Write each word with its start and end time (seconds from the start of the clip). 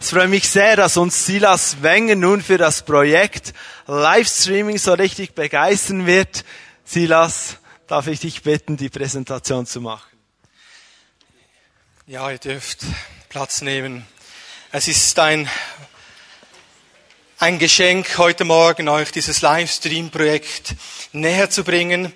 Es 0.00 0.10
freut 0.10 0.30
mich 0.30 0.48
sehr, 0.48 0.76
dass 0.76 0.96
uns 0.96 1.26
Silas 1.26 1.82
Wenger 1.82 2.14
nun 2.14 2.40
für 2.40 2.56
das 2.56 2.84
Projekt 2.84 3.52
Livestreaming 3.88 4.78
so 4.78 4.92
richtig 4.92 5.34
begeistern 5.34 6.06
wird. 6.06 6.44
Silas, 6.84 7.56
darf 7.88 8.06
ich 8.06 8.20
dich 8.20 8.44
bitten, 8.44 8.76
die 8.76 8.90
Präsentation 8.90 9.66
zu 9.66 9.80
machen? 9.80 10.16
Ja, 12.06 12.30
ihr 12.30 12.38
dürft 12.38 12.84
Platz 13.28 13.60
nehmen. 13.60 14.06
Es 14.70 14.86
ist 14.86 15.18
ein, 15.18 15.50
ein 17.40 17.58
Geschenk, 17.58 18.18
heute 18.18 18.44
Morgen 18.44 18.88
euch 18.88 19.10
dieses 19.10 19.42
Livestream-Projekt 19.42 20.76
näher 21.12 21.50
zu 21.50 21.64
bringen 21.64 22.12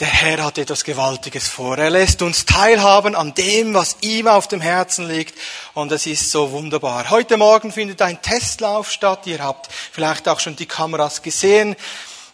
der 0.00 0.08
Herr 0.08 0.42
hat 0.42 0.56
etwas 0.56 0.84
Gewaltiges 0.84 1.46
vor. 1.48 1.76
Er 1.76 1.90
lässt 1.90 2.22
uns 2.22 2.46
teilhaben 2.46 3.14
an 3.14 3.34
dem, 3.34 3.74
was 3.74 3.98
ihm 4.00 4.28
auf 4.28 4.48
dem 4.48 4.62
Herzen 4.62 5.06
liegt. 5.06 5.38
Und 5.74 5.92
es 5.92 6.06
ist 6.06 6.30
so 6.30 6.52
wunderbar. 6.52 7.10
Heute 7.10 7.36
Morgen 7.36 7.70
findet 7.70 8.00
ein 8.00 8.22
Testlauf 8.22 8.90
statt. 8.90 9.26
Ihr 9.26 9.44
habt 9.44 9.68
vielleicht 9.70 10.26
auch 10.26 10.40
schon 10.40 10.56
die 10.56 10.64
Kameras 10.64 11.20
gesehen. 11.20 11.76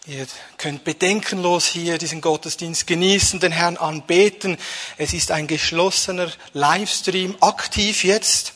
Ihr 0.05 0.25
könnt 0.57 0.85
bedenkenlos 0.85 1.65
hier 1.65 1.97
diesen 1.97 2.21
Gottesdienst 2.21 2.87
genießen, 2.87 3.41
den 3.41 3.51
Herrn 3.51 3.75
anbeten. 3.75 4.57
Es 4.97 5.11
ist 5.11 5.31
ein 5.31 5.47
geschlossener 5.47 6.31
Livestream 6.53 7.35
aktiv 7.41 8.05
jetzt 8.05 8.53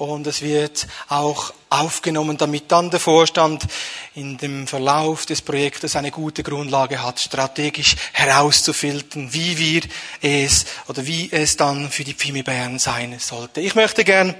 und 0.00 0.26
es 0.26 0.40
wird 0.40 0.86
auch 1.08 1.52
aufgenommen, 1.68 2.38
damit 2.38 2.72
dann 2.72 2.90
der 2.90 3.00
Vorstand 3.00 3.66
in 4.14 4.38
dem 4.38 4.66
Verlauf 4.66 5.26
des 5.26 5.42
Projektes 5.42 5.94
eine 5.94 6.10
gute 6.10 6.42
Grundlage 6.42 7.02
hat, 7.02 7.20
strategisch 7.20 7.96
herauszufiltern, 8.12 9.32
wie 9.32 9.58
wir 9.58 9.82
es 10.22 10.64
oder 10.88 11.06
wie 11.06 11.28
es 11.30 11.56
dann 11.58 11.90
für 11.90 12.04
die 12.04 12.14
Pfimi 12.14 12.42
Bern 12.42 12.78
sein 12.78 13.18
sollte. 13.18 13.60
Ich 13.60 13.74
möchte 13.74 14.02
gern 14.02 14.34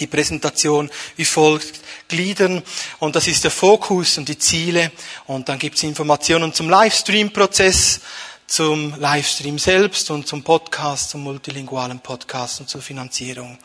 die 0.00 0.08
Präsentation 0.08 0.90
wie 1.16 1.24
folgt 1.24 1.80
gliedern. 2.08 2.62
Und 2.98 3.14
das 3.14 3.28
ist 3.28 3.44
der 3.44 3.50
Fokus 3.50 4.18
und 4.18 4.28
die 4.28 4.38
Ziele. 4.38 4.90
Und 5.26 5.48
dann 5.48 5.58
gibt 5.58 5.76
es 5.76 5.84
Informationen 5.84 6.52
zum 6.52 6.68
Livestream-Prozess, 6.68 8.00
zum 8.48 8.98
Livestream 8.98 9.58
selbst 9.58 10.10
und 10.10 10.26
zum 10.26 10.42
Podcast, 10.42 11.10
zum 11.10 11.22
multilingualen 11.22 12.00
Podcast 12.00 12.60
und 12.60 12.68
zur 12.68 12.80
Finanzierung. 12.80 13.58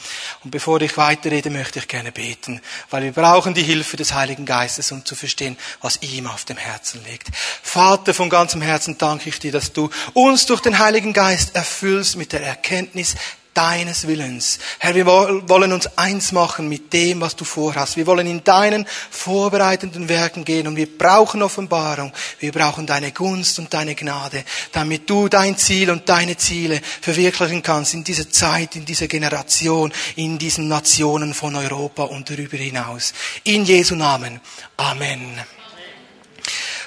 Und 0.43 0.51
bevor 0.51 0.81
ich 0.81 0.97
weiterrede, 0.97 1.49
möchte 1.49 1.79
ich 1.79 1.87
gerne 1.87 2.11
beten, 2.11 2.61
weil 2.89 3.03
wir 3.03 3.13
brauchen 3.13 3.53
die 3.53 3.63
Hilfe 3.63 3.95
des 3.95 4.13
Heiligen 4.13 4.45
Geistes, 4.45 4.91
um 4.91 5.05
zu 5.05 5.15
verstehen, 5.15 5.57
was 5.81 6.01
ihm 6.01 6.27
auf 6.27 6.43
dem 6.43 6.57
Herzen 6.57 7.01
liegt. 7.09 7.29
Vater, 7.33 8.13
von 8.13 8.29
ganzem 8.29 8.61
Herzen 8.61 8.97
danke 8.97 9.29
ich 9.29 9.39
dir, 9.39 9.53
dass 9.53 9.71
du 9.71 9.89
uns 10.13 10.45
durch 10.45 10.59
den 10.59 10.77
Heiligen 10.77 11.13
Geist 11.13 11.55
erfüllst 11.55 12.17
mit 12.17 12.33
der 12.33 12.43
Erkenntnis 12.43 13.15
deines 13.53 14.07
Willens. 14.07 14.59
Herr, 14.79 14.95
wir 14.95 15.05
wollen 15.05 15.73
uns 15.73 15.97
eins 15.97 16.31
machen 16.31 16.69
mit 16.69 16.91
dem, 16.93 17.21
was 17.21 17.35
du 17.35 17.45
vorhast. 17.45 17.97
Wir 17.97 18.07
wollen 18.07 18.27
in 18.27 18.43
deinen 18.43 18.85
vorbereitenden 19.09 20.09
Werken 20.09 20.45
gehen 20.45 20.67
und 20.67 20.75
wir 20.75 20.97
brauchen 20.97 21.41
Offenbarung. 21.41 22.11
Wir 22.39 22.51
brauchen 22.51 22.85
deine 22.85 23.11
Gunst 23.11 23.59
und 23.59 23.73
deine 23.73 23.95
Gnade, 23.95 24.43
damit 24.71 25.09
du 25.09 25.27
dein 25.29 25.57
Ziel 25.57 25.91
und 25.91 26.07
deine 26.09 26.37
Ziele 26.37 26.81
verwirklichen 27.01 27.61
kannst 27.61 27.93
in 27.93 28.03
dieser 28.03 28.29
Zeit, 28.29 28.75
in 28.75 28.85
dieser 28.85 29.07
Generation, 29.07 29.93
in 30.15 30.38
diesen 30.38 30.67
Nationen 30.67 31.33
von 31.33 31.55
Europa 31.55 32.03
und 32.03 32.29
darüber 32.29 32.57
hinaus. 32.57 33.13
In 33.43 33.65
Jesu 33.65 33.95
Namen. 33.95 34.39
Amen. 34.77 35.39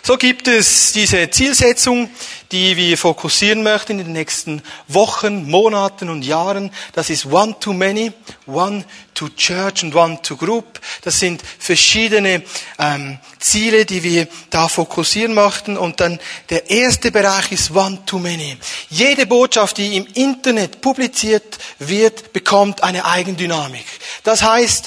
So 0.06 0.16
gibt 0.16 0.46
es 0.46 0.92
diese 0.92 1.28
Zielsetzung, 1.30 2.08
die 2.52 2.76
wir 2.76 2.96
fokussieren 2.98 3.62
möchten 3.62 3.98
in 3.98 4.06
den 4.06 4.12
nächsten 4.12 4.62
Wochen, 4.88 5.48
Monaten 5.50 6.08
und 6.08 6.22
Jahren. 6.22 6.70
Das 6.92 7.10
ist 7.10 7.26
One 7.26 7.56
to 7.58 7.72
Many, 7.72 8.12
One 8.46 8.84
to 9.14 9.28
Church 9.30 9.82
und 9.82 9.94
One 9.94 10.20
to 10.22 10.36
Group. 10.36 10.80
Das 11.02 11.18
sind 11.18 11.42
verschiedene 11.58 12.42
ähm, 12.78 13.18
Ziele, 13.38 13.84
die 13.84 14.02
wir 14.02 14.28
da 14.50 14.68
fokussieren 14.68 15.34
möchten. 15.34 15.76
Und 15.76 16.00
dann 16.00 16.20
der 16.50 16.70
erste 16.70 17.10
Bereich 17.10 17.52
ist 17.52 17.70
One 17.74 17.98
to 18.06 18.18
Many. 18.18 18.56
Jede 18.90 19.26
Botschaft, 19.26 19.78
die 19.78 19.96
im 19.96 20.06
Internet 20.14 20.80
publiziert 20.80 21.58
wird, 21.78 22.32
bekommt 22.32 22.82
eine 22.82 23.04
Eigendynamik. 23.04 23.86
Das 24.24 24.42
heißt, 24.42 24.86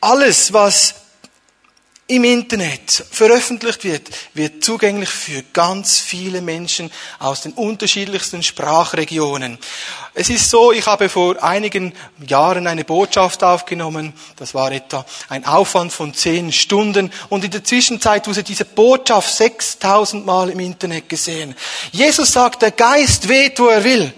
alles, 0.00 0.52
was 0.52 0.94
im 2.06 2.24
Internet 2.24 2.90
veröffentlicht 3.10 3.84
wird, 3.84 4.10
wird 4.34 4.62
zugänglich 4.62 5.08
für 5.08 5.42
ganz 5.54 5.98
viele 5.98 6.42
Menschen 6.42 6.90
aus 7.18 7.42
den 7.42 7.52
unterschiedlichsten 7.52 8.42
Sprachregionen. 8.42 9.58
Es 10.12 10.28
ist 10.28 10.50
so, 10.50 10.70
ich 10.70 10.86
habe 10.86 11.08
vor 11.08 11.42
einigen 11.42 11.94
Jahren 12.26 12.66
eine 12.66 12.84
Botschaft 12.84 13.42
aufgenommen, 13.42 14.12
das 14.36 14.54
war 14.54 14.70
etwa 14.70 15.06
ein 15.30 15.46
Aufwand 15.46 15.92
von 15.92 16.12
zehn 16.12 16.52
Stunden 16.52 17.10
und 17.30 17.42
in 17.42 17.50
der 17.50 17.64
Zwischenzeit 17.64 18.28
wurde 18.28 18.42
diese 18.42 18.66
Botschaft 18.66 19.34
6000 19.34 20.26
Mal 20.26 20.50
im 20.50 20.60
Internet 20.60 21.08
gesehen. 21.08 21.54
Jesus 21.90 22.32
sagt, 22.32 22.60
der 22.60 22.72
Geist 22.72 23.28
weht, 23.28 23.58
wo 23.58 23.68
er 23.68 23.82
will. 23.82 24.12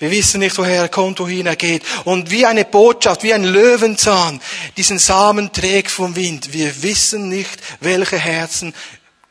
Wir 0.00 0.10
wissen 0.10 0.40
nicht, 0.40 0.56
woher 0.56 0.82
er 0.82 0.88
kommt, 0.88 1.20
wohin 1.20 1.46
er 1.46 1.56
geht. 1.56 1.82
Und 2.04 2.30
wie 2.30 2.46
eine 2.46 2.64
Botschaft, 2.64 3.22
wie 3.22 3.34
ein 3.34 3.44
Löwenzahn, 3.44 4.40
diesen 4.76 4.98
Samen 4.98 5.52
trägt 5.52 5.90
vom 5.90 6.16
Wind. 6.16 6.54
Wir 6.54 6.82
wissen 6.82 7.28
nicht, 7.28 7.58
welche 7.80 8.18
Herzen 8.18 8.74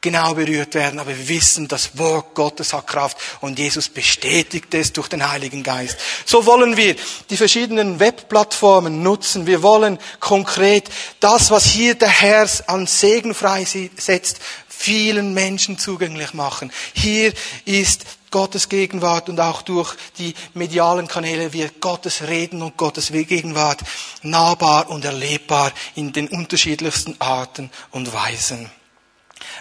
genau 0.02 0.34
berührt 0.34 0.76
werden, 0.76 1.00
aber 1.00 1.10
wir 1.10 1.28
wissen, 1.28 1.68
das 1.68 1.98
Wort 1.98 2.34
Gottes 2.34 2.72
hat 2.72 2.88
Kraft 2.88 3.18
und 3.42 3.60
Jesus 3.60 3.90
bestätigt 3.90 4.74
es 4.74 4.94
durch 4.94 5.08
den 5.10 5.30
Heiligen 5.30 5.64
Geist. 5.64 5.98
So 6.26 6.46
wollen 6.46 6.78
wir 6.78 6.96
die 7.30 7.36
verschiedenen 7.36 8.00
Webplattformen 8.00 9.04
nutzen. 9.04 9.46
Wir 9.46 9.62
wollen 9.62 9.98
konkret 10.20 10.90
das, 11.20 11.52
was 11.52 11.66
hier 11.66 11.96
der 11.96 12.10
Herr 12.10 12.48
an 12.68 12.88
Segen 12.88 13.34
freisetzt, 13.34 14.38
vielen 14.70 15.34
Menschen 15.34 15.78
zugänglich 15.78 16.34
machen. 16.34 16.72
Hier 16.94 17.34
ist 17.66 18.06
Gottes 18.32 18.70
Gegenwart 18.70 19.30
und 19.30 19.40
auch 19.40 19.62
durch 19.62 19.96
die 20.18 20.34
medialen 20.54 21.08
Kanäle 21.08 21.54
wird 21.54 21.82
Gottes 21.82 22.24
Reden 22.28 22.62
und 22.62 22.78
Gottes 22.78 23.12
Gegenwart 23.12 23.82
nahbar 24.22 24.90
und 24.90 25.06
erlebbar 25.06 25.72
in 25.96 26.14
den 26.14 26.28
unterschiedlichsten 26.28 27.16
Arten 27.20 27.70
und 27.92 28.14
Weisen. 28.14 28.70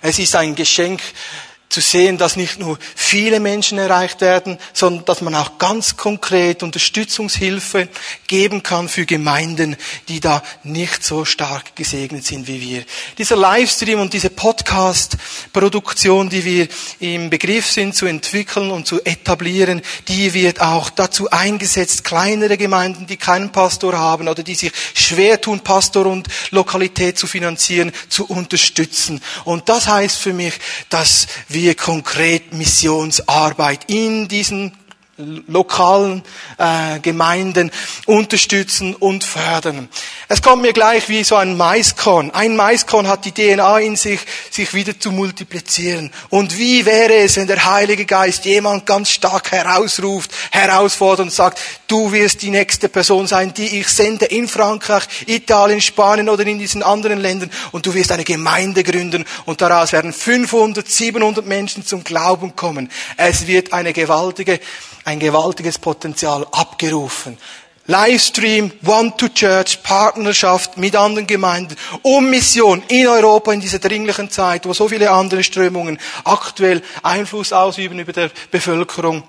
Es 0.03 0.19
ist 0.19 0.35
ein 0.37 0.55
Geschenk 0.55 1.01
zu 1.69 1.81
sehen, 1.81 2.17
dass 2.17 2.37
nicht 2.37 2.59
nur 2.59 2.79
viele 2.95 3.41
Menschen 3.41 3.79
erreicht 3.79 4.23
werden, 4.23 4.59
sondern 4.73 5.05
dass 5.05 5.21
man 5.21 5.35
auch 5.35 5.59
ganz 5.59 5.97
konkret 5.97 6.63
Unterstützungshilfe 6.63 7.89
geben 8.27 8.63
kann 8.63 8.89
für 8.89 9.05
Gemeinden, 9.05 9.77
die 10.09 10.21
da 10.21 10.43
nicht 10.63 11.05
so 11.05 11.27
stark 11.27 11.77
gesegnet 11.77 12.25
sind 12.25 12.49
wie 12.49 12.61
wir. 12.61 12.85
Dieser 13.19 13.37
Livestream 13.37 14.01
und 14.01 14.15
diese 14.15 14.31
Podcast-Produktion, 14.31 16.31
die 16.31 16.45
wir 16.45 16.69
im 17.01 17.29
Begriff 17.29 17.71
sind 17.71 17.95
zu 17.95 18.07
entwickeln 18.07 18.71
und 18.71 18.87
zu 18.87 19.05
etablieren, 19.05 19.83
die 20.09 20.33
wird 20.33 20.63
auch 20.63 20.89
dazu 20.89 21.31
eingesetzt, 21.31 22.03
kleinere 22.03 22.57
Gemeinden, 22.57 23.07
die 23.07 23.19
keinen 23.19 23.53
Pastor 23.53 23.99
haben 23.99 24.29
oder 24.29 24.43
die 24.43 24.55
sich 24.55 24.73
schwer 24.95 25.39
tun, 25.41 25.61
Pastor 25.61 26.07
und 26.07 26.29
Lokalität 26.51 27.19
zu 27.19 27.27
finanzieren, 27.27 27.93
zu 28.09 28.25
unterstützen. 28.25 29.21
Und 29.45 29.69
das 29.69 29.87
heißt 29.87 30.17
für 30.17 30.33
mich, 30.33 30.55
dass 30.89 31.27
wir 31.49 31.58
wir 31.59 31.75
konkret 31.75 32.53
Missionsarbeit 32.53 33.81
in 33.89 34.29
diesen 34.29 34.73
lokalen 35.49 36.23
äh, 36.59 37.01
Gemeinden 37.01 37.73
unterstützen 38.07 38.95
und 38.95 39.25
fördern. 39.25 39.89
Es 40.29 40.43
kommt 40.43 40.63
mir 40.63 40.73
gleich 40.73 41.09
wie 41.09 41.25
so 41.25 41.35
ein 41.35 41.57
Maiskorn. 41.57 42.31
Ein 42.31 42.55
Maiskorn 42.55 43.09
hat 43.09 43.25
die 43.25 43.33
DNA 43.33 43.81
in 43.81 43.97
sich, 43.97 44.21
sich 44.51 44.75
wieder 44.75 44.99
zu 44.99 45.11
multiplizieren. 45.11 46.13
Und 46.29 46.57
wie 46.57 46.87
wäre 46.87 47.15
es, 47.15 47.37
wenn 47.37 47.49
der 47.49 47.65
Heilige 47.65 48.05
Geist 48.05 48.45
jemand 48.45 48.87
ganz 48.87 49.11
stark 49.11 49.51
herausruft, 49.51 50.31
herausfordert 50.53 51.27
und 51.27 51.33
sagt, 51.33 51.59
du 51.89 52.13
wirst 52.13 52.43
die 52.43 52.51
nächste 52.51 52.89
Person 52.89 53.27
sein, 53.27 53.53
die 53.53 53.81
ich 53.81 53.89
sende 53.89 54.27
in 54.27 54.47
Frankreich, 54.47 55.05
Italien, 55.27 55.81
Spanien 55.81 56.29
oder 56.29 56.47
in 56.47 56.61
diesen 56.61 56.85
anderen 56.85 57.19
Ländern 57.19 57.51
und 57.73 57.87
du 57.87 57.95
wirst 57.95 58.13
eine 58.13 58.25
Gemeinde 58.25 58.85
gründen 58.85 59.25
und 59.47 59.61
daraus 59.61 59.93
werden 59.93 60.13
500, 60.13 60.89
700 60.89 61.45
Menschen 61.45 61.85
zum 61.85 62.05
Glauben 62.05 62.55
kommen. 62.55 62.89
Es 63.17 63.49
wird 63.49 63.73
eine 63.73 63.93
gewaltige 63.93 64.61
ein 65.09 65.19
gewaltiges 65.19 65.79
Potenzial 65.79 66.47
abgerufen. 66.53 67.39
Livestream, 67.87 68.71
One 68.85 69.17
to 69.17 69.31
Church, 69.31 69.83
Partnerschaft 69.83 70.77
mit 70.77 70.95
anderen 70.95 71.27
Gemeinden, 71.27 71.75
um 72.03 72.29
Mission 72.29 72.83
in 72.89 73.07
Europa 73.07 73.51
in 73.55 73.61
dieser 73.61 73.79
dringlichen 73.79 74.31
Zeit, 74.31 74.67
wo 74.67 74.75
so 74.75 74.87
viele 74.87 75.11
andere 75.11 75.43
Strömungen 75.43 75.99
aktuell 76.25 76.83
Einfluss 77.03 77.55
ausüben 77.55 77.99
über 77.99 78.13
der 78.13 78.31
Bevölkerung 78.51 79.23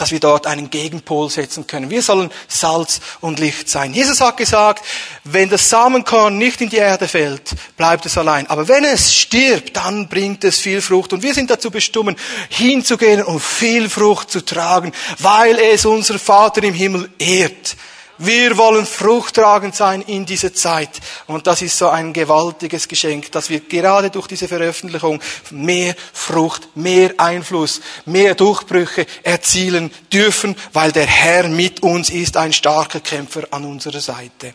dass 0.00 0.10
wir 0.10 0.20
dort 0.20 0.46
einen 0.46 0.70
Gegenpol 0.70 1.30
setzen 1.30 1.66
können. 1.66 1.90
Wir 1.90 2.02
sollen 2.02 2.30
Salz 2.48 3.00
und 3.20 3.38
Licht 3.38 3.68
sein. 3.68 3.94
Jesus 3.94 4.20
hat 4.20 4.36
gesagt, 4.36 4.84
wenn 5.24 5.48
das 5.48 5.68
Samenkorn 5.68 6.38
nicht 6.38 6.60
in 6.60 6.68
die 6.68 6.76
Erde 6.76 7.08
fällt, 7.08 7.54
bleibt 7.76 8.06
es 8.06 8.16
allein. 8.16 8.46
Aber 8.48 8.68
wenn 8.68 8.84
es 8.84 9.14
stirbt, 9.14 9.76
dann 9.76 10.08
bringt 10.08 10.44
es 10.44 10.58
viel 10.58 10.80
Frucht. 10.80 11.12
Und 11.12 11.22
wir 11.22 11.34
sind 11.34 11.50
dazu 11.50 11.70
bestimmt, 11.70 12.18
hinzugehen 12.48 13.22
und 13.22 13.40
viel 13.40 13.88
Frucht 13.88 14.30
zu 14.30 14.44
tragen, 14.44 14.92
weil 15.18 15.58
es 15.58 15.84
unser 15.84 16.18
Vater 16.18 16.62
im 16.62 16.74
Himmel 16.74 17.10
ehrt 17.18 17.76
Wir 18.20 18.56
wollen 18.56 18.84
fruchttragend 18.84 19.76
sein 19.76 20.02
in 20.02 20.26
dieser 20.26 20.52
Zeit. 20.52 20.90
Und 21.28 21.46
das 21.46 21.62
ist 21.62 21.78
so 21.78 21.88
ein 21.88 22.12
gewaltiges 22.12 22.88
Geschenk, 22.88 23.30
dass 23.30 23.48
wir 23.48 23.60
gerade 23.60 24.10
durch 24.10 24.26
diese 24.26 24.48
Veröffentlichung 24.48 25.20
mehr 25.50 25.94
Frucht, 26.12 26.76
mehr 26.76 27.14
Einfluss, 27.16 27.80
mehr 28.06 28.34
Durchbrüche 28.34 29.06
erzielen 29.22 29.92
dürfen, 30.12 30.56
weil 30.72 30.90
der 30.90 31.06
Herr 31.06 31.46
mit 31.46 31.84
uns 31.84 32.10
ist, 32.10 32.36
ein 32.36 32.52
starker 32.52 32.98
Kämpfer 32.98 33.44
an 33.52 33.64
unserer 33.64 34.00
Seite. 34.00 34.54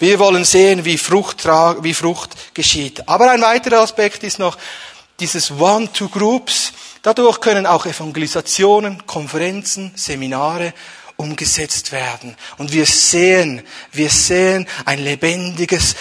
Wir 0.00 0.18
wollen 0.18 0.44
sehen, 0.44 0.84
wie 0.84 0.98
Frucht, 0.98 1.44
wie 1.44 1.94
Frucht 1.94 2.54
geschieht. 2.54 3.08
Aber 3.08 3.30
ein 3.30 3.40
weiterer 3.40 3.82
Aspekt 3.82 4.24
ist 4.24 4.40
noch 4.40 4.58
dieses 5.20 5.52
One-to-Groups. 5.52 6.72
Dadurch 7.02 7.40
können 7.40 7.66
auch 7.66 7.86
Evangelisationen, 7.86 9.06
Konferenzen, 9.06 9.92
Seminare 9.94 10.74
umgesetzt 11.16 11.92
werden. 11.92 12.36
Und 12.58 12.72
wir 12.72 12.86
sehen, 12.86 13.62
wir 13.92 14.10
sehen 14.10 14.66
ein 14.84 14.98
lebendiges 14.98 15.96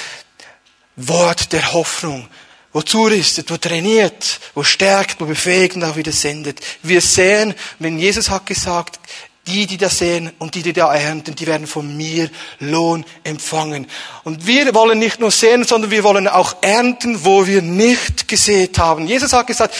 Wort 0.95 1.51
der 1.51 1.73
Hoffnung, 1.73 2.27
wo 2.73 2.81
zurüstet, 2.81 3.49
wo 3.51 3.57
trainiert, 3.57 4.39
wo 4.53 4.63
stärkt, 4.63 5.21
wo 5.21 5.25
befähigt 5.25 5.75
und 5.75 5.83
auch 5.83 5.95
wieder 5.95 6.11
sendet. 6.11 6.59
Wir 6.83 7.01
sehen, 7.01 7.53
wenn 7.79 7.97
Jesus 7.97 8.29
hat 8.29 8.45
gesagt, 8.45 8.99
die, 9.47 9.67
die 9.67 9.77
das 9.77 9.99
sehen 9.99 10.31
und 10.39 10.55
die, 10.55 10.63
die 10.63 10.73
da 10.73 10.93
ernten, 10.93 11.35
die 11.35 11.45
werden 11.45 11.67
von 11.67 11.95
mir 11.95 12.29
Lohn 12.59 13.05
empfangen. 13.23 13.87
Und 14.23 14.47
wir 14.47 14.73
wollen 14.73 14.97
nicht 14.97 15.19
nur 15.19 15.31
sehen, 15.31 15.63
sondern 15.63 15.91
wir 15.91 16.03
wollen 16.03 16.27
auch 16.27 16.55
ernten, 16.61 17.23
wo 17.23 17.45
wir 17.45 17.61
nicht 17.61 18.27
gesät 18.27 18.79
haben. 18.79 19.07
Jesus 19.07 19.33
hat 19.33 19.47
gesagt, 19.47 19.75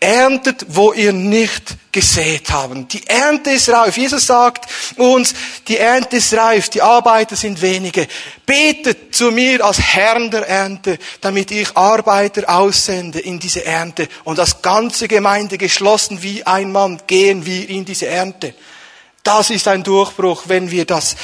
erntet, 0.00 0.66
wo 0.68 0.92
ihr 0.92 1.12
nicht 1.12 1.76
gesät 1.90 2.50
haben. 2.50 2.86
Die 2.88 3.06
Ernte 3.06 3.52
ist 3.52 3.68
reif. 3.70 3.96
Jesus 3.96 4.26
sagt 4.26 4.66
uns, 4.98 5.34
die 5.66 5.78
Ernte 5.78 6.16
ist 6.16 6.34
reif, 6.34 6.68
die 6.68 6.82
Arbeiter 6.82 7.36
sind 7.36 7.62
wenige. 7.62 8.06
Betet 8.44 9.14
zu 9.14 9.30
mir 9.30 9.64
als 9.64 9.80
Herrn 9.80 10.30
der 10.30 10.46
Ernte, 10.46 10.98
damit 11.20 11.50
ich 11.50 11.76
Arbeiter 11.76 12.42
aussende 12.54 13.20
in 13.20 13.38
diese 13.38 13.64
Ernte. 13.64 14.08
Und 14.24 14.38
das 14.38 14.60
ganze 14.60 15.08
Gemeinde 15.08 15.56
geschlossen 15.56 16.22
wie 16.22 16.44
ein 16.44 16.72
Mann 16.72 17.00
gehen 17.06 17.46
wir 17.46 17.68
in 17.68 17.84
diese 17.84 18.06
Ernte. 18.06 18.54
Das 19.22 19.50
ist 19.50 19.66
ein 19.66 19.82
Durchbruch, 19.82 20.44
wenn 20.46 20.70
wir 20.70 20.84
das 20.84 21.16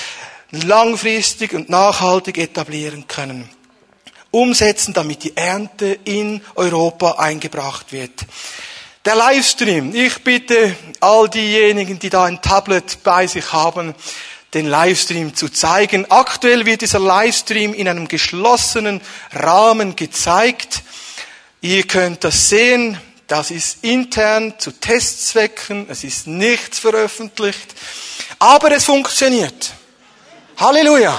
langfristig 0.50 1.52
und 1.52 1.68
nachhaltig 1.68 2.38
etablieren 2.38 3.06
können 3.06 3.48
umsetzen, 4.32 4.92
damit 4.92 5.22
die 5.22 5.36
Ernte 5.36 5.98
in 6.04 6.42
Europa 6.56 7.12
eingebracht 7.12 7.92
wird. 7.92 8.26
Der 9.04 9.14
Livestream. 9.14 9.94
Ich 9.94 10.24
bitte 10.24 10.74
all 11.00 11.28
diejenigen, 11.28 11.98
die 11.98 12.10
da 12.10 12.24
ein 12.24 12.42
Tablet 12.42 13.02
bei 13.04 13.26
sich 13.26 13.52
haben, 13.52 13.94
den 14.54 14.66
Livestream 14.66 15.34
zu 15.34 15.48
zeigen. 15.48 16.10
Aktuell 16.10 16.66
wird 16.66 16.82
dieser 16.82 17.00
Livestream 17.00 17.74
in 17.74 17.88
einem 17.88 18.08
geschlossenen 18.08 19.00
Rahmen 19.32 19.96
gezeigt. 19.96 20.82
Ihr 21.60 21.84
könnt 21.86 22.24
das 22.24 22.48
sehen. 22.48 22.98
Das 23.26 23.50
ist 23.50 23.78
intern 23.82 24.54
zu 24.58 24.72
Testzwecken. 24.72 25.86
Es 25.88 26.04
ist 26.04 26.26
nichts 26.26 26.78
veröffentlicht. 26.78 27.74
Aber 28.38 28.72
es 28.72 28.84
funktioniert. 28.84 29.72
Halleluja. 30.58 31.18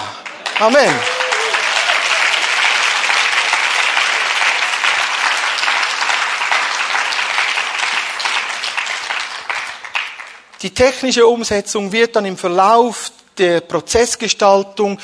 Amen. 0.60 1.23
Die 10.64 10.72
technische 10.72 11.28
Umsetzung 11.28 11.92
wird 11.92 12.16
dann 12.16 12.26
im 12.26 12.38
Verlauf 12.38 13.12
der 13.38 13.60
Prozessgestaltung 13.60 14.98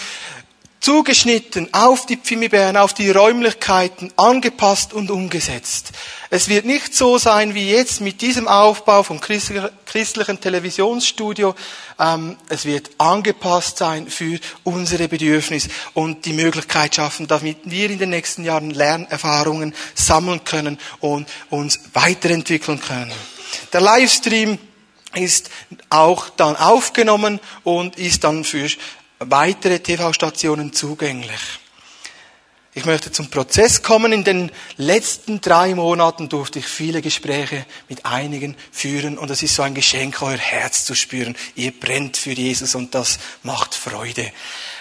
zugeschnitten 0.80 1.74
auf 1.74 2.06
die 2.06 2.16
Pfimibären, 2.16 2.78
auf 2.78 2.94
die 2.94 3.10
Räumlichkeiten 3.10 4.14
angepasst 4.16 4.94
und 4.94 5.12
umgesetzt. 5.12 5.92
Es 6.30 6.48
wird 6.48 6.64
nicht 6.64 6.96
so 6.96 7.18
sein 7.18 7.56
wie 7.56 7.72
jetzt 7.72 8.00
mit 8.00 8.22
diesem 8.22 8.48
Aufbau 8.48 9.04
vom 9.04 9.20
christlichen 9.20 10.40
Televisionsstudio. 10.40 11.54
Ähm, 12.00 12.38
es 12.48 12.64
wird 12.64 12.92
angepasst 12.98 13.80
sein 13.80 14.08
für 14.08 14.40
unsere 14.64 15.10
Bedürfnisse 15.10 15.70
und 15.94 16.24
die 16.24 16.32
Möglichkeit 16.32 16.96
schaffen, 16.96 17.28
damit 17.28 17.58
wir 17.66 17.90
in 17.90 18.00
den 18.00 18.12
nächsten 18.12 18.46
Jahren 18.46 18.70
Lernerfahrungen 18.70 19.76
sammeln 19.94 20.46
können 20.46 20.80
und 21.02 21.28
uns 21.50 21.82
weiterentwickeln 21.92 22.80
können. 22.80 23.12
Der 23.74 23.82
Livestream 23.82 24.58
ist 25.14 25.50
auch 25.90 26.30
dann 26.30 26.56
aufgenommen 26.56 27.40
und 27.64 27.98
ist 27.98 28.24
dann 28.24 28.44
für 28.44 28.68
weitere 29.20 29.80
TV-Stationen 29.80 30.74
zugänglich. 30.74 31.60
Ich 32.76 32.86
möchte 32.86 33.12
zum 33.12 33.30
Prozess 33.30 33.82
kommen. 33.82 34.14
In 34.14 34.24
den 34.24 34.52
letzten 34.78 35.42
drei 35.42 35.74
Monaten 35.74 36.30
durfte 36.30 36.60
ich 36.60 36.66
viele 36.66 37.02
Gespräche 37.02 37.66
mit 37.90 38.06
einigen 38.06 38.56
führen 38.72 39.18
und 39.18 39.32
es 39.32 39.42
ist 39.42 39.56
so 39.56 39.64
ein 39.64 39.74
Geschenk, 39.74 40.22
euer 40.22 40.38
Herz 40.38 40.86
zu 40.86 40.94
spüren. 40.94 41.36
Ihr 41.56 41.78
brennt 41.78 42.16
für 42.16 42.32
Jesus 42.32 42.76
und 42.76 42.94
das 42.94 43.18
macht 43.42 43.74
Freude. 43.74 44.32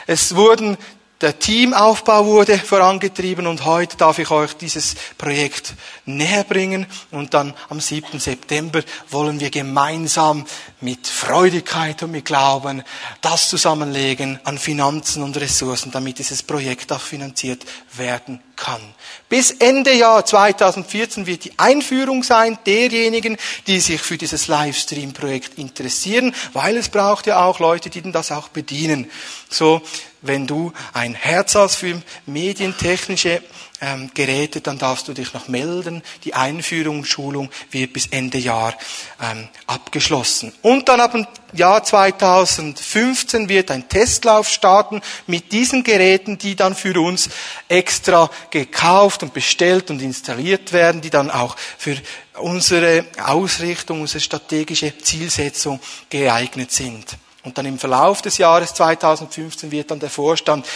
Es 0.07 0.37
wurden 0.37 0.77
der 1.20 1.38
Teamaufbau 1.38 2.26
wurde 2.26 2.59
vorangetrieben 2.59 3.49
und 3.49 3.65
heute 3.65 3.97
darf 3.97 4.20
ich 4.20 4.31
euch 4.31 4.53
dieses 4.55 4.94
Projekt 5.17 5.75
näher 6.06 6.44
bringen 6.44 6.87
und 7.11 7.35
dann 7.35 7.55
am 7.69 7.81
7. 7.81 8.20
September 8.20 8.82
wollen 9.11 9.41
wir 9.41 9.50
gemeinsam 9.50 10.47
mit 10.81 11.09
Freudigkeit 11.09 12.03
und 12.05 12.12
mit 12.12 12.25
Glauben 12.25 12.85
das 13.20 13.49
zusammenlegen 13.49 14.38
an 14.44 14.59
Finanzen 14.59 15.25
und 15.25 15.37
Ressourcen, 15.37 15.91
damit 15.91 16.20
dieses 16.20 16.44
Projekt 16.44 16.93
auch 16.93 17.00
finanziert 17.00 17.65
werden 17.97 18.41
kann. 18.55 18.81
Bis 19.29 19.50
Ende 19.50 19.94
Jahr 19.94 20.25
2014 20.25 21.26
wird 21.26 21.44
die 21.44 21.59
Einführung 21.59 22.23
sein 22.23 22.59
derjenigen, 22.65 23.37
die 23.67 23.81
sich 23.81 24.00
für 24.00 24.19
dieses 24.19 24.47
Livestream-Projekt 24.47 25.59
interessieren, 25.59 26.35
weil 26.53 26.76
es 26.76 26.88
braucht 26.88 27.26
ja 27.26 27.44
auch 27.44 27.59
Leute, 27.59 27.91
die 27.91 28.03
das 28.12 28.31
auch 28.31 28.49
bedienen. 28.49 29.11
So, 29.50 29.82
wenn 30.23 30.47
du 30.47 30.73
ein 30.93 31.15
Herz 31.15 31.55
hast 31.55 31.76
für 31.76 32.00
medientechnische 32.26 33.43
ähm, 33.81 34.11
Geräte, 34.15 34.61
dann 34.61 34.79
darfst 34.79 35.06
du 35.09 35.12
dich 35.12 35.32
noch 35.35 35.49
melden. 35.49 36.03
Die 36.25 36.35
Einführung, 36.35 37.05
Schulung 37.05 37.50
wird 37.70 37.93
bis 37.93 38.09
Ende 38.09 38.38
Jahr 38.38 38.75
ähm, 39.23 39.49
abgeschlossen. 39.67 40.53
Und 40.62 40.88
dann 40.88 41.00
ab 41.00 41.12
dem 41.12 41.26
Jahr 41.53 41.82
2015 41.82 43.49
wird 43.49 43.70
ein 43.70 43.88
Testlauf 43.88 44.49
starten 44.49 45.00
mit 45.26 45.53
diesen 45.53 45.85
Geräten, 45.85 46.38
die 46.38 46.56
dann 46.56 46.75
für 46.75 47.00
uns 47.00 47.31
extra 47.69 48.31
gekauft 48.50 49.22
und 49.22 49.32
bestellt 49.32 49.91
und 49.91 50.03
installiert 50.03 50.72
werden, 50.72 51.01
die 51.01 51.10
dann 51.10 51.31
auch 51.31 51.56
für 51.79 51.96
unsere 52.34 53.05
Ausrichtung, 53.22 54.01
unsere 54.01 54.20
strategische 54.20 54.98
Zielsetzung 54.98 55.81
geeignet 56.10 56.72
sind. 56.72 57.17
Und 57.48 57.56
dann 57.56 57.64
im 57.64 57.78
Verlauf 57.78 58.20
des 58.20 58.36
Jahres 58.36 58.74
2015 58.74 59.70
wird 59.70 59.90
dann 59.90 60.00
der 60.00 60.10
Vorstand 60.10 60.67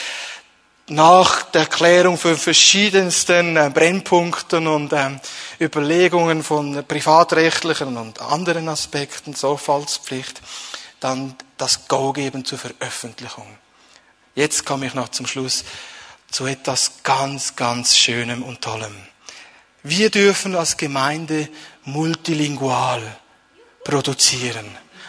nach 0.89 1.43
der 1.51 1.67
Klärung 1.67 2.17
von 2.17 2.35
verschiedensten 2.35 3.59
äh, 3.59 3.71
Brennpunkten 3.73 4.67
und 4.67 4.91
ähm, 4.95 5.21
Überlegungen 5.61 6.43
von 6.43 6.83
privatrechtlichen 6.89 7.99
und 7.99 8.23
anderen 8.23 8.71
Aspekten, 8.71 9.35
Sorgfaltspflicht, 9.35 10.41
dann 10.99 11.37
das 11.59 11.89
Go 11.89 12.15
geben 12.15 12.47
zur 12.47 12.57
Veröffentlichung. 12.57 13.47
Jetzt 14.35 14.65
komme 14.65 14.87
ich 14.87 14.95
noch 14.95 15.11
zum 15.11 15.27
Schluss 15.27 15.65
zu 16.31 16.47
etwas 16.47 17.03
ganz, 17.03 17.55
ganz 17.55 17.99
Schönem 17.99 18.43
und 18.43 18.63
Tollem. 18.63 18.97
Wir 19.83 20.09
dürfen 20.09 20.57
als 20.57 20.79
Gemeinde 20.79 21.51
multilingual 21.85 23.03
produzieren. 23.85 24.65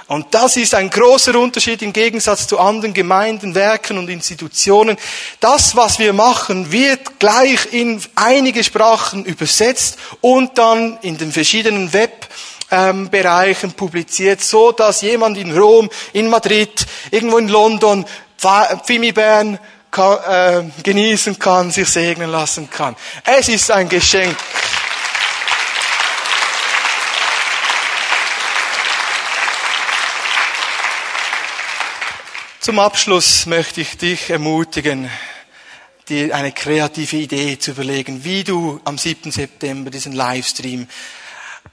Und 0.08 0.28
das 0.32 0.58
ist 0.58 0.76
ein 0.76 0.90
großer 0.90 1.38
Unterschied 1.40 1.82
im 1.82 1.94
Gegensatz 1.94 2.48
zu 2.48 2.60
anderen 2.60 2.94
Gemeinden, 2.94 3.56
Werken 3.56 3.98
und 3.98 4.10
Institutionen. 4.10 4.98
Das, 5.40 5.76
was 5.76 5.98
wir 5.98 6.14
machen, 6.14 6.72
wird 6.72 7.20
gleich 7.20 7.72
in 7.72 8.02
einige 8.16 8.64
Sprachen 8.64 9.24
übersetzt 9.26 9.98
und 10.22 10.58
dann 10.58 10.98
in 11.02 11.18
den 11.18 11.32
verschiedenen 11.32 11.92
Webbereichen 11.94 13.72
publiziert, 13.74 14.42
so 14.42 14.72
dass 14.72 15.02
jemand 15.02 15.38
in 15.38 15.58
Rom, 15.58 15.90
in 16.12 16.30
Madrid, 16.30 16.86
irgendwo 17.12 17.38
in 17.38 17.48
London, 17.48 18.06
Pfimibern 18.86 19.58
äh, 19.96 20.64
genießen 20.84 21.40
kann, 21.40 21.72
sich 21.72 21.88
segnen 21.88 22.30
lassen 22.30 22.70
kann. 22.70 22.96
Es 23.24 23.48
ist 23.48 23.72
ein 23.72 23.88
Geschenk. 23.88 24.36
Zum 32.63 32.79
Abschluss 32.79 33.46
möchte 33.46 33.82
ich 33.82 33.98
dich 33.98 34.29
ermutigen, 34.29 35.10
dir 36.08 36.34
eine 36.34 36.53
kreative 36.53 37.17
Idee 37.17 37.60
zu 37.60 37.72
überlegen, 37.72 38.24
wie 38.24 38.46
du 38.46 38.79
am 38.86 38.98
7. 38.98 39.32
September 39.32 39.89
diesen 39.89 40.13
Livestream 40.13 40.88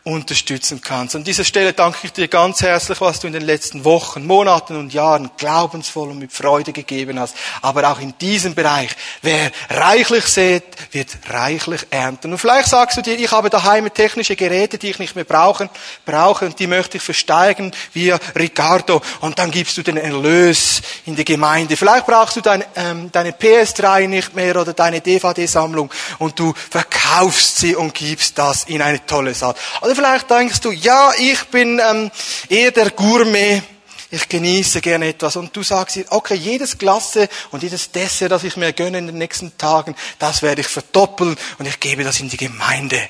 unterstützen 0.02 0.80
kannst. 0.80 1.14
An 1.14 1.25
dieser 1.25 1.45
Stelle 1.45 1.75
danke 1.75 1.99
ich 2.04 2.12
dir 2.12 2.26
ganz 2.26 2.62
herzlich, 2.62 3.00
was 3.02 3.21
du 3.21 3.26
in 3.26 3.35
den 3.35 3.42
letzten 3.42 3.85
Wochen, 3.85 4.26
Monaten 4.26 4.76
und 4.76 4.95
Jahren 4.95 5.30
glaubensvoll 5.37 6.09
und 6.09 6.19
mit 6.19 6.33
Freude 6.33 6.73
gegeben 6.73 7.21
hast. 7.21 7.37
Aber 7.61 7.90
auch 7.90 8.00
in 8.00 8.14
diesem 8.19 8.54
Bereich, 8.54 8.90
wer 9.21 9.50
reichlich 9.69 10.25
sät, 10.25 10.64
wird 10.92 11.19
reichlich 11.28 11.87
ernten. 11.90 12.33
Und 12.33 12.38
vielleicht 12.38 12.69
sagst 12.69 12.97
du 12.97 13.02
dir, 13.02 13.19
ich 13.19 13.30
habe 13.30 13.50
daheim 13.50 13.92
technische 13.92 14.37
Geräte, 14.37 14.78
die 14.78 14.88
ich 14.88 14.99
nicht 14.99 15.16
mehr 15.16 15.25
brauchen, 15.25 15.69
brauche 16.07 16.47
und 16.47 16.59
die 16.59 16.66
möchte 16.66 16.97
ich 16.97 17.02
versteigen 17.02 17.73
via 17.92 18.19
Ricardo 18.35 19.02
und 19.21 19.38
dann 19.38 19.50
gibst 19.50 19.76
du 19.76 19.83
den 19.83 19.99
Erlös 19.99 20.80
in 21.04 21.14
die 21.14 21.26
Gemeinde. 21.26 21.76
Vielleicht 21.76 22.07
brauchst 22.07 22.37
du 22.37 22.40
dein, 22.40 22.64
ähm, 22.75 23.12
deine 23.12 23.33
PS3 23.33 24.09
nicht 24.09 24.35
mehr 24.35 24.57
oder 24.57 24.73
deine 24.73 25.02
DVD-Sammlung 25.02 25.90
und 26.19 26.38
du 26.38 26.54
verkaufst 26.71 27.59
sie 27.59 27.76
und 27.76 27.92
gibst 27.95 28.38
das 28.38 28.64
in 28.64 28.80
eine 28.80 29.04
tolle 29.04 29.35
Saat. 29.35 29.59
Oder 29.90 29.97
vielleicht 29.97 30.30
denkst 30.30 30.61
du, 30.61 30.70
ja, 30.70 31.11
ich 31.18 31.42
bin 31.47 31.80
ähm, 31.85 32.12
eher 32.49 32.70
der 32.70 32.90
Gourmet, 32.90 33.61
ich 34.12 34.28
genieße 34.28 34.80
gerne 34.80 35.09
etwas. 35.09 35.35
Und 35.35 35.56
du 35.56 35.64
sagst 35.64 35.97
dir, 35.97 36.04
okay, 36.11 36.37
jedes 36.37 36.78
Glasse 36.78 37.28
und 37.50 37.64
jedes 37.64 37.90
Dessert, 37.90 38.30
das 38.30 38.44
ich 38.44 38.56
mir 38.56 38.73
gönne 38.73 38.99
in 38.99 39.09
den 39.09 39.18
nächsten 39.18 39.59
Tagen, 39.59 39.97
das 40.20 40.42
werde 40.42 40.61
ich 40.61 40.68
verdoppeln 40.68 41.37
und 41.59 41.66
ich 41.66 41.80
gebe 41.80 42.04
das 42.04 42.20
in 42.20 42.28
die 42.28 42.37
Gemeinde. 42.37 43.00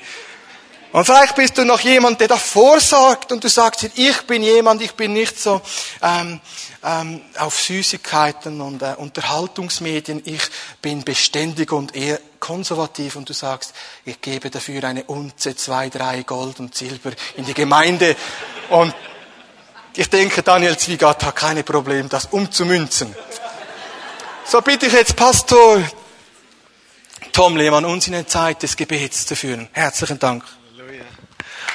Und 0.91 1.05
vielleicht 1.05 1.35
bist 1.35 1.57
du 1.57 1.63
noch 1.63 1.79
jemand, 1.79 2.19
der 2.19 2.27
davor 2.27 2.79
sorgt 2.81 3.31
und 3.31 3.43
du 3.43 3.47
sagst 3.47 3.87
ich 3.95 4.21
bin 4.23 4.43
jemand, 4.43 4.81
ich 4.81 4.93
bin 4.93 5.13
nicht 5.13 5.39
so 5.39 5.61
ähm, 6.01 6.41
ähm, 6.83 7.21
auf 7.37 7.57
Süßigkeiten 7.59 8.59
und 8.59 8.81
äh, 8.81 8.95
Unterhaltungsmedien, 8.97 10.21
ich 10.25 10.41
bin 10.81 11.03
beständig 11.03 11.71
und 11.71 11.95
eher 11.95 12.19
konservativ 12.39 13.15
und 13.15 13.29
du 13.29 13.33
sagst, 13.33 13.73
ich 14.03 14.19
gebe 14.19 14.49
dafür 14.49 14.83
eine 14.83 15.05
Unze, 15.05 15.55
zwei, 15.55 15.89
drei 15.89 16.23
Gold 16.23 16.59
und 16.59 16.75
Silber 16.75 17.11
in 17.37 17.45
die 17.45 17.53
Gemeinde 17.53 18.17
und 18.69 18.93
ich 19.95 20.09
denke, 20.09 20.43
Daniel 20.43 20.77
Zwiegart 20.77 21.23
hat 21.23 21.35
keine 21.35 21.63
Probleme, 21.63 22.09
das 22.09 22.25
umzumünzen. 22.25 23.15
So 24.45 24.61
bitte 24.61 24.87
ich 24.87 24.93
jetzt 24.93 25.15
Pastor 25.15 25.81
Tom 27.31 27.55
Lehmann, 27.55 27.85
uns 27.85 28.07
in 28.07 28.15
eine 28.15 28.25
Zeit 28.25 28.63
des 28.63 28.75
Gebets 28.75 29.25
zu 29.25 29.35
führen. 29.37 29.69
Herzlichen 29.71 30.19
Dank. 30.19 30.43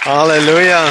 Halleluja. 0.07 0.89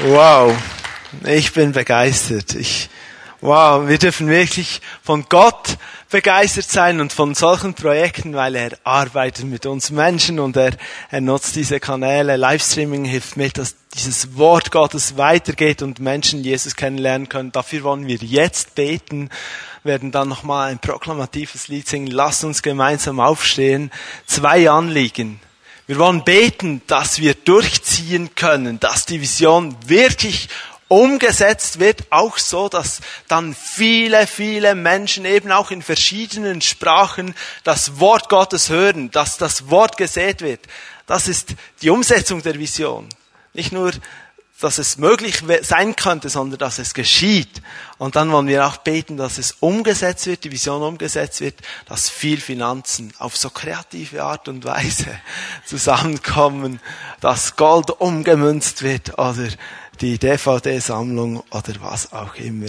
Wow, 0.00 0.54
ich 1.24 1.54
bin 1.54 1.72
begeistert. 1.72 2.54
Ich, 2.54 2.90
wow, 3.40 3.88
wir 3.88 3.96
dürfen 3.96 4.28
wirklich 4.28 4.82
von 5.02 5.24
Gott 5.30 5.78
begeistert 6.10 6.70
sein 6.70 7.00
und 7.00 7.12
von 7.12 7.34
solchen 7.34 7.74
Projekten, 7.74 8.34
weil 8.34 8.54
er 8.54 8.78
arbeitet 8.84 9.46
mit 9.46 9.66
uns 9.66 9.90
Menschen 9.90 10.38
und 10.38 10.56
er, 10.56 10.72
er 11.10 11.20
nutzt 11.20 11.56
diese 11.56 11.80
Kanäle. 11.80 12.36
Livestreaming 12.36 13.04
hilft 13.04 13.36
mit, 13.36 13.58
dass 13.58 13.74
dieses 13.94 14.36
Wort 14.36 14.70
Gottes 14.70 15.16
weitergeht 15.16 15.82
und 15.82 16.00
Menschen 16.00 16.44
Jesus 16.44 16.76
kennenlernen 16.76 17.28
können. 17.28 17.52
Dafür 17.52 17.82
wollen 17.82 18.06
wir 18.06 18.16
jetzt 18.16 18.74
beten, 18.74 19.30
werden 19.82 20.12
dann 20.12 20.28
nochmal 20.28 20.70
ein 20.70 20.78
proklamatives 20.78 21.68
Lied 21.68 21.88
singen. 21.88 22.08
Lasst 22.08 22.44
uns 22.44 22.62
gemeinsam 22.62 23.20
aufstehen. 23.20 23.90
Zwei 24.26 24.70
Anliegen. 24.70 25.40
Wir 25.86 25.98
wollen 25.98 26.24
beten, 26.24 26.82
dass 26.88 27.20
wir 27.20 27.34
durchziehen 27.34 28.34
können, 28.34 28.80
dass 28.80 29.06
die 29.06 29.20
Vision 29.20 29.76
wirklich 29.86 30.48
umgesetzt 30.88 31.80
wird, 31.80 32.04
auch 32.10 32.38
so, 32.38 32.68
dass 32.68 33.00
dann 33.28 33.54
viele, 33.54 34.26
viele 34.26 34.74
Menschen 34.74 35.24
eben 35.24 35.50
auch 35.50 35.70
in 35.70 35.82
verschiedenen 35.82 36.60
Sprachen 36.60 37.34
das 37.64 37.98
Wort 37.98 38.28
Gottes 38.28 38.68
hören, 38.68 39.10
dass 39.10 39.36
das 39.36 39.70
Wort 39.70 39.96
gesät 39.96 40.42
wird. 40.42 40.60
Das 41.06 41.28
ist 41.28 41.54
die 41.82 41.90
Umsetzung 41.90 42.42
der 42.42 42.58
Vision. 42.58 43.08
Nicht 43.52 43.72
nur 43.72 43.92
dass 44.60 44.78
es 44.78 44.96
möglich 44.96 45.42
sein 45.62 45.96
könnte, 45.96 46.30
sondern 46.30 46.58
dass 46.58 46.78
es 46.78 46.94
geschieht. 46.94 47.60
Und 47.98 48.16
dann 48.16 48.32
wollen 48.32 48.46
wir 48.46 48.66
auch 48.66 48.78
beten, 48.78 49.16
dass 49.16 49.36
es 49.36 49.56
umgesetzt 49.60 50.26
wird, 50.26 50.44
die 50.44 50.52
Vision 50.52 50.82
umgesetzt 50.82 51.42
wird, 51.42 51.56
dass 51.86 52.08
viel 52.08 52.40
Finanzen 52.40 53.12
auf 53.18 53.36
so 53.36 53.50
kreative 53.50 54.22
Art 54.22 54.48
und 54.48 54.64
Weise 54.64 55.18
zusammenkommen, 55.66 56.80
dass 57.20 57.56
Gold 57.56 57.90
umgemünzt 57.90 58.82
wird 58.82 59.18
oder 59.18 59.48
die 60.00 60.18
DVD-Sammlung 60.18 61.42
oder 61.50 61.72
was 61.80 62.12
auch 62.12 62.34
immer. 62.34 62.66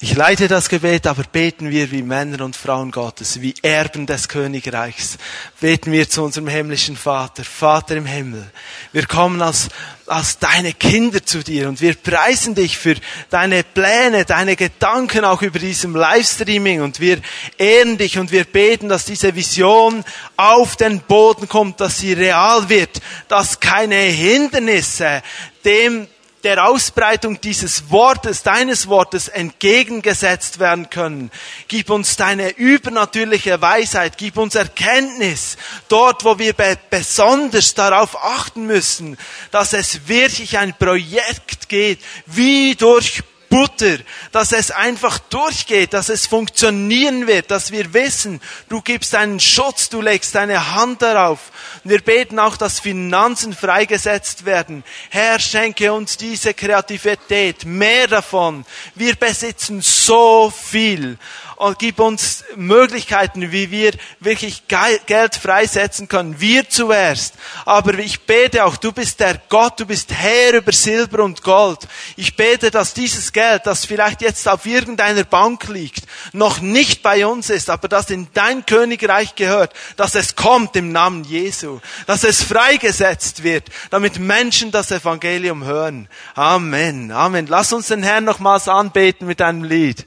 Ich 0.00 0.14
leite 0.14 0.48
das 0.48 0.68
Gebet, 0.68 1.06
aber 1.06 1.24
beten 1.24 1.70
wir 1.70 1.90
wie 1.90 2.02
Männer 2.02 2.44
und 2.44 2.56
Frauen 2.56 2.90
Gottes, 2.90 3.40
wie 3.40 3.54
Erben 3.62 4.06
des 4.06 4.28
Königreichs. 4.28 5.18
Beten 5.60 5.92
wir 5.92 6.08
zu 6.08 6.22
unserem 6.22 6.48
himmlischen 6.48 6.96
Vater, 6.96 7.44
Vater 7.44 7.96
im 7.96 8.06
Himmel. 8.06 8.50
Wir 8.92 9.06
kommen 9.06 9.42
als, 9.42 9.68
als 10.06 10.38
deine 10.38 10.72
Kinder 10.72 11.24
zu 11.24 11.42
dir 11.42 11.68
und 11.68 11.80
wir 11.80 11.94
preisen 11.94 12.54
dich 12.54 12.78
für 12.78 12.96
deine 13.28 13.62
Pläne, 13.62 14.24
deine 14.24 14.56
Gedanken 14.56 15.24
auch 15.24 15.42
über 15.42 15.58
diesem 15.58 15.94
Livestreaming 15.94 16.80
und 16.80 17.00
wir 17.00 17.20
ehren 17.58 17.98
dich 17.98 18.18
und 18.18 18.32
wir 18.32 18.44
beten, 18.44 18.88
dass 18.88 19.04
diese 19.04 19.34
Vision 19.34 20.04
auf 20.36 20.76
den 20.76 21.00
Boden 21.00 21.48
kommt, 21.48 21.80
dass 21.80 21.98
sie 21.98 22.14
real 22.14 22.68
wird, 22.68 23.00
dass 23.28 23.60
keine 23.60 23.96
Hindernisse 23.96 25.22
dem 25.64 26.08
der 26.44 26.66
Ausbreitung 26.66 27.40
dieses 27.40 27.90
Wortes, 27.90 28.42
deines 28.42 28.88
Wortes 28.88 29.28
entgegengesetzt 29.28 30.58
werden 30.58 30.90
können. 30.90 31.30
Gib 31.68 31.90
uns 31.90 32.16
deine 32.16 32.50
übernatürliche 32.50 33.60
Weisheit, 33.60 34.16
gib 34.16 34.36
uns 34.36 34.54
Erkenntnis 34.54 35.56
dort, 35.88 36.24
wo 36.24 36.38
wir 36.38 36.54
besonders 36.90 37.74
darauf 37.74 38.22
achten 38.22 38.66
müssen, 38.66 39.18
dass 39.50 39.72
es 39.72 40.08
wirklich 40.08 40.58
ein 40.58 40.76
Projekt 40.76 41.68
geht, 41.68 42.00
wie 42.26 42.74
durch 42.74 43.22
Butter, 43.50 43.98
dass 44.30 44.52
es 44.52 44.70
einfach 44.70 45.18
durchgeht, 45.18 45.92
dass 45.92 46.08
es 46.08 46.26
funktionieren 46.26 47.26
wird, 47.26 47.50
dass 47.50 47.72
wir 47.72 47.92
wissen, 47.92 48.40
du 48.68 48.80
gibst 48.80 49.14
einen 49.14 49.40
Schutz, 49.40 49.88
du 49.88 50.00
legst 50.00 50.36
deine 50.36 50.74
Hand 50.74 51.02
darauf. 51.02 51.50
Wir 51.82 52.00
beten 52.00 52.38
auch, 52.38 52.56
dass 52.56 52.78
Finanzen 52.78 53.52
freigesetzt 53.52 54.44
werden. 54.44 54.84
Herr, 55.10 55.40
schenke 55.40 55.92
uns 55.92 56.16
diese 56.16 56.54
Kreativität, 56.54 57.64
mehr 57.64 58.06
davon. 58.06 58.64
Wir 58.94 59.16
besitzen 59.16 59.82
so 59.82 60.50
viel 60.50 61.18
und 61.60 61.78
gib 61.78 62.00
uns 62.00 62.42
Möglichkeiten, 62.56 63.52
wie 63.52 63.70
wir 63.70 63.92
wirklich 64.18 64.62
Geld 64.66 65.34
freisetzen 65.34 66.08
können. 66.08 66.40
Wir 66.40 66.66
zuerst. 66.70 67.34
Aber 67.66 67.98
ich 67.98 68.20
bete 68.22 68.64
auch, 68.64 68.78
du 68.78 68.92
bist 68.92 69.20
der 69.20 69.38
Gott, 69.50 69.78
du 69.78 69.84
bist 69.84 70.10
Herr 70.10 70.54
über 70.54 70.72
Silber 70.72 71.22
und 71.22 71.42
Gold. 71.42 71.80
Ich 72.16 72.34
bete, 72.34 72.70
dass 72.70 72.94
dieses 72.94 73.32
Geld, 73.32 73.66
das 73.66 73.84
vielleicht 73.84 74.22
jetzt 74.22 74.48
auf 74.48 74.64
irgendeiner 74.64 75.24
Bank 75.24 75.68
liegt, 75.68 76.04
noch 76.32 76.62
nicht 76.62 77.02
bei 77.02 77.26
uns 77.26 77.50
ist, 77.50 77.68
aber 77.68 77.88
das 77.88 78.08
in 78.08 78.28
dein 78.32 78.64
Königreich 78.64 79.34
gehört, 79.34 79.74
dass 79.96 80.14
es 80.14 80.36
kommt 80.36 80.76
im 80.76 80.92
Namen 80.92 81.24
Jesu, 81.24 81.80
dass 82.06 82.24
es 82.24 82.42
freigesetzt 82.42 83.42
wird, 83.42 83.68
damit 83.90 84.18
Menschen 84.18 84.70
das 84.70 84.90
Evangelium 84.90 85.64
hören. 85.64 86.08
Amen. 86.34 87.12
Amen. 87.12 87.46
Lass 87.48 87.74
uns 87.74 87.88
den 87.88 88.02
Herrn 88.02 88.24
nochmals 88.24 88.66
anbeten 88.66 89.26
mit 89.26 89.42
einem 89.42 89.62
Lied. 89.62 90.06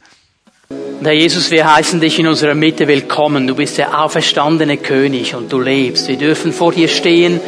Und 0.70 1.06
Herr 1.08 1.12
Jesus, 1.12 1.52
wir 1.52 1.76
heißen 1.76 2.00
dich 2.00 2.18
in 2.20 2.28
unserer 2.28 2.56
Mitte 2.56 2.88
willkommen. 2.88 3.46
Du 3.48 3.56
bist 3.56 3.78
der 3.78 4.02
auferstandene 4.02 4.78
König 4.78 5.36
und 5.36 5.52
du 5.52 5.60
lebst. 5.60 6.08
Wir 6.08 6.16
dürfen 6.16 6.54
vor 6.54 6.72
dir 6.72 6.88
stehen, 6.88 7.42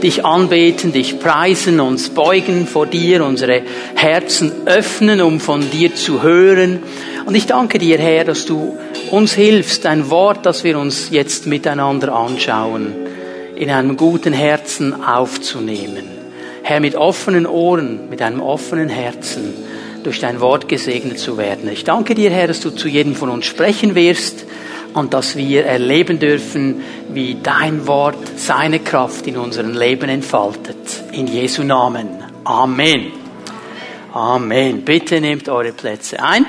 dich 0.00 0.24
anbeten, 0.24 0.92
dich 0.92 1.18
preisen, 1.18 1.80
uns 1.80 2.10
beugen 2.10 2.68
vor 2.68 2.86
dir, 2.86 3.24
unsere 3.24 3.62
Herzen 3.96 4.52
öffnen, 4.66 5.20
um 5.20 5.40
von 5.40 5.68
dir 5.72 5.96
zu 5.96 6.22
hören. 6.22 6.78
Und 7.26 7.34
ich 7.34 7.46
danke 7.46 7.80
dir, 7.80 7.98
Herr, 7.98 8.24
dass 8.24 8.46
du 8.46 8.78
uns 9.10 9.32
hilfst, 9.32 9.86
ein 9.86 10.08
Wort, 10.08 10.46
das 10.46 10.62
wir 10.62 10.78
uns 10.78 11.08
jetzt 11.10 11.46
miteinander 11.46 12.14
anschauen, 12.14 12.94
in 13.56 13.70
einem 13.70 13.96
guten 13.96 14.32
Herzen 14.32 15.02
aufzunehmen. 15.04 16.04
Herr, 16.62 16.78
mit 16.78 16.94
offenen 16.94 17.46
Ohren, 17.46 18.08
mit 18.08 18.22
einem 18.22 18.40
offenen 18.40 18.88
Herzen 18.88 19.54
durch 20.02 20.20
dein 20.20 20.40
Wort 20.40 20.68
gesegnet 20.68 21.18
zu 21.18 21.36
werden. 21.36 21.70
Ich 21.70 21.84
danke 21.84 22.14
dir, 22.14 22.30
Herr, 22.30 22.48
dass 22.48 22.60
du 22.60 22.70
zu 22.70 22.88
jedem 22.88 23.14
von 23.14 23.28
uns 23.28 23.46
sprechen 23.46 23.94
wirst 23.94 24.46
und 24.94 25.14
dass 25.14 25.36
wir 25.36 25.64
erleben 25.64 26.18
dürfen, 26.18 26.82
wie 27.10 27.36
dein 27.42 27.86
Wort 27.86 28.18
seine 28.36 28.80
Kraft 28.80 29.26
in 29.26 29.36
unserem 29.36 29.76
Leben 29.76 30.08
entfaltet. 30.08 30.76
In 31.12 31.26
Jesu 31.26 31.62
Namen. 31.62 32.08
Amen. 32.44 33.12
Amen. 34.12 34.84
Bitte 34.84 35.20
nehmt 35.20 35.48
eure 35.48 35.72
Plätze 35.72 36.22
ein. 36.22 36.44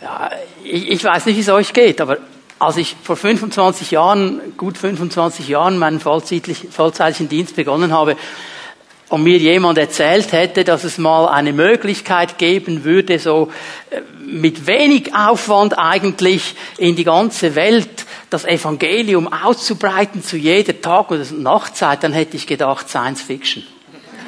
Ja, 0.00 0.30
ich, 0.62 0.90
ich 0.90 1.04
weiß 1.04 1.26
nicht, 1.26 1.36
wie 1.36 1.40
es 1.40 1.48
euch 1.48 1.72
geht, 1.72 2.00
aber 2.00 2.18
als 2.58 2.76
ich 2.76 2.96
vor 3.02 3.16
25 3.16 3.90
Jahren, 3.92 4.40
gut 4.56 4.78
25 4.78 5.48
Jahren, 5.48 5.78
meinen 5.78 6.00
vollzeitlichen 6.00 7.28
Dienst 7.28 7.56
begonnen 7.56 7.92
habe, 7.92 8.16
und 9.08 9.22
mir 9.22 9.38
jemand 9.38 9.78
erzählt 9.78 10.32
hätte, 10.32 10.64
dass 10.64 10.84
es 10.84 10.98
mal 10.98 11.28
eine 11.28 11.52
Möglichkeit 11.52 12.38
geben 12.38 12.84
würde, 12.84 13.18
so 13.18 13.50
äh, 13.90 14.00
mit 14.20 14.66
wenig 14.66 15.14
Aufwand 15.14 15.78
eigentlich 15.78 16.54
in 16.76 16.94
die 16.94 17.04
ganze 17.04 17.54
Welt 17.54 18.06
das 18.28 18.44
Evangelium 18.44 19.32
auszubreiten 19.32 20.22
zu 20.22 20.36
jeder 20.36 20.78
Tag- 20.80 21.10
oder 21.10 21.24
Nachtzeit, 21.32 22.04
dann 22.04 22.12
hätte 22.12 22.36
ich 22.36 22.46
gedacht, 22.46 22.88
Science 22.88 23.22
Fiction. 23.22 23.64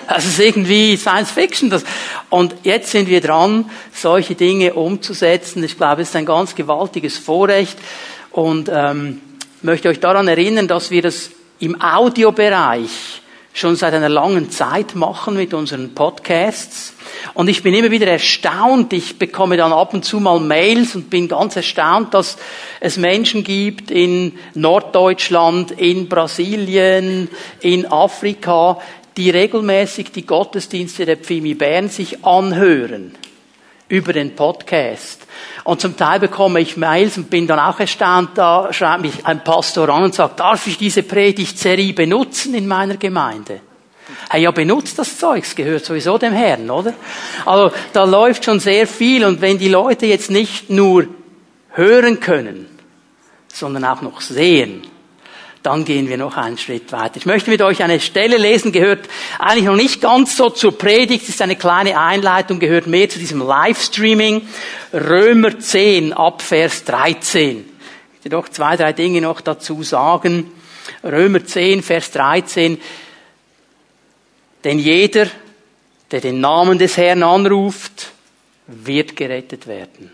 Das 0.09 0.25
ist 0.25 0.41
irgendwie 0.41 0.97
Science 0.97 1.31
Fiction. 1.31 1.71
Das. 1.71 1.85
Und 2.31 2.55
jetzt 2.65 2.91
sind 2.91 3.09
wir 3.09 3.21
dran, 3.21 3.71
solche 3.93 4.35
Dinge 4.35 4.75
umzusetzen. 4.75 5.63
Ich 5.63 5.77
glaube, 5.77 6.03
es 6.03 6.09
ist 6.09 6.17
ein 6.17 6.27
ganz 6.27 6.55
gewaltiges 6.57 7.17
Vorrecht. 7.17 7.79
Und 8.33 8.69
ähm, 8.73 9.21
möchte 9.63 9.89
euch 9.89 10.01
daran 10.01 10.27
erinnern, 10.27 10.67
dass 10.67 10.91
wir 10.91 11.03
das 11.03 11.31
im 11.61 11.81
Audiobereich 11.81 13.21
schon 13.53 13.77
seit 13.77 13.95
einer 13.95 14.09
langen 14.09 14.51
Zeit 14.51 14.95
machen 14.95 15.35
mit 15.35 15.55
unseren 15.55 15.95
Podcasts. 15.95 16.95
Und 17.35 17.49
ich 17.49 17.63
bin 17.63 17.75
immer 17.75 17.91
wieder 17.91 18.07
erstaunt. 18.07 18.93
Ich 18.93 19.19
bekomme 19.19 19.57
dann 19.57 19.73
ab 19.73 19.93
und 19.93 20.05
zu 20.05 20.21
mal 20.21 20.39
Mails 20.41 20.95
und 20.95 21.11
bin 21.11 21.29
ganz 21.29 21.57
erstaunt, 21.57 22.15
dass 22.15 22.37
es 22.81 22.97
Menschen 22.97 23.43
gibt 23.45 23.91
in 23.91 24.39
Norddeutschland, 24.55 25.73
in 25.73 26.09
Brasilien, 26.09 27.29
in 27.61 27.87
Afrika, 27.87 28.79
die 29.17 29.31
regelmäßig 29.31 30.13
die 30.13 30.25
Gottesdienste 30.25 31.05
der 31.05 31.17
Pfimi 31.17 31.55
Bern 31.55 31.89
sich 31.89 32.25
anhören 32.25 33.15
über 33.91 34.15
den 34.15 34.35
Podcast. 34.35 35.27
Und 35.65 35.81
zum 35.81 35.97
Teil 35.97 36.21
bekomme 36.21 36.61
ich 36.61 36.77
Mails 36.77 37.19
und 37.19 37.29
bin 37.29 37.47
dann 37.47 37.59
auch 37.59 37.79
erstaunt, 37.79 38.31
da 38.37 38.73
schreibt 38.73 39.03
mich 39.03 39.27
ein 39.27 39.45
Pastor 39.45 39.89
an 39.91 40.05
und 40.05 40.15
sagt, 40.15 40.41
darf 40.41 40.67
ich 40.67 40.79
diese 40.79 41.03
Predigtserie 41.03 41.93
benutzen 41.93 42.55
in 42.55 42.67
meiner 42.67 42.97
Gemeinde? 42.97 43.61
Hey, 44.31 44.43
ja, 44.43 44.51
benutzt 44.53 44.99
das 44.99 45.19
Zeug, 45.19 45.45
es 45.45 45.55
gehört 45.55 45.85
sowieso 45.85 46.19
dem 46.19 46.33
Herrn, 46.33 46.71
oder? 46.71 46.95
Also, 47.45 47.75
da 47.93 48.05
läuft 48.05 48.45
schon 48.45 48.61
sehr 48.61 48.87
viel 48.87 49.25
und 49.25 49.41
wenn 49.41 49.59
die 49.59 49.69
Leute 49.69 50.07
jetzt 50.07 50.31
nicht 50.31 50.71
nur 50.71 51.07
hören 51.71 52.21
können, 52.21 52.67
sondern 53.53 53.85
auch 53.85 54.03
noch 54.03 54.21
sehen, 54.21 54.83
dann 55.63 55.85
gehen 55.85 56.09
wir 56.09 56.17
noch 56.17 56.37
einen 56.37 56.57
Schritt 56.57 56.91
weiter. 56.93 57.17
Ich 57.17 57.27
möchte 57.27 57.51
mit 57.51 57.61
euch 57.61 57.83
eine 57.83 58.01
Stelle 58.01 58.39
lesen, 58.39 58.73
gehört 58.73 59.09
eigentlich 59.39 59.67
noch 59.67 59.77
nicht 59.77 60.01
ganz 60.01 60.37
so 60.37 60.49
zur 60.49 60.77
Predigt, 60.77 61.29
ist 61.29 61.43
eine 61.43 61.57
kleine 61.57 61.99
Einleitung, 61.99 62.61
gehört 62.61 62.87
mehr 62.87 63.09
zu 63.11 63.19
diesem 63.19 63.41
Livestreaming. 63.47 64.49
Römer 64.95 65.59
10 65.59 66.15
ab 66.15 66.41
Vers 66.41 66.85
13. 66.85 67.59
Ich 67.59 67.65
möchte 68.13 68.29
doch 68.31 68.49
zwei, 68.49 68.77
drei 68.77 68.93
Dinge 68.93 69.21
noch 69.21 69.43
dazu 69.43 69.83
sagen. 69.83 70.51
Römer 71.05 71.45
10, 71.45 71.83
Vers 71.83 72.11
13. 72.13 72.81
Denn 74.65 74.79
jeder, 74.79 75.27
der 76.11 76.21
den 76.21 76.41
Namen 76.41 76.79
des 76.79 76.97
Herrn 76.97 77.23
anruft, 77.23 78.13
wird 78.67 79.15
gerettet 79.17 79.67
werden. 79.67 80.11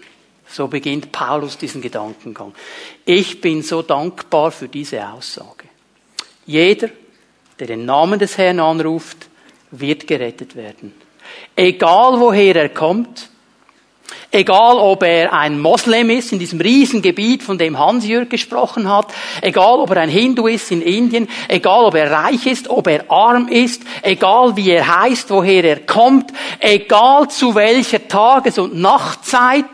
So 0.57 0.69
beginnt 0.69 1.13
Paulus 1.13 1.59
diesen 1.59 1.83
Gedankengang. 1.83 2.55
Ich 3.05 3.43
bin 3.43 3.63
so 3.63 3.83
dankbar 3.83 4.51
für 4.51 4.69
diese 4.69 5.07
Aussage. 5.07 5.69
Jeder, 6.47 6.89
der 7.59 7.67
den 7.67 7.85
Namen 7.85 8.19
des 8.19 8.39
Herrn 8.39 8.59
anruft, 8.59 9.29
wird 9.71 10.07
gerettet 10.07 10.57
werden. 10.57 10.95
Egal 11.55 12.19
woher 12.19 12.57
er 12.57 12.71
kommt, 12.71 13.29
Egal, 14.31 14.77
ob 14.77 15.03
er 15.03 15.33
ein 15.33 15.61
Moslem 15.61 16.11
ist 16.11 16.33
in 16.33 16.39
diesem 16.39 16.61
Riesengebiet, 16.61 17.43
von 17.43 17.59
dem 17.59 17.79
Hans-Jürg 17.79 18.29
gesprochen 18.29 18.89
hat. 18.89 19.13
Egal, 19.41 19.79
ob 19.79 19.91
er 19.91 20.03
ein 20.03 20.11
Hindu 20.11 20.47
ist 20.47 20.71
in 20.71 20.83
Indien. 20.83 21.29
Egal, 21.49 21.85
ob 21.85 21.95
er 21.95 22.11
reich 22.11 22.47
ist, 22.47 22.69
ob 22.69 22.87
er 22.87 23.11
arm 23.11 23.49
ist. 23.49 23.83
Egal, 24.03 24.57
wie 24.57 24.71
er 24.71 25.03
heißt, 25.03 25.31
woher 25.31 25.65
er 25.65 25.81
kommt. 25.87 26.33
Egal, 26.61 27.29
zu 27.29 27.55
welcher 27.55 28.07
Tages- 28.07 28.59
und 28.59 28.75
Nachtzeit. 28.75 29.65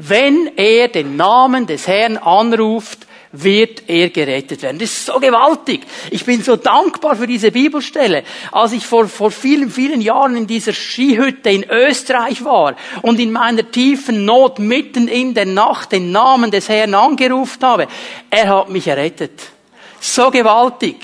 Wenn 0.00 0.56
er 0.56 0.86
den 0.86 1.16
Namen 1.16 1.66
des 1.66 1.88
Herrn 1.88 2.18
anruft, 2.18 3.08
wird 3.32 3.88
er 3.88 4.10
gerettet 4.10 4.62
werden. 4.62 4.78
Das 4.78 4.90
ist 4.90 5.06
so 5.06 5.18
gewaltig. 5.18 5.80
Ich 6.12 6.24
bin 6.24 6.40
so 6.40 6.54
dankbar 6.54 7.16
für 7.16 7.26
diese 7.26 7.50
Bibelstelle. 7.50 8.22
Als 8.52 8.70
ich 8.70 8.86
vor, 8.86 9.08
vor 9.08 9.32
vielen, 9.32 9.70
vielen 9.70 10.00
Jahren 10.00 10.36
in 10.36 10.46
dieser 10.46 10.72
Skihütte 10.72 11.50
in 11.50 11.68
Österreich 11.68 12.44
war 12.44 12.76
und 13.02 13.18
in 13.18 13.32
meiner 13.32 13.68
tiefen 13.68 14.24
Not 14.24 14.60
mitten 14.60 15.08
in 15.08 15.34
der 15.34 15.46
Nacht 15.46 15.90
den 15.90 16.12
Namen 16.12 16.52
des 16.52 16.68
Herrn 16.68 16.94
angerufen 16.94 17.62
habe, 17.62 17.88
er 18.30 18.48
hat 18.48 18.70
mich 18.70 18.86
errettet. 18.86 19.50
So 19.98 20.30
gewaltig. 20.30 20.96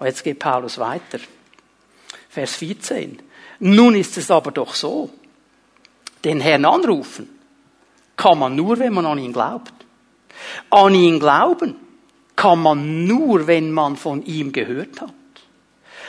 Und 0.00 0.06
jetzt 0.06 0.24
geht 0.24 0.40
Paulus 0.40 0.78
weiter. 0.78 1.20
Vers 2.30 2.56
14. 2.56 3.20
Nun 3.60 3.94
ist 3.94 4.18
es 4.18 4.28
aber 4.28 4.50
doch 4.50 4.74
so. 4.74 5.08
Den 6.24 6.40
Herrn 6.40 6.64
anrufen 6.64 7.33
kann 8.16 8.38
man 8.38 8.56
nur, 8.56 8.78
wenn 8.78 8.92
man 8.92 9.06
an 9.06 9.18
ihn 9.18 9.32
glaubt. 9.32 9.72
An 10.70 10.94
ihn 10.94 11.18
glauben 11.18 11.76
kann 12.36 12.60
man 12.60 13.06
nur, 13.06 13.46
wenn 13.46 13.72
man 13.72 13.96
von 13.96 14.24
ihm 14.24 14.52
gehört 14.52 15.00
hat. 15.00 15.12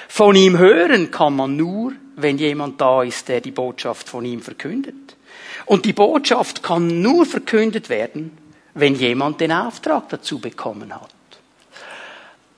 Von 0.07 0.35
ihm 0.35 0.57
hören 0.57 1.11
kann 1.11 1.35
man 1.35 1.55
nur, 1.55 1.93
wenn 2.15 2.37
jemand 2.37 2.79
da 2.79 3.03
ist, 3.03 3.27
der 3.27 3.41
die 3.41 3.51
Botschaft 3.51 4.07
von 4.07 4.23
ihm 4.25 4.41
verkündet. 4.41 5.15
Und 5.65 5.85
die 5.85 5.93
Botschaft 5.93 6.63
kann 6.63 7.01
nur 7.01 7.25
verkündet 7.25 7.89
werden, 7.89 8.37
wenn 8.73 8.95
jemand 8.95 9.41
den 9.41 9.51
Auftrag 9.51 10.09
dazu 10.09 10.39
bekommen 10.39 10.93
hat. 10.93 11.09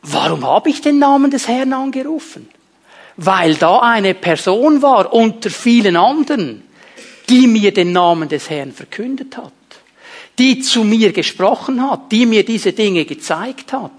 Warum 0.01 0.45
habe 0.45 0.69
ich 0.69 0.81
den 0.81 0.99
Namen 0.99 1.31
des 1.31 1.47
Herrn 1.47 1.73
angerufen? 1.73 2.49
Weil 3.15 3.55
da 3.55 3.79
eine 3.79 4.13
Person 4.13 4.81
war 4.81 5.11
unter 5.11 5.49
vielen 5.49 5.95
anderen, 5.95 6.63
die 7.29 7.47
mir 7.47 7.73
den 7.73 7.91
Namen 7.91 8.29
des 8.29 8.49
Herrn 8.49 8.71
verkündet 8.71 9.37
hat 9.37 9.53
die 10.39 10.59
zu 10.59 10.83
mir 10.83 11.13
gesprochen 11.13 11.89
hat, 11.89 12.11
die 12.11 12.25
mir 12.25 12.45
diese 12.45 12.73
Dinge 12.73 13.05
gezeigt 13.05 13.73
hat, 13.73 13.91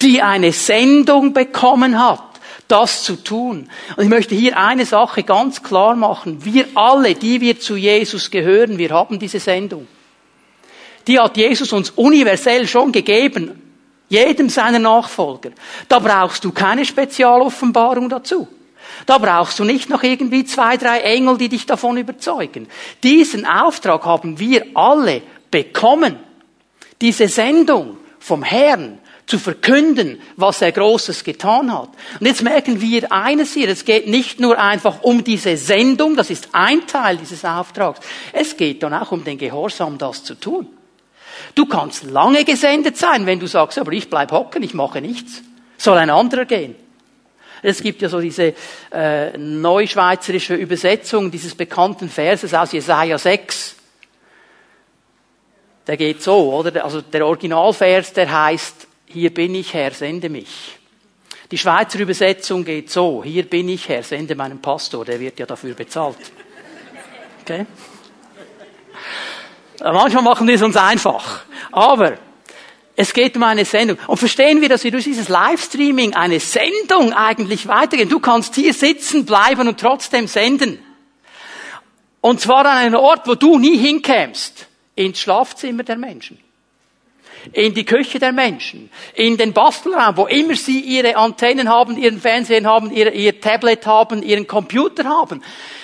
die 0.00 0.22
eine 0.22 0.52
Sendung 0.52 1.32
bekommen 1.32 2.02
hat, 2.02 2.22
das 2.66 3.04
zu 3.04 3.16
tun. 3.16 3.68
Und 3.96 4.04
ich 4.04 4.08
möchte 4.08 4.34
hier 4.34 4.56
eine 4.56 4.86
Sache 4.86 5.22
ganz 5.22 5.62
klar 5.62 5.94
machen. 5.94 6.44
Wir 6.44 6.66
alle, 6.74 7.14
die 7.14 7.40
wir 7.40 7.60
zu 7.60 7.76
Jesus 7.76 8.30
gehören, 8.30 8.78
wir 8.78 8.90
haben 8.90 9.18
diese 9.18 9.40
Sendung. 9.40 9.86
Die 11.06 11.18
hat 11.18 11.36
Jesus 11.36 11.72
uns 11.72 11.90
universell 11.90 12.66
schon 12.66 12.92
gegeben. 12.92 13.58
Jedem 14.08 14.48
seiner 14.48 14.78
Nachfolger. 14.78 15.50
Da 15.88 15.98
brauchst 15.98 16.44
du 16.44 16.52
keine 16.52 16.84
Spezialoffenbarung 16.84 18.08
dazu. 18.08 18.46
Da 19.06 19.18
brauchst 19.18 19.58
du 19.58 19.64
nicht 19.64 19.88
noch 19.88 20.02
irgendwie 20.02 20.44
zwei, 20.44 20.76
drei 20.76 21.00
Engel, 21.00 21.38
die 21.38 21.48
dich 21.48 21.66
davon 21.66 21.96
überzeugen. 21.96 22.68
Diesen 23.02 23.46
Auftrag 23.46 24.04
haben 24.04 24.38
wir 24.38 24.66
alle 24.74 25.22
bekommen, 25.50 26.16
diese 27.00 27.28
Sendung 27.28 27.98
vom 28.18 28.42
Herrn 28.42 28.98
zu 29.26 29.38
verkünden, 29.38 30.20
was 30.36 30.62
er 30.62 30.72
Großes 30.72 31.24
getan 31.24 31.72
hat. 31.72 31.88
Und 32.20 32.26
jetzt 32.26 32.42
merken 32.42 32.80
wir 32.80 33.12
eines 33.12 33.54
hier, 33.54 33.68
es 33.68 33.84
geht 33.84 34.06
nicht 34.06 34.40
nur 34.40 34.58
einfach 34.58 35.02
um 35.02 35.24
diese 35.24 35.56
Sendung, 35.56 36.16
das 36.16 36.30
ist 36.30 36.48
ein 36.52 36.86
Teil 36.86 37.16
dieses 37.16 37.44
Auftrags, 37.44 38.00
es 38.32 38.56
geht 38.56 38.82
dann 38.82 38.94
auch 38.94 39.12
um 39.12 39.24
den 39.24 39.38
Gehorsam, 39.38 39.98
das 39.98 40.24
zu 40.24 40.34
tun. 40.34 40.68
Du 41.54 41.66
kannst 41.66 42.04
lange 42.04 42.44
gesendet 42.44 42.96
sein, 42.96 43.26
wenn 43.26 43.40
du 43.40 43.46
sagst, 43.46 43.78
aber 43.78 43.92
ich 43.92 44.10
bleib 44.10 44.32
hocken, 44.32 44.62
ich 44.62 44.74
mache 44.74 45.00
nichts. 45.00 45.42
Soll 45.78 45.98
ein 45.98 46.10
anderer 46.10 46.44
gehen. 46.44 46.74
Es 47.62 47.80
gibt 47.80 48.02
ja 48.02 48.08
so 48.08 48.20
diese 48.20 48.54
äh, 48.90 49.38
neuschweizerische 49.38 50.54
Übersetzung 50.54 51.30
dieses 51.30 51.54
bekannten 51.54 52.08
Verses 52.08 52.52
aus 52.52 52.72
Jesaja 52.72 53.16
6 53.16 53.76
der 55.86 55.96
geht 55.96 56.22
so, 56.22 56.54
oder? 56.54 56.84
Also 56.84 57.00
der 57.00 57.26
Originalvers, 57.26 58.12
der 58.12 58.30
heißt, 58.30 58.86
hier 59.06 59.34
bin 59.34 59.54
ich 59.54 59.74
Herr, 59.74 59.90
sende 59.90 60.28
mich. 60.28 60.78
Die 61.50 61.58
Schweizer 61.58 61.98
Übersetzung 61.98 62.64
geht 62.64 62.90
so, 62.90 63.22
hier 63.24 63.44
bin 63.44 63.68
ich 63.68 63.88
Herr, 63.88 64.02
sende 64.02 64.34
meinen 64.34 64.62
Pastor, 64.62 65.04
der 65.04 65.20
wird 65.20 65.38
ja 65.38 65.46
dafür 65.46 65.74
bezahlt. 65.74 66.16
Okay? 67.42 67.66
Manchmal 69.80 70.22
machen 70.22 70.46
wir 70.46 70.54
es 70.54 70.62
uns 70.62 70.76
einfach. 70.76 71.44
Aber 71.72 72.14
es 72.94 73.14
geht 73.14 73.36
um 73.36 73.42
eine 73.42 73.64
Sendung. 73.64 73.98
Und 74.06 74.18
verstehen 74.18 74.60
wir, 74.60 74.68
dass 74.68 74.84
wir 74.84 74.90
durch 74.90 75.04
dieses 75.04 75.28
Livestreaming 75.28 76.14
eine 76.14 76.40
Sendung 76.40 77.12
eigentlich 77.12 77.66
weitergehen. 77.66 78.08
Du 78.08 78.20
kannst 78.20 78.54
hier 78.54 78.74
sitzen 78.74 79.24
bleiben 79.24 79.66
und 79.68 79.80
trotzdem 79.80 80.26
senden. 80.26 80.78
Und 82.20 82.40
zwar 82.40 82.66
an 82.66 82.78
einem 82.78 82.94
Ort, 82.94 83.26
wo 83.26 83.34
du 83.34 83.58
nie 83.58 83.76
hinkämst 83.76 84.66
ins 84.94 85.20
Schlafzimmer 85.20 85.82
der 85.82 85.96
Menschen. 85.96 86.38
In 87.52 87.74
die 87.74 87.84
Küche 87.84 88.18
der 88.18 88.32
Menschen, 88.32 88.90
in 89.14 89.36
den 89.36 89.52
Bastelraum, 89.52 90.16
wo 90.16 90.26
immer 90.26 90.54
sie 90.54 90.80
ihre 90.80 91.16
Antennen 91.16 91.68
haben, 91.68 91.96
ihren 91.96 92.20
Fernsehen 92.20 92.66
haben, 92.66 92.92
ihr, 92.92 93.12
ihr 93.12 93.40
Tablet 93.40 93.86
haben, 93.86 94.22
ihren 94.22 94.46
Computer 94.46 95.04
haben. 95.04 95.42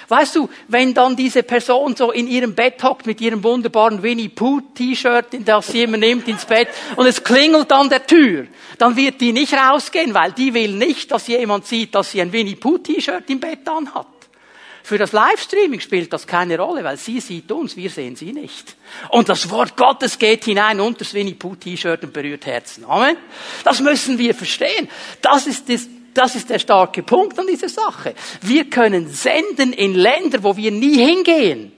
Weißt 0.09 0.37
du, 0.37 0.49
wenn 0.68 0.94
dann 0.94 1.16
diese 1.16 1.42
Person 1.42 1.94
so 1.94 2.12
in 2.12 2.29
ihrem 2.29 2.55
Bett 2.55 2.83
hockt 2.83 3.07
mit 3.07 3.21
ihrem 3.21 3.44
wunderbaren 3.44 4.03
Winnie 4.03 4.31
Pooh 4.31 4.62
T-Shirt, 4.75 5.27
das 5.44 5.68
sie 5.68 5.83
immer 5.83 5.99
nimmt 5.99 6.27
ins 6.29 6.47
Bett 6.47 6.68
und 6.97 7.07
es 7.07 7.23
klingelt 7.23 7.71
an 7.73 7.90
der 7.90 8.07
Tür, 8.07 8.47
dann 8.79 8.97
wird 8.97 9.21
die 9.21 9.33
nicht 9.33 9.53
rausgehen, 9.53 10.14
weil 10.14 10.33
die 10.33 10.55
will 10.55 10.73
nicht, 10.73 11.11
dass 11.11 11.27
jemand 11.27 11.66
sieht, 11.66 11.94
dass 11.94 12.12
sie 12.12 12.23
ein 12.23 12.33
Winnie 12.33 12.57
Pooh 12.57 12.79
T-Shirt 12.79 13.29
im 13.29 13.40
Bett 13.40 13.68
anhat. 13.68 14.17
Für 14.88 14.96
das 14.96 15.12
Livestreaming 15.12 15.81
spielt 15.81 16.14
das 16.14 16.27
keine 16.27 16.59
Rolle, 16.59 16.83
weil 16.83 16.96
sie 16.96 17.20
sieht 17.20 17.53
uns, 17.53 17.77
wir 17.77 17.90
sehen 17.90 18.16
sie 18.16 18.33
nicht. 18.33 18.74
Und 19.11 19.29
das 19.29 19.51
Wort 19.51 19.77
Gottes 19.77 20.18
geht 20.18 20.46
hinein 20.46 20.81
unter 20.81 21.01
das 21.01 21.12
Winnie 21.12 21.35
Pooh 21.35 21.57
T-Shirt 21.57 22.05
und 22.05 22.14
berührt 22.14 22.46
Herzen. 22.46 22.87
Amen. 22.87 23.18
Das 23.64 23.81
müssen 23.81 24.16
wir 24.16 24.35
verstehen. 24.35 24.88
Das 25.20 25.46
ist 25.46 25.68
das, 25.68 25.87
das 26.14 26.37
ist 26.37 26.48
der 26.48 26.59
starke 26.59 27.03
Punkt 27.03 27.38
an 27.38 27.46
dieser 27.46 27.68
Sache. 27.68 28.14
Wir 28.40 28.70
können 28.70 29.11
senden 29.11 29.74
in 29.74 29.94
Länder, 29.94 30.42
wo 30.42 30.57
wir 30.57 30.70
nie 30.70 30.96
hingehen. 30.96 31.70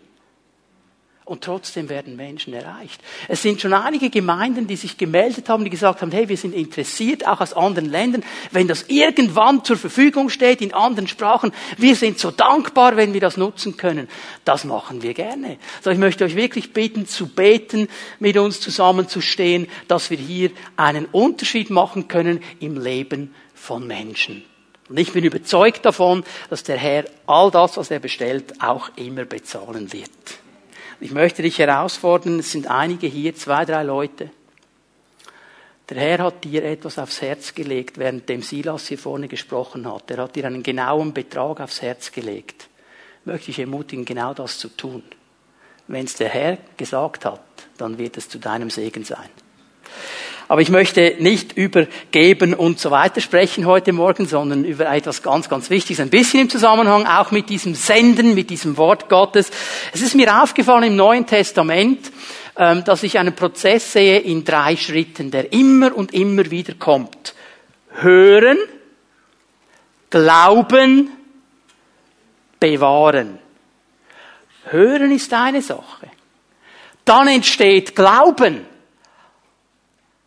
Und 1.30 1.44
trotzdem 1.44 1.88
werden 1.88 2.16
Menschen 2.16 2.54
erreicht. 2.54 3.00
Es 3.28 3.40
sind 3.40 3.60
schon 3.60 3.72
einige 3.72 4.10
Gemeinden, 4.10 4.66
die 4.66 4.74
sich 4.74 4.98
gemeldet 4.98 5.48
haben, 5.48 5.62
die 5.62 5.70
gesagt 5.70 6.02
haben, 6.02 6.10
hey, 6.10 6.28
wir 6.28 6.36
sind 6.36 6.52
interessiert, 6.52 7.24
auch 7.24 7.40
aus 7.40 7.52
anderen 7.52 7.88
Ländern, 7.88 8.24
wenn 8.50 8.66
das 8.66 8.86
irgendwann 8.88 9.62
zur 9.62 9.76
Verfügung 9.76 10.28
steht 10.28 10.60
in 10.60 10.74
anderen 10.74 11.06
Sprachen. 11.06 11.52
Wir 11.78 11.94
sind 11.94 12.18
so 12.18 12.32
dankbar, 12.32 12.96
wenn 12.96 13.14
wir 13.14 13.20
das 13.20 13.36
nutzen 13.36 13.76
können. 13.76 14.08
Das 14.44 14.64
machen 14.64 15.02
wir 15.02 15.14
gerne. 15.14 15.58
So, 15.82 15.90
ich 15.90 15.98
möchte 15.98 16.24
euch 16.24 16.34
wirklich 16.34 16.72
bitten, 16.72 17.06
zu 17.06 17.28
beten, 17.28 17.86
mit 18.18 18.36
uns 18.36 18.60
zusammenzustehen, 18.60 19.68
dass 19.86 20.10
wir 20.10 20.18
hier 20.18 20.50
einen 20.76 21.04
Unterschied 21.04 21.70
machen 21.70 22.08
können 22.08 22.42
im 22.58 22.76
Leben 22.76 23.36
von 23.54 23.86
Menschen. 23.86 24.42
Und 24.88 24.98
ich 24.98 25.12
bin 25.12 25.22
überzeugt 25.22 25.84
davon, 25.84 26.24
dass 26.48 26.64
der 26.64 26.76
Herr 26.76 27.04
all 27.28 27.52
das, 27.52 27.76
was 27.76 27.92
er 27.92 28.00
bestellt, 28.00 28.60
auch 28.60 28.90
immer 28.96 29.26
bezahlen 29.26 29.92
wird. 29.92 30.10
Ich 31.02 31.12
möchte 31.12 31.40
dich 31.40 31.58
herausfordern, 31.58 32.40
es 32.40 32.52
sind 32.52 32.66
einige 32.66 33.06
hier, 33.06 33.34
zwei, 33.34 33.64
drei 33.64 33.82
Leute. 33.82 34.30
Der 35.88 35.98
Herr 35.98 36.18
hat 36.18 36.44
dir 36.44 36.62
etwas 36.62 36.98
aufs 36.98 37.22
Herz 37.22 37.54
gelegt, 37.54 37.96
während 37.96 38.28
dem 38.28 38.42
Silas 38.42 38.86
hier 38.86 38.98
vorne 38.98 39.26
gesprochen 39.26 39.90
hat. 39.90 40.10
Er 40.10 40.18
hat 40.18 40.36
dir 40.36 40.44
einen 40.44 40.62
genauen 40.62 41.14
Betrag 41.14 41.60
aufs 41.60 41.80
Herz 41.80 42.12
gelegt. 42.12 42.68
Möchte 43.24 43.50
ich 43.50 43.58
ermutigen, 43.58 44.04
genau 44.04 44.34
das 44.34 44.58
zu 44.58 44.68
tun. 44.68 45.02
Wenn 45.88 46.04
es 46.04 46.14
der 46.14 46.28
Herr 46.28 46.58
gesagt 46.76 47.24
hat, 47.24 47.42
dann 47.78 47.96
wird 47.96 48.18
es 48.18 48.28
zu 48.28 48.38
deinem 48.38 48.68
Segen 48.68 49.02
sein. 49.02 49.30
Aber 50.50 50.62
ich 50.62 50.70
möchte 50.70 51.14
nicht 51.20 51.56
über 51.56 51.86
Geben 52.10 52.54
und 52.54 52.80
so 52.80 52.90
weiter 52.90 53.20
sprechen 53.20 53.66
heute 53.66 53.92
Morgen, 53.92 54.26
sondern 54.26 54.64
über 54.64 54.90
etwas 54.90 55.22
ganz, 55.22 55.48
ganz 55.48 55.70
Wichtiges. 55.70 56.00
Ein 56.00 56.10
bisschen 56.10 56.40
im 56.40 56.50
Zusammenhang 56.50 57.06
auch 57.06 57.30
mit 57.30 57.48
diesem 57.48 57.76
Senden, 57.76 58.34
mit 58.34 58.50
diesem 58.50 58.76
Wort 58.76 59.08
Gottes. 59.08 59.52
Es 59.92 60.02
ist 60.02 60.16
mir 60.16 60.42
aufgefallen 60.42 60.82
im 60.82 60.96
Neuen 60.96 61.24
Testament, 61.24 62.10
ähm, 62.56 62.82
dass 62.82 63.04
ich 63.04 63.16
einen 63.16 63.36
Prozess 63.36 63.92
sehe 63.92 64.18
in 64.18 64.44
drei 64.44 64.74
Schritten, 64.74 65.30
der 65.30 65.52
immer 65.52 65.96
und 65.96 66.12
immer 66.12 66.50
wieder 66.50 66.74
kommt. 66.74 67.36
Hören, 68.00 68.58
Glauben, 70.10 71.10
bewahren. 72.58 73.38
Hören 74.64 75.12
ist 75.12 75.32
eine 75.32 75.62
Sache. 75.62 76.08
Dann 77.04 77.28
entsteht 77.28 77.94
Glauben 77.94 78.66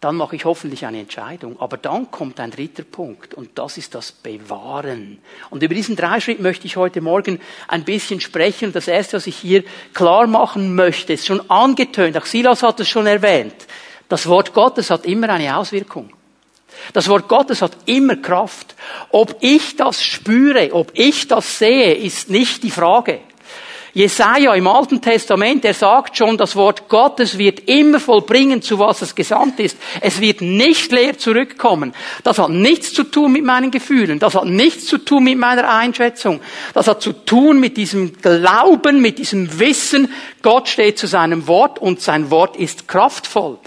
dann 0.04 0.18
mache 0.18 0.36
ich 0.36 0.46
hoffentlich 0.46 0.86
eine 0.86 1.00
Entscheidung. 1.00 1.60
Aber 1.60 1.78
dann 1.78 2.12
kommt 2.12 2.40
ein 2.40 2.52
dritter 2.52 2.84
Punkt 2.84 3.34
und 3.34 3.52
das 3.56 3.78
ist 3.78 3.96
das 3.96 4.12
Bewahren. 4.12 5.20
Und 5.50 5.64
über 5.64 5.74
diesen 5.74 5.96
Dreischritt 5.96 6.42
möchte 6.42 6.68
ich 6.68 6.76
heute 6.76 7.00
Morgen 7.00 7.40
ein 7.68 7.84
bisschen 7.84 8.20
sprechen. 8.20 8.74
Das 8.74 8.88
erste, 8.88 9.18
was 9.18 9.28
ich 9.28 9.38
hier 9.38 9.64
klar 9.94 10.28
machen 10.28 10.76
möchte, 10.76 11.14
ist 11.14 11.28
schon 11.28 11.50
angetönt, 11.50 12.18
auch 12.18 12.26
Silas 12.26 12.64
hat 12.64 12.80
es 12.82 12.90
schon 12.90 13.08
erwähnt. 13.08 13.56
Das 14.10 14.28
Wort 14.28 14.54
Gottes 14.54 14.90
hat 14.90 15.06
immer 15.06 15.30
eine 15.30 15.56
Auswirkung. 15.56 16.12
Das 16.92 17.08
Wort 17.08 17.30
Gottes 17.30 17.62
hat 17.62 17.78
immer 17.86 18.18
Kraft. 18.18 18.76
Ob 19.10 19.38
ich 19.40 19.78
das 19.78 20.04
spüre, 20.04 20.74
ob 20.74 20.92
ich 20.96 21.28
das 21.28 21.60
sehe, 21.60 21.94
ist 21.94 22.30
nicht 22.30 22.64
die 22.64 22.72
Frage. 22.72 23.22
Jesaja 23.94 24.56
im 24.56 24.66
Alten 24.66 25.02
Testament, 25.02 25.64
er 25.66 25.76
sagt 25.76 26.18
schon, 26.18 26.36
das 26.36 26.56
Wort 26.56 26.90
Gottes 26.90 27.38
wird 27.38 27.70
immer 27.70 28.00
vollbringen, 28.00 28.64
zu 28.64 28.80
was 28.80 29.04
es 29.04 29.14
gesandt 29.14 29.60
ist. 29.60 29.78
Es 30.02 30.20
wird 30.20 30.42
nicht 30.42 30.92
leer 30.92 31.20
zurückkommen. 31.20 31.94
Das 32.24 32.40
hat 32.40 32.50
nichts 32.50 32.92
zu 32.92 33.04
tun 33.04 33.32
mit 33.34 33.44
meinen 33.44 33.70
Gefühlen. 33.70 34.18
Das 34.18 34.34
hat 34.34 34.46
nichts 34.46 34.88
zu 34.88 34.98
tun 34.98 35.26
mit 35.26 35.38
meiner 35.38 35.70
Einschätzung. 35.70 36.42
Das 36.74 36.88
hat 36.88 37.04
zu 37.04 37.14
tun 37.14 37.60
mit 37.60 37.78
diesem 37.78 38.20
Glauben, 38.20 39.00
mit 39.00 39.20
diesem 39.20 39.60
Wissen, 39.60 40.12
Gott 40.42 40.68
steht 40.70 40.98
zu 40.98 41.06
seinem 41.06 41.48
Wort 41.48 41.78
und 41.78 42.02
sein 42.02 42.32
Wort 42.32 42.58
ist 42.58 42.88
kraftvoll. 42.88 43.60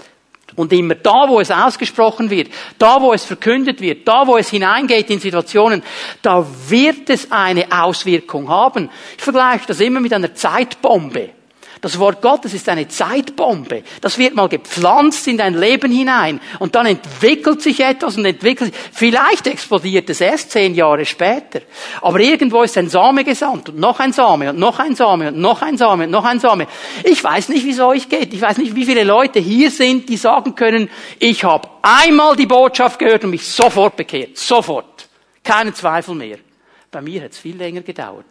Und 0.57 0.73
immer 0.73 0.95
da, 0.95 1.27
wo 1.27 1.39
es 1.39 1.51
ausgesprochen 1.51 2.31
wird, 2.31 2.49
da, 2.79 2.99
wo 2.99 3.13
es 3.13 3.23
verkündet 3.23 3.79
wird, 3.79 4.07
da, 4.07 4.25
wo 4.25 4.37
es 4.37 4.49
hineingeht 4.49 5.07
in 5.11 5.19
Situationen, 5.19 5.83
da 6.23 6.43
wird 6.67 7.11
es 7.11 7.31
eine 7.31 7.67
Auswirkung 7.71 8.49
haben. 8.49 8.89
Ich 9.15 9.23
vergleiche 9.23 9.67
das 9.67 9.79
immer 9.79 9.99
mit 9.99 10.11
einer 10.13 10.33
Zeitbombe. 10.33 11.36
Das 11.81 11.99
Wort 11.99 12.21
Gottes 12.21 12.53
ist 12.53 12.67
eine 12.69 12.87
Zeitbombe. 12.87 13.83
Das 14.01 14.17
wird 14.17 14.35
mal 14.35 14.49
gepflanzt 14.49 15.27
in 15.27 15.37
dein 15.37 15.53
Leben 15.53 15.91
hinein. 15.91 16.39
Und 16.59 16.75
dann 16.75 16.85
entwickelt 16.85 17.61
sich 17.61 17.79
etwas 17.79 18.17
und 18.17 18.25
entwickelt 18.25 18.73
sich. 18.73 18.83
Vielleicht 18.91 19.47
explodiert 19.47 20.09
es 20.09 20.21
erst 20.21 20.51
zehn 20.51 20.73
Jahre 20.73 21.05
später. 21.05 21.61
Aber 22.01 22.19
irgendwo 22.19 22.63
ist 22.63 22.77
ein 22.77 22.89
Same 22.89 23.23
gesandt 23.23 23.69
und 23.69 23.79
noch 23.79 23.99
ein 23.99 24.13
Same 24.13 24.49
und 24.49 24.59
noch 24.59 24.79
ein 24.79 24.95
Same 24.95 25.29
und 25.29 25.37
noch 25.37 25.61
ein 25.61 25.77
Same 25.77 26.05
und 26.05 26.11
noch 26.11 26.25
ein 26.25 26.39
Same. 26.39 26.67
Ich 27.03 27.23
weiß 27.23 27.49
nicht, 27.49 27.65
wie 27.65 27.71
es 27.71 27.79
euch 27.79 28.09
geht. 28.09 28.33
Ich 28.33 28.41
weiß 28.41 28.57
nicht, 28.57 28.75
wie 28.75 28.85
viele 28.85 29.03
Leute 29.03 29.39
hier 29.39 29.69
sind, 29.69 30.09
die 30.09 30.17
sagen 30.17 30.55
können, 30.55 30.89
ich 31.19 31.43
habe 31.43 31.69
einmal 31.81 32.35
die 32.35 32.47
Botschaft 32.47 32.99
gehört 32.99 33.23
und 33.23 33.31
mich 33.31 33.47
sofort 33.47 33.95
bekehrt. 33.95 34.37
Sofort. 34.37 35.07
Keinen 35.43 35.73
Zweifel 35.73 36.15
mehr. 36.15 36.37
Bei 36.91 37.01
mir 37.01 37.23
hat 37.23 37.31
es 37.31 37.37
viel 37.37 37.55
länger 37.55 37.81
gedauert. 37.81 38.25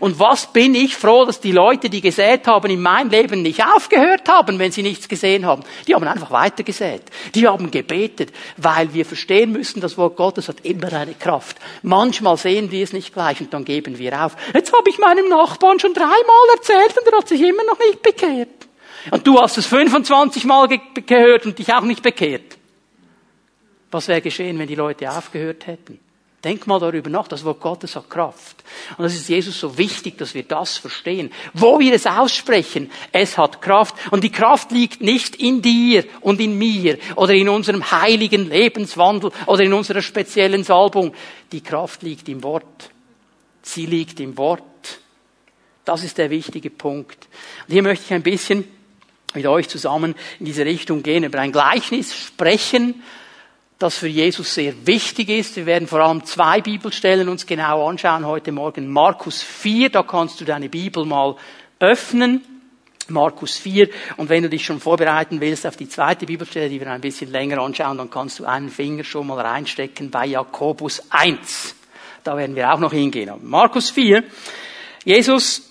Und 0.00 0.18
was 0.18 0.52
bin 0.52 0.74
ich 0.74 0.96
froh, 0.96 1.24
dass 1.24 1.40
die 1.40 1.52
Leute, 1.52 1.90
die 1.90 2.00
gesät 2.00 2.46
haben, 2.46 2.70
in 2.70 2.80
mein 2.80 3.10
Leben 3.10 3.42
nicht 3.42 3.64
aufgehört 3.64 4.28
haben, 4.28 4.58
wenn 4.58 4.72
sie 4.72 4.82
nichts 4.82 5.08
gesehen 5.08 5.46
haben. 5.46 5.62
Die 5.86 5.94
haben 5.94 6.06
einfach 6.06 6.30
weitergesät. 6.30 7.02
Die 7.34 7.46
haben 7.46 7.70
gebetet, 7.70 8.32
weil 8.56 8.92
wir 8.94 9.04
verstehen 9.04 9.52
müssen, 9.52 9.80
das 9.80 9.96
Wort 9.96 10.16
Gottes 10.16 10.48
hat 10.48 10.64
immer 10.64 10.92
eine 10.92 11.14
Kraft. 11.14 11.56
Manchmal 11.82 12.36
sehen 12.36 12.70
wir 12.70 12.84
es 12.84 12.92
nicht 12.92 13.12
gleich 13.12 13.40
und 13.40 13.52
dann 13.52 13.64
geben 13.64 13.98
wir 13.98 14.24
auf. 14.24 14.36
Jetzt 14.54 14.72
habe 14.72 14.88
ich 14.90 14.98
meinem 14.98 15.28
Nachbarn 15.28 15.80
schon 15.80 15.94
dreimal 15.94 16.48
erzählt 16.54 16.96
und 16.98 17.12
er 17.12 17.18
hat 17.18 17.28
sich 17.28 17.40
immer 17.40 17.64
noch 17.64 17.78
nicht 17.78 18.02
bekehrt. 18.02 18.68
Und 19.10 19.26
du 19.26 19.40
hast 19.40 19.58
es 19.58 19.66
25 19.66 20.44
Mal 20.44 20.68
ge 20.68 20.80
gehört 21.06 21.46
und 21.46 21.58
dich 21.58 21.72
auch 21.72 21.82
nicht 21.82 22.02
bekehrt. 22.02 22.58
Was 23.90 24.08
wäre 24.08 24.20
geschehen, 24.20 24.58
wenn 24.58 24.66
die 24.66 24.74
Leute 24.74 25.10
aufgehört 25.10 25.66
hätten? 25.66 25.98
Denk 26.44 26.68
mal 26.68 26.78
darüber 26.78 27.10
nach, 27.10 27.26
das 27.26 27.44
Wort 27.44 27.60
Gottes 27.60 27.96
hat 27.96 28.08
Kraft. 28.08 28.62
Und 28.96 29.02
das 29.02 29.14
ist 29.14 29.28
Jesus 29.28 29.58
so 29.58 29.76
wichtig, 29.76 30.18
dass 30.18 30.34
wir 30.34 30.44
das 30.44 30.76
verstehen. 30.76 31.32
Wo 31.52 31.80
wir 31.80 31.92
es 31.92 32.06
aussprechen, 32.06 32.92
es 33.10 33.36
hat 33.36 33.60
Kraft. 33.60 33.96
Und 34.12 34.22
die 34.22 34.30
Kraft 34.30 34.70
liegt 34.70 35.00
nicht 35.00 35.34
in 35.34 35.62
dir 35.62 36.04
und 36.20 36.40
in 36.40 36.56
mir 36.56 36.96
oder 37.16 37.34
in 37.34 37.48
unserem 37.48 37.90
heiligen 37.90 38.48
Lebenswandel 38.48 39.32
oder 39.46 39.64
in 39.64 39.72
unserer 39.72 40.00
speziellen 40.00 40.62
Salbung. 40.62 41.12
Die 41.50 41.60
Kraft 41.60 42.04
liegt 42.04 42.28
im 42.28 42.44
Wort. 42.44 42.90
Sie 43.62 43.86
liegt 43.86 44.20
im 44.20 44.38
Wort. 44.38 44.62
Das 45.84 46.04
ist 46.04 46.18
der 46.18 46.30
wichtige 46.30 46.70
Punkt. 46.70 47.26
Und 47.66 47.72
hier 47.72 47.82
möchte 47.82 48.04
ich 48.04 48.12
ein 48.12 48.22
bisschen 48.22 48.64
mit 49.34 49.46
euch 49.46 49.68
zusammen 49.68 50.14
in 50.38 50.46
diese 50.46 50.64
Richtung 50.64 51.02
gehen, 51.02 51.24
über 51.24 51.40
ein 51.40 51.52
Gleichnis 51.52 52.14
sprechen, 52.14 53.02
das 53.78 53.96
für 53.96 54.08
Jesus 54.08 54.54
sehr 54.54 54.74
wichtig 54.86 55.28
ist. 55.28 55.56
Wir 55.56 55.66
werden 55.66 55.86
vor 55.86 56.00
allem 56.00 56.24
zwei 56.24 56.60
Bibelstellen 56.60 57.28
uns 57.28 57.46
genau 57.46 57.88
anschauen 57.88 58.26
heute 58.26 58.50
Morgen. 58.50 58.88
Markus 58.88 59.40
4, 59.42 59.90
da 59.90 60.02
kannst 60.02 60.40
du 60.40 60.44
deine 60.44 60.68
Bibel 60.68 61.04
mal 61.04 61.36
öffnen. 61.78 62.42
Markus 63.08 63.56
4. 63.56 63.88
Und 64.16 64.28
wenn 64.28 64.42
du 64.42 64.50
dich 64.50 64.64
schon 64.64 64.80
vorbereiten 64.80 65.40
willst 65.40 65.64
auf 65.64 65.76
die 65.76 65.88
zweite 65.88 66.26
Bibelstelle, 66.26 66.68
die 66.68 66.80
wir 66.80 66.90
ein 66.90 67.00
bisschen 67.00 67.30
länger 67.30 67.62
anschauen, 67.62 67.98
dann 67.98 68.10
kannst 68.10 68.40
du 68.40 68.44
einen 68.44 68.68
Finger 68.68 69.04
schon 69.04 69.28
mal 69.28 69.40
reinstecken 69.40 70.10
bei 70.10 70.26
Jakobus 70.26 71.02
1. 71.10 71.76
Da 72.24 72.36
werden 72.36 72.56
wir 72.56 72.72
auch 72.72 72.80
noch 72.80 72.92
hingehen. 72.92 73.32
Markus 73.42 73.90
4. 73.90 74.24
Jesus 75.04 75.67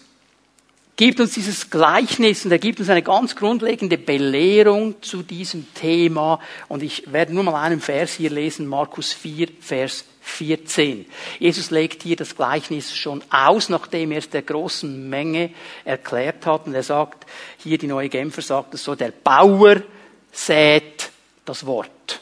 gibt 0.97 1.19
uns 1.19 1.33
dieses 1.33 1.69
Gleichnis 1.69 2.43
und 2.43 2.51
er 2.51 2.57
gibt 2.57 2.79
uns 2.79 2.89
eine 2.89 3.03
ganz 3.03 3.35
grundlegende 3.35 3.99
Belehrung 3.99 5.01
zu 5.01 5.21
diesem 5.21 5.71
Thema. 5.75 6.39
Und 6.67 6.81
ich 6.81 7.11
werde 7.13 7.33
nur 7.33 7.43
mal 7.43 7.61
einen 7.61 7.79
Vers 7.79 8.13
hier 8.13 8.31
lesen, 8.31 8.65
Markus 8.65 9.13
4, 9.13 9.49
Vers 9.61 10.05
14. 10.21 11.05
Jesus 11.39 11.69
legt 11.69 12.01
hier 12.01 12.15
das 12.15 12.35
Gleichnis 12.35 12.95
schon 12.95 13.23
aus, 13.29 13.69
nachdem 13.69 14.11
er 14.11 14.17
es 14.17 14.29
der 14.29 14.41
großen 14.41 15.07
Menge 15.07 15.51
erklärt 15.85 16.45
hat. 16.47 16.65
Und 16.65 16.73
er 16.73 16.83
sagt, 16.83 17.27
hier 17.59 17.77
die 17.77 17.87
neue 17.87 18.09
Genfer 18.09 18.41
sagt 18.41 18.73
es 18.73 18.83
so, 18.83 18.95
der 18.95 19.11
Bauer 19.11 19.83
sät 20.31 21.11
das 21.45 21.65
Wort. 21.65 22.21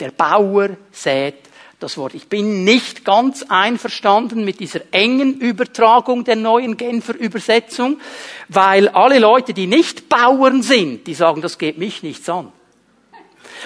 Der 0.00 0.10
Bauer 0.10 0.70
sät 0.90 1.34
das 1.82 1.96
Wort. 1.96 2.14
Ich 2.14 2.28
bin 2.28 2.64
nicht 2.64 3.04
ganz 3.04 3.44
einverstanden 3.48 4.44
mit 4.44 4.60
dieser 4.60 4.80
engen 4.92 5.38
Übertragung 5.38 6.24
der 6.24 6.36
neuen 6.36 6.76
Genfer 6.76 7.14
Übersetzung, 7.14 8.00
weil 8.48 8.88
alle 8.88 9.18
Leute, 9.18 9.54
die 9.54 9.66
nicht 9.66 10.08
Bauern 10.08 10.62
sind, 10.62 11.06
die 11.06 11.14
sagen, 11.14 11.42
das 11.42 11.58
geht 11.58 11.78
mich 11.78 12.02
nichts 12.02 12.28
an. 12.28 12.52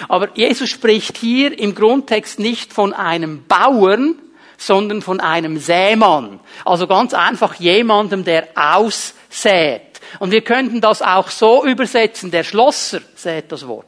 Aber 0.07 0.29
Jesus 0.35 0.69
spricht 0.69 1.17
hier 1.17 1.57
im 1.57 1.75
Grundtext 1.75 2.39
nicht 2.39 2.73
von 2.73 2.93
einem 2.93 3.45
Bauern, 3.47 4.15
sondern 4.57 5.01
von 5.01 5.19
einem 5.19 5.57
Sämann. 5.57 6.39
Also 6.65 6.87
ganz 6.87 7.13
einfach 7.13 7.55
jemandem, 7.55 8.23
der 8.23 8.49
aussät. 8.55 9.81
Und 10.19 10.31
wir 10.31 10.41
könnten 10.41 10.81
das 10.81 11.01
auch 11.01 11.29
so 11.29 11.65
übersetzen, 11.65 12.31
der 12.31 12.43
Schlosser 12.43 13.01
sät 13.15 13.51
das 13.51 13.67
Wort. 13.67 13.85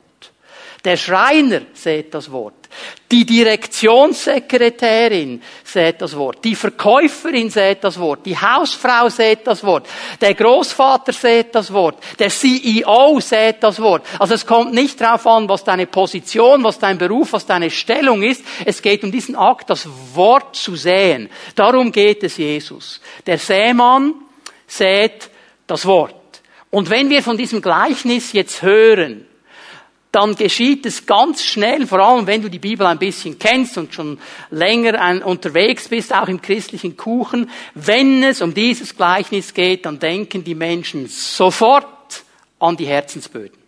Der 0.85 0.95
Schreiner 0.95 1.63
sät 1.73 2.13
das 2.13 2.31
Wort. 2.31 2.53
Die 3.11 3.25
Direktionssekretärin 3.25 5.41
sät 5.63 6.01
das 6.01 6.15
Wort. 6.15 6.45
Die 6.45 6.55
Verkäuferin 6.55 7.49
sät 7.49 7.83
das 7.83 7.99
Wort. 7.99 8.25
Die 8.25 8.37
Hausfrau 8.37 9.09
sät 9.09 9.45
das 9.45 9.65
Wort. 9.65 9.89
Der 10.21 10.33
Großvater 10.35 11.11
sät 11.11 11.53
das 11.53 11.73
Wort. 11.73 11.97
Der 12.17 12.29
CEO 12.29 13.19
sät 13.19 13.61
das 13.61 13.81
Wort. 13.81 14.05
Also 14.19 14.35
es 14.35 14.45
kommt 14.45 14.73
nicht 14.73 15.01
darauf 15.01 15.27
an, 15.27 15.49
was 15.49 15.65
deine 15.65 15.85
Position, 15.85 16.63
was 16.63 16.79
dein 16.79 16.97
Beruf, 16.97 17.33
was 17.33 17.45
deine 17.45 17.69
Stellung 17.69 18.23
ist. 18.23 18.45
Es 18.63 18.81
geht 18.81 19.03
um 19.03 19.11
diesen 19.11 19.35
Akt, 19.35 19.69
das 19.69 19.85
Wort 20.13 20.55
zu 20.55 20.77
säen. 20.77 21.29
Darum 21.55 21.91
geht 21.91 22.23
es 22.23 22.37
Jesus. 22.37 23.01
Der 23.25 23.37
Sämann 23.37 24.13
sät 24.65 25.29
das 25.67 25.85
Wort. 25.85 26.15
Und 26.69 26.89
wenn 26.89 27.09
wir 27.09 27.21
von 27.21 27.35
diesem 27.35 27.61
Gleichnis 27.61 28.31
jetzt 28.31 28.61
hören, 28.61 29.25
dann 30.11 30.35
geschieht 30.35 30.85
es 30.85 31.05
ganz 31.05 31.43
schnell, 31.43 31.85
vor 31.85 31.99
allem 31.99 32.25
wenn 32.25 32.41
du 32.41 32.49
die 32.49 32.59
Bibel 32.59 32.87
ein 32.87 32.97
bisschen 32.97 33.37
kennst 33.37 33.77
und 33.77 33.93
schon 33.93 34.19
länger 34.49 34.99
ein, 34.99 35.21
unterwegs 35.21 35.87
bist, 35.87 36.13
auch 36.13 36.27
im 36.27 36.41
christlichen 36.41 36.97
Kuchen, 36.97 37.49
wenn 37.75 38.23
es 38.23 38.41
um 38.41 38.53
dieses 38.53 38.95
Gleichnis 38.95 39.53
geht, 39.53 39.85
dann 39.85 39.99
denken 39.99 40.43
die 40.43 40.55
Menschen 40.55 41.07
sofort 41.07 42.23
an 42.59 42.75
die 42.75 42.87
Herzensböden. 42.87 43.59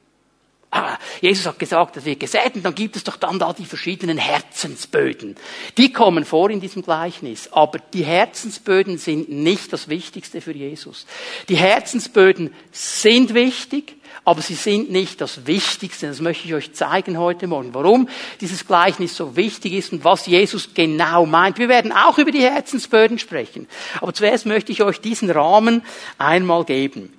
Ah, 0.73 0.97
Jesus 1.19 1.45
hat 1.45 1.59
gesagt, 1.59 1.97
das 1.97 2.05
wird 2.05 2.21
gesät 2.21 2.55
und 2.55 2.63
dann 2.63 2.73
gibt 2.73 2.95
es 2.95 3.03
doch 3.03 3.17
dann 3.17 3.37
da 3.37 3.51
die 3.51 3.65
verschiedenen 3.65 4.17
Herzensböden. 4.17 5.35
Die 5.77 5.91
kommen 5.91 6.23
vor 6.23 6.49
in 6.49 6.61
diesem 6.61 6.81
Gleichnis, 6.81 7.49
aber 7.51 7.79
die 7.93 8.05
Herzensböden 8.05 8.97
sind 8.97 9.29
nicht 9.29 9.73
das 9.73 9.89
Wichtigste 9.89 10.39
für 10.39 10.53
Jesus. 10.53 11.05
Die 11.49 11.57
Herzensböden 11.57 12.53
sind 12.71 13.33
wichtig, 13.33 13.97
aber 14.23 14.41
sie 14.41 14.53
sind 14.53 14.91
nicht 14.91 15.19
das 15.19 15.47
Wichtigste. 15.47 16.07
Das 16.07 16.21
möchte 16.21 16.47
ich 16.47 16.53
euch 16.53 16.73
zeigen 16.73 17.17
heute 17.17 17.47
Morgen, 17.47 17.73
warum 17.73 18.07
dieses 18.39 18.67
Gleichnis 18.67 19.15
so 19.15 19.35
wichtig 19.35 19.73
ist 19.73 19.93
und 19.93 20.03
was 20.03 20.27
Jesus 20.27 20.73
genau 20.73 21.25
meint. 21.25 21.57
Wir 21.57 21.69
werden 21.69 21.91
auch 21.91 22.17
über 22.19 22.31
die 22.31 22.41
Herzensböden 22.43 23.17
sprechen. 23.17 23.67
Aber 23.99 24.13
zuerst 24.13 24.45
möchte 24.45 24.71
ich 24.71 24.83
euch 24.83 25.01
diesen 25.01 25.31
Rahmen 25.31 25.81
einmal 26.19 26.65
geben. 26.65 27.11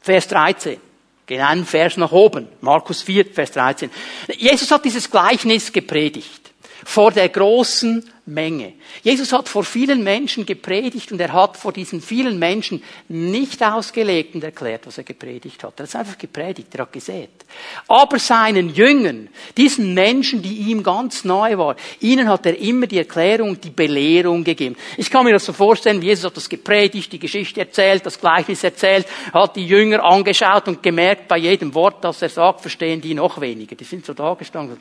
Vers 0.00 0.28
13. 0.28 0.78
Gehen 1.26 1.42
einen 1.42 1.66
Vers 1.66 1.96
nach 1.98 2.12
oben. 2.12 2.48
Markus 2.60 3.02
4, 3.02 3.26
Vers 3.26 3.52
13. 3.52 3.90
Jesus 4.36 4.70
hat 4.70 4.84
dieses 4.84 5.10
Gleichnis 5.10 5.72
gepredigt. 5.72 6.53
Vor 6.84 7.12
der 7.12 7.28
großen 7.28 8.10
Menge. 8.26 8.72
Jesus 9.02 9.32
hat 9.32 9.50
vor 9.50 9.64
vielen 9.64 10.02
Menschen 10.02 10.46
gepredigt 10.46 11.12
und 11.12 11.20
er 11.20 11.34
hat 11.34 11.58
vor 11.58 11.74
diesen 11.74 12.00
vielen 12.00 12.38
Menschen 12.38 12.82
nicht 13.08 13.62
ausgelegt 13.62 14.34
und 14.34 14.42
erklärt, 14.42 14.86
was 14.86 14.96
er 14.96 15.04
gepredigt 15.04 15.62
hat. 15.62 15.78
Er 15.78 15.86
hat 15.86 15.94
einfach 15.94 16.16
gepredigt, 16.16 16.74
er 16.74 16.82
hat 16.82 16.92
gesät. 16.92 17.44
Aber 17.86 18.18
seinen 18.18 18.74
Jüngern, 18.74 19.28
diesen 19.58 19.92
Menschen, 19.92 20.40
die 20.40 20.70
ihm 20.70 20.82
ganz 20.82 21.24
neu 21.24 21.58
waren, 21.58 21.76
ihnen 22.00 22.26
hat 22.26 22.46
er 22.46 22.58
immer 22.58 22.86
die 22.86 22.96
Erklärung, 22.96 23.60
die 23.60 23.68
Belehrung 23.68 24.42
gegeben. 24.42 24.76
Ich 24.96 25.10
kann 25.10 25.26
mir 25.26 25.34
das 25.34 25.44
so 25.44 25.52
vorstellen, 25.52 26.00
Jesus 26.00 26.24
hat 26.24 26.36
das 26.38 26.48
gepredigt, 26.48 27.12
die 27.12 27.18
Geschichte 27.18 27.60
erzählt, 27.60 28.06
das 28.06 28.18
Gleichnis 28.18 28.64
erzählt, 28.64 29.06
hat 29.34 29.54
die 29.54 29.66
Jünger 29.66 30.02
angeschaut 30.02 30.66
und 30.66 30.82
gemerkt, 30.82 31.28
bei 31.28 31.36
jedem 31.36 31.74
Wort, 31.74 32.02
das 32.02 32.22
er 32.22 32.30
sagt, 32.30 32.62
verstehen 32.62 33.02
die 33.02 33.12
noch 33.12 33.38
weniger. 33.38 33.76
Die 33.76 33.84
sind 33.84 34.06
so 34.06 34.14
da 34.14 34.32
gestanden. 34.32 34.78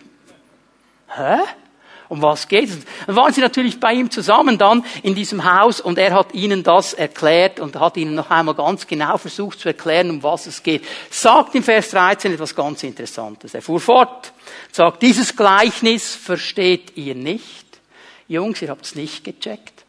Hä? 1.07 1.39
Um 2.13 2.21
was 2.21 2.47
geht 2.47 2.69
es? 2.69 2.77
Dann 3.07 3.15
waren 3.15 3.33
sie 3.33 3.41
natürlich 3.41 3.79
bei 3.79 3.91
ihm 3.91 4.11
zusammen 4.11 4.59
dann 4.59 4.85
in 5.01 5.15
diesem 5.15 5.43
Haus 5.43 5.81
und 5.81 5.97
er 5.97 6.13
hat 6.13 6.35
ihnen 6.35 6.61
das 6.61 6.93
erklärt 6.93 7.59
und 7.59 7.75
hat 7.75 7.97
ihnen 7.97 8.13
noch 8.13 8.29
einmal 8.29 8.53
ganz 8.53 8.85
genau 8.85 9.17
versucht 9.17 9.59
zu 9.59 9.69
erklären, 9.69 10.11
um 10.11 10.21
was 10.21 10.45
es 10.45 10.61
geht. 10.61 10.85
Sagt 11.09 11.55
im 11.55 11.63
Vers 11.63 11.89
13 11.89 12.33
etwas 12.33 12.53
ganz 12.53 12.83
Interessantes. 12.83 13.55
Er 13.55 13.63
fuhr 13.63 13.79
fort, 13.79 14.31
sagt, 14.71 15.01
dieses 15.01 15.35
Gleichnis 15.35 16.13
versteht 16.13 16.95
ihr 16.95 17.15
nicht. 17.15 17.65
Jungs, 18.27 18.61
ihr 18.61 18.69
habt 18.69 18.85
es 18.85 18.93
nicht 18.93 19.23
gecheckt. 19.23 19.83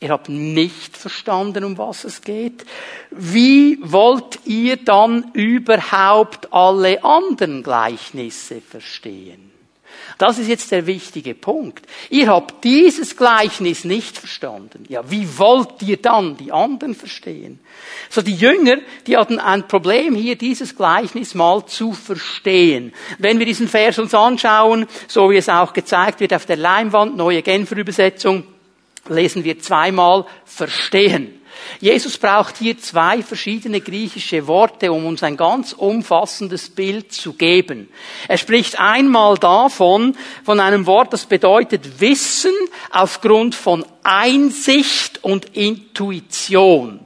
Ihr 0.00 0.08
habt 0.08 0.28
nicht 0.28 0.96
verstanden, 0.96 1.62
um 1.62 1.78
was 1.78 2.02
es 2.02 2.22
geht. 2.22 2.66
Wie 3.10 3.78
wollt 3.80 4.40
ihr 4.44 4.76
dann 4.76 5.30
überhaupt 5.34 6.52
alle 6.52 7.04
anderen 7.04 7.62
Gleichnisse 7.62 8.60
verstehen? 8.60 9.49
Das 10.20 10.38
ist 10.38 10.48
jetzt 10.48 10.70
der 10.70 10.86
wichtige 10.86 11.34
Punkt. 11.34 11.86
Ihr 12.10 12.28
habt 12.28 12.62
dieses 12.62 13.16
Gleichnis 13.16 13.84
nicht 13.84 14.18
verstanden. 14.18 14.84
Ja, 14.86 15.10
wie 15.10 15.26
wollt 15.38 15.80
ihr 15.80 15.96
dann 15.96 16.36
die 16.36 16.52
anderen 16.52 16.94
verstehen? 16.94 17.58
So, 18.10 18.20
die 18.20 18.34
Jünger, 18.34 18.76
die 19.06 19.16
hatten 19.16 19.38
ein 19.38 19.66
Problem 19.66 20.14
hier, 20.14 20.36
dieses 20.36 20.76
Gleichnis 20.76 21.34
mal 21.34 21.64
zu 21.64 21.94
verstehen. 21.94 22.92
Wenn 23.16 23.38
wir 23.38 23.46
diesen 23.46 23.66
Vers 23.66 23.98
uns 23.98 24.12
anschauen, 24.12 24.86
so 25.08 25.30
wie 25.30 25.38
es 25.38 25.48
auch 25.48 25.72
gezeigt 25.72 26.20
wird 26.20 26.34
auf 26.34 26.44
der 26.44 26.56
Leinwand, 26.56 27.16
neue 27.16 27.40
Genfer 27.40 27.78
Übersetzung, 27.78 28.44
lesen 29.08 29.42
wir 29.44 29.58
zweimal 29.58 30.26
verstehen. 30.44 31.39
Jesus 31.80 32.18
braucht 32.18 32.58
hier 32.58 32.78
zwei 32.78 33.22
verschiedene 33.22 33.80
griechische 33.80 34.46
Worte, 34.46 34.92
um 34.92 35.06
uns 35.06 35.22
ein 35.22 35.36
ganz 35.36 35.72
umfassendes 35.72 36.70
Bild 36.70 37.12
zu 37.12 37.32
geben. 37.32 37.88
Er 38.28 38.38
spricht 38.38 38.78
einmal 38.78 39.38
davon, 39.38 40.16
von 40.44 40.60
einem 40.60 40.86
Wort, 40.86 41.12
das 41.12 41.26
bedeutet 41.26 42.00
Wissen 42.00 42.54
aufgrund 42.90 43.54
von 43.54 43.84
Einsicht 44.02 45.22
und 45.22 45.56
Intuition. 45.56 47.00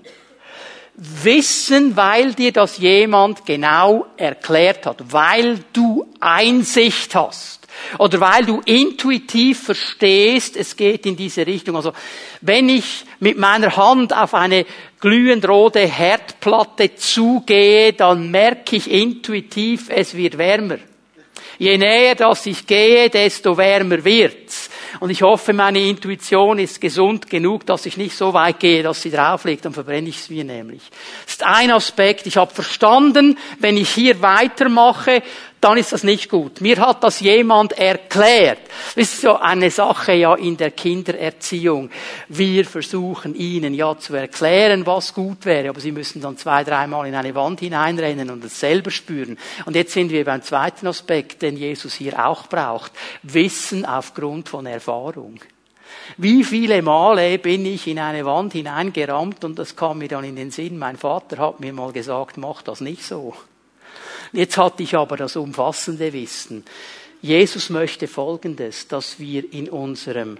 Wissen, 0.96 1.96
weil 1.96 2.34
dir 2.34 2.52
das 2.52 2.78
jemand 2.78 3.44
genau 3.44 4.06
erklärt 4.16 4.86
hat, 4.86 5.12
weil 5.12 5.58
du 5.72 6.06
Einsicht 6.20 7.14
hast. 7.14 7.63
Oder 7.98 8.20
weil 8.20 8.44
du 8.44 8.60
intuitiv 8.64 9.64
verstehst, 9.64 10.56
es 10.56 10.76
geht 10.76 11.06
in 11.06 11.16
diese 11.16 11.46
Richtung. 11.46 11.76
Also 11.76 11.92
wenn 12.40 12.68
ich 12.68 13.04
mit 13.20 13.38
meiner 13.38 13.76
Hand 13.76 14.16
auf 14.16 14.34
eine 14.34 14.66
glühend 15.00 15.48
rote 15.48 15.80
Herdplatte 15.80 16.94
zugehe, 16.96 17.92
dann 17.92 18.30
merke 18.30 18.76
ich 18.76 18.90
intuitiv, 18.90 19.88
es 19.90 20.14
wird 20.14 20.38
wärmer. 20.38 20.78
Je 21.58 21.78
näher 21.78 22.14
dass 22.14 22.46
ich 22.46 22.66
gehe, 22.66 23.08
desto 23.10 23.56
wärmer 23.56 24.04
wird's. 24.04 24.70
Und 25.00 25.10
ich 25.10 25.22
hoffe, 25.22 25.52
meine 25.52 25.80
Intuition 25.80 26.58
ist 26.58 26.80
gesund 26.80 27.28
genug, 27.28 27.66
dass 27.66 27.86
ich 27.86 27.96
nicht 27.96 28.16
so 28.16 28.32
weit 28.32 28.60
gehe, 28.60 28.82
dass 28.82 29.02
sie 29.02 29.10
drauf 29.10 29.44
liegt, 29.44 29.64
dann 29.64 29.72
verbrenne 29.72 30.08
ich 30.08 30.16
es 30.16 30.30
mir 30.30 30.44
nämlich. 30.44 30.82
Das 31.24 31.34
ist 31.34 31.42
ein 31.44 31.70
Aspekt. 31.70 32.26
Ich 32.26 32.36
habe 32.36 32.54
verstanden, 32.54 33.38
wenn 33.58 33.76
ich 33.76 33.90
hier 33.90 34.22
weitermache, 34.22 35.22
dann 35.64 35.78
ist 35.78 35.92
das 35.92 36.04
nicht 36.04 36.28
gut. 36.28 36.60
Mir 36.60 36.76
hat 36.76 37.02
das 37.02 37.20
jemand 37.20 37.72
erklärt. 37.72 38.58
Das 38.94 38.96
ist 38.96 39.22
so 39.22 39.36
eine 39.36 39.70
Sache 39.70 40.12
ja 40.12 40.34
in 40.34 40.58
der 40.58 40.72
Kindererziehung. 40.72 41.88
Wir 42.28 42.66
versuchen 42.66 43.34
ihnen 43.34 43.72
ja 43.72 43.96
zu 43.96 44.14
erklären, 44.14 44.84
was 44.84 45.14
gut 45.14 45.46
wäre, 45.46 45.70
aber 45.70 45.80
sie 45.80 45.92
müssen 45.92 46.20
dann 46.20 46.36
zwei, 46.36 46.64
dreimal 46.64 47.06
in 47.06 47.14
eine 47.14 47.34
Wand 47.34 47.60
hineinrennen 47.60 48.28
und 48.28 48.44
es 48.44 48.60
selber 48.60 48.90
spüren. 48.90 49.38
Und 49.64 49.74
jetzt 49.74 49.94
sind 49.94 50.10
wir 50.10 50.26
beim 50.26 50.42
zweiten 50.42 50.86
Aspekt, 50.86 51.40
den 51.40 51.56
Jesus 51.56 51.94
hier 51.94 52.26
auch 52.26 52.46
braucht. 52.46 52.92
Wissen 53.22 53.86
aufgrund 53.86 54.50
von 54.50 54.66
Erfahrung. 54.66 55.40
Wie 56.18 56.44
viele 56.44 56.82
Male 56.82 57.38
bin 57.38 57.64
ich 57.64 57.86
in 57.86 58.00
eine 58.00 58.26
Wand 58.26 58.52
hineingerammt 58.52 59.44
und 59.44 59.58
das 59.58 59.74
kam 59.76 59.98
mir 59.98 60.08
dann 60.08 60.24
in 60.24 60.36
den 60.36 60.50
Sinn, 60.50 60.76
mein 60.76 60.98
Vater 60.98 61.38
hat 61.38 61.60
mir 61.60 61.72
mal 61.72 61.92
gesagt, 61.92 62.36
mach 62.36 62.60
das 62.60 62.82
nicht 62.82 63.02
so. 63.02 63.32
Jetzt 64.34 64.56
hatte 64.56 64.82
ich 64.82 64.96
aber 64.96 65.16
das 65.16 65.36
umfassende 65.36 66.12
Wissen. 66.12 66.64
Jesus 67.22 67.70
möchte 67.70 68.08
Folgendes, 68.08 68.88
dass 68.88 69.20
wir 69.20 69.52
in 69.52 69.70
unserem 69.70 70.38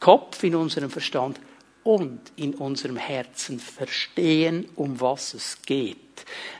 Kopf, 0.00 0.42
in 0.42 0.56
unserem 0.56 0.90
Verstand 0.90 1.38
und 1.84 2.20
in 2.34 2.54
unserem 2.54 2.96
Herzen 2.96 3.60
verstehen, 3.60 4.68
um 4.74 5.00
was 5.00 5.32
es 5.34 5.62
geht. 5.64 5.96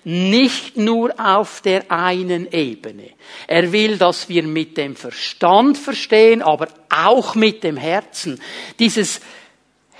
Nicht 0.04 0.76
nur 0.76 1.12
auf 1.18 1.60
der 1.60 1.90
einen 1.90 2.52
Ebene. 2.52 3.10
Er 3.48 3.72
will, 3.72 3.98
dass 3.98 4.28
wir 4.28 4.44
mit 4.44 4.76
dem 4.76 4.94
Verstand 4.94 5.76
verstehen, 5.76 6.40
aber 6.40 6.68
auch 6.88 7.34
mit 7.34 7.64
dem 7.64 7.76
Herzen. 7.76 8.40
Dieses 8.78 9.20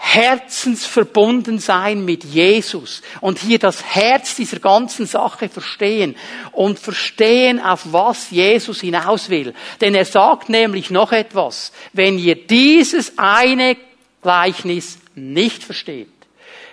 herzensverbunden 0.08 1.58
sein 1.58 2.04
mit 2.04 2.22
Jesus 2.22 3.02
und 3.20 3.40
hier 3.40 3.58
das 3.58 3.82
Herz 3.82 4.36
dieser 4.36 4.60
ganzen 4.60 5.04
Sache 5.04 5.48
verstehen 5.48 6.14
und 6.52 6.78
verstehen, 6.78 7.60
auf 7.60 7.92
was 7.92 8.30
Jesus 8.30 8.80
hinaus 8.80 9.30
will. 9.30 9.52
Denn 9.80 9.94
er 9.94 10.04
sagt 10.04 10.48
nämlich 10.48 10.90
noch 10.90 11.12
etwas. 11.12 11.72
Wenn 11.92 12.18
ihr 12.18 12.36
dieses 12.36 13.18
eine 13.18 13.76
Gleichnis 14.22 14.98
nicht 15.16 15.64
versteht, 15.64 16.08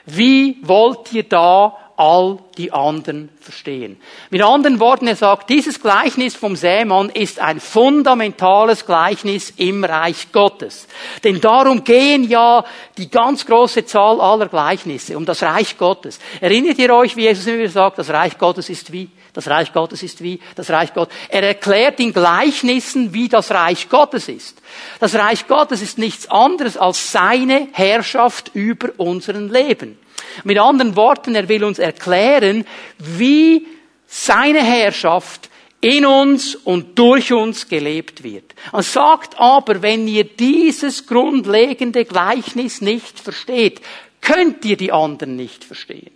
wie 0.06 0.58
wollt 0.62 1.12
ihr 1.12 1.24
da 1.24 1.78
all 1.98 2.40
die 2.58 2.72
anderen 2.72 3.30
verstehen. 3.40 3.98
Mit 4.30 4.42
anderen 4.42 4.80
Worten, 4.80 5.08
er 5.08 5.16
sagt, 5.16 5.50
dieses 5.50 5.82
Gleichnis 5.82 6.36
vom 6.36 6.56
Sämann 6.56 7.10
ist 7.10 7.40
ein 7.40 7.60
fundamentales 7.60 8.86
Gleichnis 8.86 9.54
im 9.58 9.84
Reich 9.84 10.32
Gottes. 10.32 10.88
Denn 11.24 11.40
darum 11.40 11.84
gehen 11.84 12.28
ja 12.30 12.64
die 12.98 13.10
ganz 13.10 13.46
große 13.46 13.86
Zahl 13.86 14.22
aller 14.22 14.48
Gleichnisse 14.48 15.18
um 15.18 15.26
das 15.26 15.44
Reich 15.44 15.78
Gottes. 15.78 16.20
Erinnert 16.42 16.80
ihr 16.80 16.94
euch, 16.94 17.16
wie 17.16 17.24
Jesus 17.24 17.48
immer 17.48 17.68
sagt, 17.68 18.00
das 18.00 18.10
Reich 18.10 18.38
Gottes 18.38 18.70
ist 18.70 18.92
wie? 18.92 19.10
Das 19.34 19.48
Reich 19.48 19.74
Gottes 19.74 20.04
ist 20.04 20.22
wie? 20.22 20.40
Das 20.56 20.70
Reich 20.70 20.94
Gottes. 20.94 21.16
Er 21.28 21.44
erklärt 21.44 22.00
in 22.00 22.14
Gleichnissen, 22.14 23.14
wie 23.14 23.28
das 23.28 23.50
Reich 23.52 23.90
Gottes 23.90 24.30
ist. 24.30 24.62
Das 25.00 25.16
Reich 25.16 25.48
Gottes 25.48 25.82
ist 25.82 25.98
nichts 25.98 26.30
anderes 26.30 26.78
als 26.78 27.12
seine 27.12 27.68
Herrschaft 27.72 28.52
über 28.54 28.90
unseren 28.98 29.50
Leben. 29.50 29.98
Mit 30.44 30.60
anderen 30.60 30.96
Worten, 30.96 31.36
er 31.36 31.50
will 31.50 31.64
uns 31.64 31.80
erklären, 31.80 32.66
wie 32.98 33.68
seine 34.08 34.64
Herrschaft 34.64 35.50
in 35.82 36.06
uns 36.06 36.56
und 36.56 36.98
durch 36.98 37.34
uns 37.34 37.68
gelebt 37.68 38.24
wird. 38.24 38.56
Er 38.72 38.84
sagt 38.84 39.38
aber, 39.38 39.82
wenn 39.82 40.08
ihr 40.08 40.24
dieses 40.24 41.08
grundlegende 41.08 42.06
Gleichnis 42.06 42.80
nicht 42.80 43.20
versteht, 43.20 43.82
könnt 44.22 44.64
ihr 44.64 44.78
die 44.78 44.94
anderen 44.94 45.36
nicht 45.36 45.66
verstehen. 45.66 46.12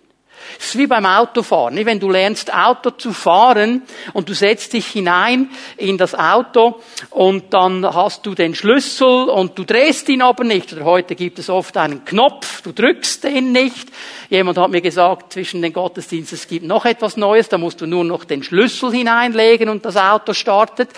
Es 0.60 0.68
ist 0.68 0.78
wie 0.78 0.88
beim 0.88 1.06
Autofahren. 1.06 1.86
Wenn 1.86 2.00
du 2.00 2.10
lernst, 2.10 2.54
Auto 2.54 2.92
zu 2.92 3.14
fahren 3.14 3.84
und 4.14 4.30
du 4.30 4.34
setzt 4.34 4.74
dich 4.74 4.88
hinein 4.88 5.50
in 5.78 5.98
das 5.98 6.16
Auto 6.16 6.82
und 7.10 7.54
dann 7.54 7.86
hast 7.86 8.26
du 8.26 8.36
den 8.36 8.56
Schlüssel 8.56 9.30
und 9.30 9.58
du 9.58 9.64
drehst 9.64 10.10
ihn 10.10 10.22
aber 10.22 10.44
nicht. 10.44 10.74
Oder 10.74 10.86
heute 10.86 11.16
gibt 11.16 11.40
es 11.40 11.50
oft 11.50 11.78
einen 11.78 12.06
Knopf, 12.06 12.62
du 12.62 12.72
drückst 12.72 13.24
den 13.24 13.52
nicht. 13.52 13.90
Jemand 14.30 14.58
hat 14.58 14.72
mir 14.72 14.82
gesagt, 14.82 15.34
zwischen 15.34 15.62
den 15.62 15.74
Gottesdiensten 15.74 16.38
es 16.38 16.48
gibt 16.48 16.66
noch 16.66 16.86
etwas 16.86 17.18
Neues, 17.18 17.50
da 17.50 17.58
musst 17.58 17.82
du 17.82 17.86
nur 17.86 18.04
noch 18.04 18.24
den 18.24 18.44
Schlüssel 18.44 18.92
hineinlegen 18.92 19.70
und 19.70 19.86
das 19.86 19.98
Auto 19.98 20.34
startet. 20.34 20.90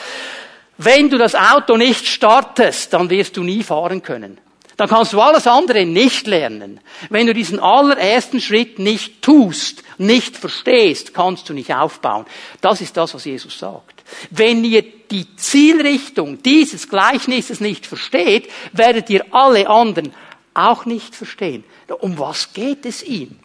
Wenn 0.78 1.10
du 1.10 1.18
das 1.18 1.36
Auto 1.36 1.78
nicht 1.78 2.08
startest, 2.08 2.94
dann 2.94 3.10
wirst 3.10 3.36
du 3.38 3.44
nie 3.44 3.64
fahren 3.64 4.02
können 4.02 4.40
dann 4.80 4.88
kannst 4.88 5.12
du 5.12 5.20
alles 5.20 5.46
andere 5.46 5.86
nicht 5.86 6.26
lernen. 6.26 6.80
Wenn 7.10 7.28
du 7.28 7.34
diesen 7.34 7.60
allerersten 7.60 8.40
Schritt 8.40 8.80
nicht 8.80 9.22
tust, 9.22 9.84
nicht 9.98 10.38
verstehst, 10.38 11.14
kannst 11.14 11.50
du 11.50 11.54
nicht 11.54 11.74
aufbauen. 11.76 12.26
Das 12.62 12.80
ist 12.80 12.96
das, 12.96 13.14
was 13.14 13.26
Jesus 13.26 13.60
sagt. 13.60 14.06
Wenn 14.30 14.64
ihr 14.64 14.82
die 14.82 15.36
Zielrichtung 15.36 16.42
dieses 16.44 16.88
Gleichnisses 16.88 17.60
nicht 17.60 17.86
versteht, 17.86 18.50
werdet 18.72 19.10
ihr 19.10 19.26
alle 19.32 19.70
anderen 19.70 20.14
auch 20.54 20.86
nicht 20.86 21.14
verstehen. 21.14 21.66
Um 22.00 22.18
was 22.18 22.54
geht 22.54 22.86
es 22.86 23.04
ihm? 23.04 23.38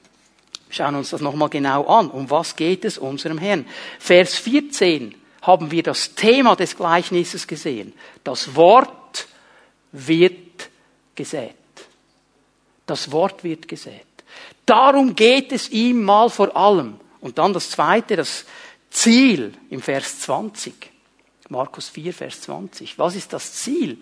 Schauen 0.70 0.94
uns 0.94 1.10
das 1.10 1.20
nochmal 1.20 1.48
genau 1.48 1.84
an. 1.86 2.10
Um 2.10 2.30
was 2.30 2.54
geht 2.54 2.84
es 2.84 2.96
unserem 2.96 3.38
Herrn? 3.38 3.66
Vers 3.98 4.36
14 4.36 5.16
haben 5.42 5.72
wir 5.72 5.82
das 5.82 6.14
Thema 6.14 6.54
des 6.54 6.76
Gleichnisses 6.76 7.48
gesehen. 7.48 7.92
Das 8.22 8.54
Wort 8.54 9.26
wird 9.90 10.43
gesät. 11.14 11.54
Das 12.86 13.10
Wort 13.12 13.44
wird 13.44 13.68
gesät. 13.68 14.06
Darum 14.66 15.14
geht 15.14 15.52
es 15.52 15.70
ihm 15.70 16.02
mal 16.02 16.30
vor 16.30 16.56
allem. 16.56 16.96
Und 17.20 17.38
dann 17.38 17.52
das 17.52 17.70
zweite, 17.70 18.16
das 18.16 18.44
Ziel 18.90 19.52
im 19.70 19.80
Vers 19.80 20.20
20. 20.20 20.74
Markus 21.48 21.88
4, 21.88 22.14
Vers 22.14 22.42
20. 22.42 22.98
Was 22.98 23.16
ist 23.16 23.32
das 23.32 23.52
Ziel? 23.54 23.98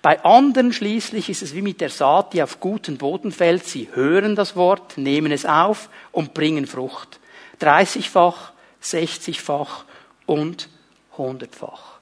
Bei 0.00 0.22
anderen 0.24 0.72
schließlich 0.72 1.28
ist 1.28 1.42
es 1.42 1.54
wie 1.54 1.62
mit 1.62 1.80
der 1.80 1.90
Saat, 1.90 2.32
die 2.32 2.42
auf 2.42 2.60
guten 2.60 2.96
Boden 2.96 3.32
fällt. 3.32 3.66
Sie 3.66 3.88
hören 3.92 4.36
das 4.36 4.56
Wort, 4.56 4.96
nehmen 4.96 5.32
es 5.32 5.44
auf 5.44 5.90
und 6.12 6.34
bringen 6.34 6.66
Frucht. 6.66 7.20
30-fach, 7.60 8.52
60-fach 8.82 9.84
und 10.26 10.68
100-fach. 11.16 11.97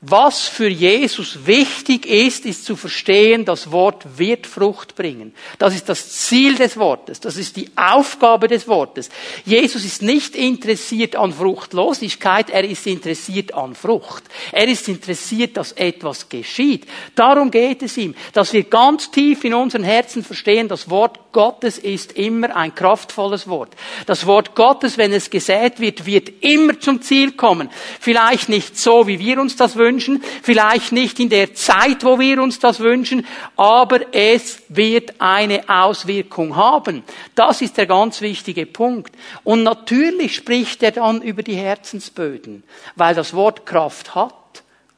Was 0.00 0.46
für 0.46 0.68
Jesus 0.68 1.44
wichtig 1.44 2.06
ist, 2.06 2.46
ist 2.46 2.64
zu 2.64 2.76
verstehen, 2.76 3.44
das 3.44 3.72
Wort 3.72 4.06
wird 4.16 4.46
Frucht 4.46 4.94
bringen. 4.94 5.34
Das 5.58 5.74
ist 5.74 5.88
das 5.88 6.12
Ziel 6.12 6.54
des 6.54 6.76
Wortes. 6.76 7.18
Das 7.18 7.36
ist 7.36 7.56
die 7.56 7.68
Aufgabe 7.74 8.46
des 8.46 8.68
Wortes. 8.68 9.08
Jesus 9.44 9.84
ist 9.84 10.02
nicht 10.02 10.36
interessiert 10.36 11.16
an 11.16 11.32
Fruchtlosigkeit, 11.32 12.48
er 12.48 12.62
ist 12.62 12.86
interessiert 12.86 13.54
an 13.54 13.74
Frucht. 13.74 14.22
Er 14.52 14.68
ist 14.68 14.86
interessiert, 14.86 15.56
dass 15.56 15.72
etwas 15.72 16.28
geschieht. 16.28 16.86
Darum 17.16 17.50
geht 17.50 17.82
es 17.82 17.96
ihm, 17.96 18.14
dass 18.34 18.52
wir 18.52 18.62
ganz 18.62 19.10
tief 19.10 19.42
in 19.42 19.54
unseren 19.54 19.82
Herzen 19.82 20.22
verstehen, 20.22 20.68
das 20.68 20.88
Wort 20.88 21.18
Gottes 21.32 21.76
ist 21.76 22.12
immer 22.12 22.54
ein 22.54 22.72
kraftvolles 22.72 23.48
Wort. 23.48 23.74
Das 24.06 24.26
Wort 24.26 24.54
Gottes, 24.54 24.96
wenn 24.96 25.12
es 25.12 25.28
gesät 25.28 25.80
wird, 25.80 26.06
wird 26.06 26.30
immer 26.40 26.78
zum 26.78 27.02
Ziel 27.02 27.32
kommen. 27.32 27.68
Vielleicht 27.98 28.48
nicht 28.48 28.78
so, 28.78 29.08
wie 29.08 29.18
wir 29.18 29.40
uns 29.40 29.56
das 29.56 29.74
wünschen, 29.74 29.87
wünschen, 29.88 30.22
vielleicht 30.42 30.92
nicht 30.92 31.18
in 31.18 31.28
der 31.28 31.54
Zeit, 31.54 32.04
wo 32.04 32.18
wir 32.18 32.42
uns 32.42 32.58
das 32.58 32.80
wünschen, 32.80 33.26
aber 33.56 34.14
es 34.14 34.62
wird 34.68 35.20
eine 35.20 35.68
Auswirkung 35.68 36.56
haben. 36.56 37.02
Das 37.34 37.62
ist 37.62 37.76
der 37.78 37.86
ganz 37.86 38.20
wichtige 38.20 38.66
Punkt. 38.66 39.14
Und 39.44 39.62
natürlich 39.62 40.34
spricht 40.34 40.82
er 40.82 40.92
dann 40.92 41.22
über 41.22 41.42
die 41.42 41.56
Herzensböden, 41.56 42.62
weil 42.96 43.14
das 43.14 43.32
Wort 43.34 43.64
Kraft 43.64 44.14
hat, 44.14 44.34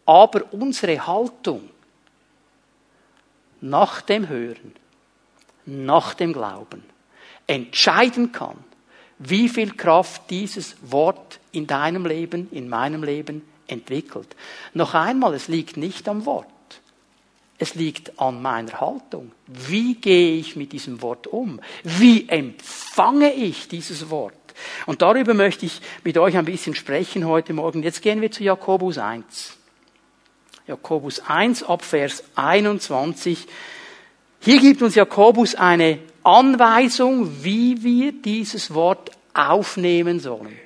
aber 0.07 0.53
unsere 0.53 1.07
Haltung 1.07 1.71
nach 3.61 4.01
dem 4.03 4.29
Hören, 4.29 4.73
nach 5.67 6.15
dem 6.15 6.33
Glauben 6.33 6.83
entscheiden 7.47 8.33
kann, 8.33 8.57
wie 9.19 9.49
viel 9.49 9.73
Kraft 9.73 10.31
dieses 10.31 10.77
Wort 10.83 11.41
in 11.53 11.67
deinem 11.67 12.07
Leben, 12.07 12.49
in 12.53 12.69
meinem 12.69 13.03
Leben 13.03 13.43
entwickelt. 13.71 14.37
Noch 14.75 14.95
einmal, 14.95 15.35
es 15.35 15.49
liegt 15.49 15.77
nicht 15.77 16.09
am 16.09 16.27
Wort. 16.27 16.47
Es 17.59 17.75
liegt 17.75 18.19
an 18.19 18.41
meiner 18.41 18.81
Haltung. 18.81 19.33
Wie 19.47 19.95
gehe 19.95 20.37
ich 20.37 20.57
mit 20.57 20.73
diesem 20.73 21.03
Wort 21.03 21.27
um? 21.27 21.61
Wie 21.85 22.29
empfange 22.29 23.33
ich 23.35 23.69
dieses 23.69 24.09
Wort? 24.09 24.35
Und 24.87 25.03
darüber 25.03 25.35
möchte 25.35 25.67
ich 25.67 25.81
mit 26.05 26.17
euch 26.17 26.37
ein 26.37 26.45
bisschen 26.47 26.75
sprechen 26.75 27.27
heute 27.27 27.53
Morgen. 27.53 27.83
Jetzt 27.83 28.03
gehen 28.03 28.21
wir 28.21 28.31
zu 28.31 28.45
Jakobus 28.45 28.99
1. 28.99 29.59
Jakobus 30.67 31.21
1 31.21 31.65
ab 31.65 31.83
Vers 31.83 32.25
21. 32.35 33.47
Hier 34.41 34.61
gibt 34.61 34.81
uns 34.81 34.95
Jakobus 34.95 35.55
eine 35.55 35.99
Anweisung, 36.23 37.45
wie 37.45 37.83
wir 37.83 38.13
dieses 38.13 38.73
Wort 38.73 39.11
aufnehmen 39.35 40.21
sollen. 40.21 40.57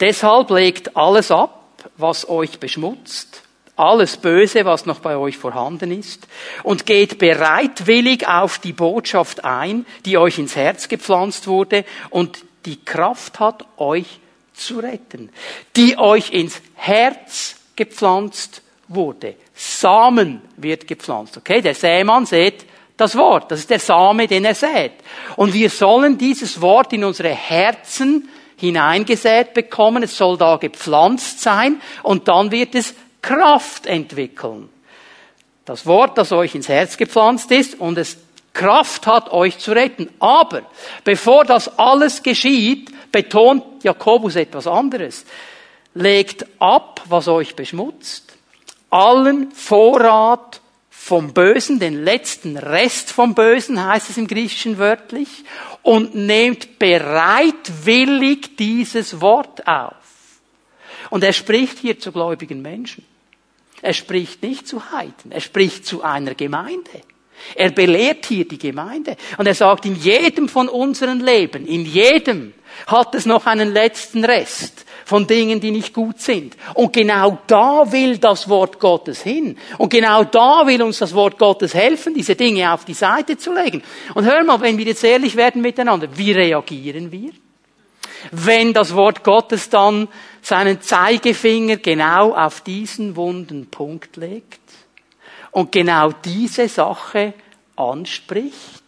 Deshalb 0.00 0.50
legt 0.50 0.96
alles 0.96 1.30
ab, 1.30 1.59
was 1.96 2.28
euch 2.28 2.58
beschmutzt, 2.58 3.42
alles 3.76 4.18
Böse, 4.18 4.64
was 4.64 4.84
noch 4.84 5.00
bei 5.00 5.16
euch 5.16 5.38
vorhanden 5.38 5.90
ist, 5.90 6.28
und 6.62 6.86
geht 6.86 7.18
bereitwillig 7.18 8.28
auf 8.28 8.58
die 8.58 8.74
Botschaft 8.74 9.44
ein, 9.44 9.86
die 10.04 10.18
euch 10.18 10.38
ins 10.38 10.54
Herz 10.54 10.88
gepflanzt 10.88 11.46
wurde 11.46 11.84
und 12.10 12.44
die 12.66 12.84
Kraft 12.84 13.40
hat, 13.40 13.64
euch 13.78 14.20
zu 14.52 14.80
retten, 14.80 15.30
die 15.76 15.96
euch 15.96 16.32
ins 16.32 16.60
Herz 16.74 17.56
gepflanzt 17.74 18.62
wurde. 18.88 19.36
Samen 19.54 20.42
wird 20.56 20.86
gepflanzt. 20.86 21.38
Okay, 21.38 21.62
der 21.62 21.74
Sämann 21.74 22.26
sät 22.26 22.66
das 22.96 23.16
Wort. 23.16 23.50
Das 23.50 23.60
ist 23.60 23.70
der 23.70 23.78
Same, 23.78 24.26
den 24.26 24.44
er 24.44 24.54
sät. 24.54 24.92
Und 25.36 25.54
wir 25.54 25.70
sollen 25.70 26.18
dieses 26.18 26.60
Wort 26.60 26.92
in 26.92 27.04
unsere 27.04 27.30
Herzen 27.30 28.28
hineingesät 28.60 29.54
bekommen, 29.54 30.02
es 30.02 30.16
soll 30.16 30.36
da 30.36 30.56
gepflanzt 30.56 31.40
sein 31.40 31.80
und 32.02 32.28
dann 32.28 32.50
wird 32.50 32.74
es 32.74 32.94
Kraft 33.22 33.86
entwickeln. 33.86 34.68
Das 35.64 35.86
Wort, 35.86 36.18
das 36.18 36.32
euch 36.32 36.54
ins 36.54 36.68
Herz 36.68 36.96
gepflanzt 36.96 37.50
ist 37.50 37.80
und 37.80 37.98
es 37.98 38.18
Kraft 38.52 39.06
hat, 39.06 39.32
euch 39.32 39.58
zu 39.58 39.72
retten. 39.72 40.08
Aber 40.18 40.62
bevor 41.04 41.44
das 41.44 41.78
alles 41.78 42.22
geschieht, 42.22 42.90
betont 43.12 43.64
Jakobus 43.82 44.36
etwas 44.36 44.66
anderes. 44.66 45.24
Legt 45.94 46.46
ab, 46.58 47.02
was 47.08 47.28
euch 47.28 47.56
beschmutzt, 47.56 48.34
allen 48.90 49.50
Vorrat 49.52 50.60
vom 51.10 51.32
Bösen, 51.32 51.80
den 51.80 52.04
letzten 52.04 52.56
Rest 52.56 53.10
vom 53.10 53.34
Bösen 53.34 53.84
heißt 53.84 54.10
es 54.10 54.16
im 54.16 54.28
Griechischen 54.28 54.78
wörtlich, 54.78 55.26
und 55.82 56.14
nehmt 56.14 56.78
bereitwillig 56.78 58.56
dieses 58.56 59.20
Wort 59.20 59.66
auf. 59.66 59.96
Und 61.10 61.24
er 61.24 61.32
spricht 61.32 61.80
hier 61.80 61.98
zu 61.98 62.12
gläubigen 62.12 62.62
Menschen. 62.62 63.04
Er 63.82 63.92
spricht 63.92 64.44
nicht 64.44 64.68
zu 64.68 64.92
Heiden, 64.92 65.32
er 65.32 65.40
spricht 65.40 65.84
zu 65.84 66.04
einer 66.04 66.36
Gemeinde. 66.36 67.02
Er 67.56 67.72
belehrt 67.72 68.26
hier 68.26 68.46
die 68.46 68.58
Gemeinde. 68.58 69.16
Und 69.36 69.48
er 69.48 69.54
sagt, 69.54 69.86
in 69.86 69.96
jedem 69.96 70.48
von 70.48 70.68
unseren 70.68 71.18
Leben, 71.18 71.66
in 71.66 71.86
jedem 71.86 72.54
hat 72.86 73.16
es 73.16 73.26
noch 73.26 73.46
einen 73.46 73.72
letzten 73.72 74.24
Rest 74.24 74.86
von 75.10 75.26
Dingen, 75.26 75.58
die 75.58 75.72
nicht 75.72 75.92
gut 75.92 76.20
sind. 76.20 76.56
Und 76.74 76.92
genau 76.92 77.38
da 77.48 77.90
will 77.90 78.18
das 78.18 78.48
Wort 78.48 78.78
Gottes 78.78 79.22
hin. 79.22 79.58
Und 79.76 79.90
genau 79.90 80.22
da 80.22 80.64
will 80.68 80.80
uns 80.82 80.98
das 80.98 81.12
Wort 81.14 81.36
Gottes 81.36 81.74
helfen, 81.74 82.14
diese 82.14 82.36
Dinge 82.36 82.72
auf 82.72 82.84
die 82.84 82.94
Seite 82.94 83.36
zu 83.36 83.52
legen. 83.52 83.82
Und 84.14 84.24
hör 84.24 84.44
mal, 84.44 84.60
wenn 84.60 84.78
wir 84.78 84.84
jetzt 84.84 85.02
ehrlich 85.02 85.34
werden 85.34 85.62
miteinander, 85.62 86.06
wie 86.14 86.30
reagieren 86.30 87.10
wir? 87.10 87.32
Wenn 88.30 88.72
das 88.72 88.94
Wort 88.94 89.24
Gottes 89.24 89.68
dann 89.68 90.06
seinen 90.42 90.80
Zeigefinger 90.80 91.78
genau 91.78 92.32
auf 92.32 92.60
diesen 92.60 93.16
wunden 93.16 93.66
Punkt 93.66 94.16
legt 94.16 94.60
und 95.50 95.72
genau 95.72 96.12
diese 96.24 96.68
Sache 96.68 97.34
anspricht, 97.74 98.79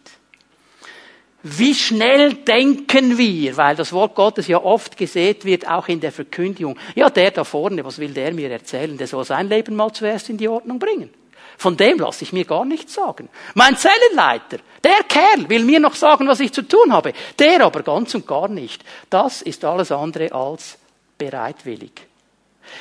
wie 1.43 1.75
schnell 1.75 2.35
denken 2.35 3.17
wir, 3.17 3.57
weil 3.57 3.75
das 3.75 3.91
Wort 3.91 4.15
Gottes 4.15 4.47
ja 4.47 4.63
oft 4.63 4.95
gesät 4.95 5.43
wird, 5.43 5.67
auch 5.67 5.89
in 5.89 5.99
der 5.99 6.13
Verkündigung. 6.13 6.79
Ja, 6.95 7.09
der 7.09 7.31
da 7.31 7.43
vorne, 7.43 7.83
was 7.83 7.99
will 7.99 8.13
der 8.13 8.33
mir 8.33 8.49
erzählen? 8.49 8.97
Der 8.97 9.07
soll 9.07 9.25
sein 9.25 9.49
Leben 9.49 9.75
mal 9.75 9.91
zuerst 9.91 10.29
in 10.29 10.37
die 10.37 10.47
Ordnung 10.47 10.79
bringen. 10.79 11.09
Von 11.57 11.75
dem 11.75 11.99
lasse 11.99 12.23
ich 12.23 12.31
mir 12.31 12.45
gar 12.45 12.63
nichts 12.63 12.93
sagen. 12.93 13.27
Mein 13.55 13.75
Zellenleiter, 13.75 14.59
der 14.83 15.03
Kerl 15.07 15.49
will 15.49 15.65
mir 15.65 15.81
noch 15.81 15.95
sagen, 15.95 16.27
was 16.27 16.39
ich 16.39 16.53
zu 16.53 16.61
tun 16.61 16.93
habe. 16.93 17.13
Der 17.37 17.63
aber 17.63 17.83
ganz 17.83 18.15
und 18.15 18.25
gar 18.25 18.47
nicht. 18.47 18.83
Das 19.09 19.41
ist 19.41 19.65
alles 19.65 19.91
andere 19.91 20.31
als 20.31 20.77
bereitwillig. 21.17 21.91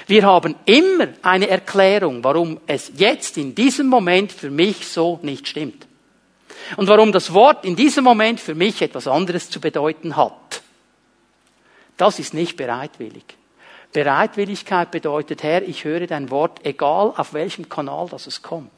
Wir 0.07 0.23
haben 0.23 0.55
immer 0.65 1.09
eine 1.23 1.49
Erklärung, 1.49 2.23
warum 2.23 2.61
es 2.69 2.93
jetzt 2.97 3.37
in 3.37 3.55
diesem 3.55 3.89
Moment 3.89 4.31
für 4.31 4.51
mich 4.51 4.87
so 4.87 5.19
nicht 5.23 5.49
stimmt. 5.49 5.87
Und 6.77 6.89
warum 6.89 7.13
das 7.13 7.33
Wort 7.33 7.65
in 7.65 7.77
diesem 7.77 8.05
Moment 8.05 8.41
für 8.41 8.55
mich 8.55 8.83
etwas 8.83 9.07
anderes 9.07 9.51
zu 9.51 9.61
bedeuten 9.61 10.17
hat. 10.17 10.63
Das 11.97 12.19
ist 12.19 12.35
nicht 12.35 12.57
bereitwillig. 12.57 13.25
Bereitwilligkeit 13.93 14.91
bedeutet, 14.91 15.43
Herr, 15.43 15.63
ich 15.63 15.85
höre 15.85 16.07
dein 16.07 16.31
Wort, 16.31 16.61
egal 16.65 17.13
auf 17.15 17.35
welchem 17.35 17.69
Kanal 17.69 18.09
das 18.11 18.27
es 18.27 18.41
kommt. 18.41 18.71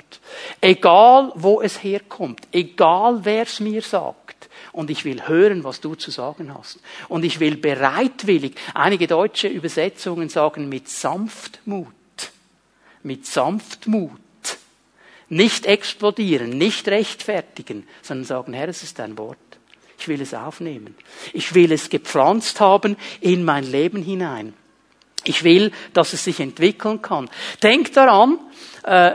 Egal 0.60 1.30
wo 1.36 1.60
es 1.60 1.82
herkommt. 1.84 2.40
Egal 2.50 3.20
wer 3.22 3.44
es 3.44 3.60
mir 3.60 3.82
sagt. 3.82 4.48
Und 4.72 4.90
ich 4.90 5.04
will 5.04 5.28
hören, 5.28 5.62
was 5.62 5.80
du 5.80 5.94
zu 5.94 6.10
sagen 6.10 6.52
hast. 6.52 6.80
Und 7.08 7.24
ich 7.24 7.38
will 7.38 7.56
bereitwillig, 7.56 8.56
einige 8.74 9.06
deutsche 9.06 9.46
Übersetzungen 9.46 10.28
sagen 10.28 10.68
mit 10.68 10.88
Sanftmut. 10.88 11.86
Mit 13.04 13.24
Sanftmut 13.24 14.23
nicht 15.28 15.66
explodieren, 15.66 16.50
nicht 16.50 16.88
rechtfertigen, 16.88 17.86
sondern 18.02 18.24
sagen, 18.24 18.52
Herr, 18.52 18.68
es 18.68 18.82
ist 18.82 18.98
dein 18.98 19.16
Wort. 19.18 19.38
Ich 19.98 20.08
will 20.08 20.20
es 20.20 20.34
aufnehmen. 20.34 20.94
Ich 21.32 21.54
will 21.54 21.72
es 21.72 21.88
gepflanzt 21.88 22.60
haben 22.60 22.96
in 23.20 23.44
mein 23.44 23.64
Leben 23.64 24.02
hinein. 24.02 24.54
Ich 25.24 25.44
will, 25.44 25.72
dass 25.94 26.12
es 26.12 26.24
sich 26.24 26.40
entwickeln 26.40 27.00
kann. 27.00 27.30
Denk 27.62 27.92
daran, 27.94 28.38
äh, 28.82 29.12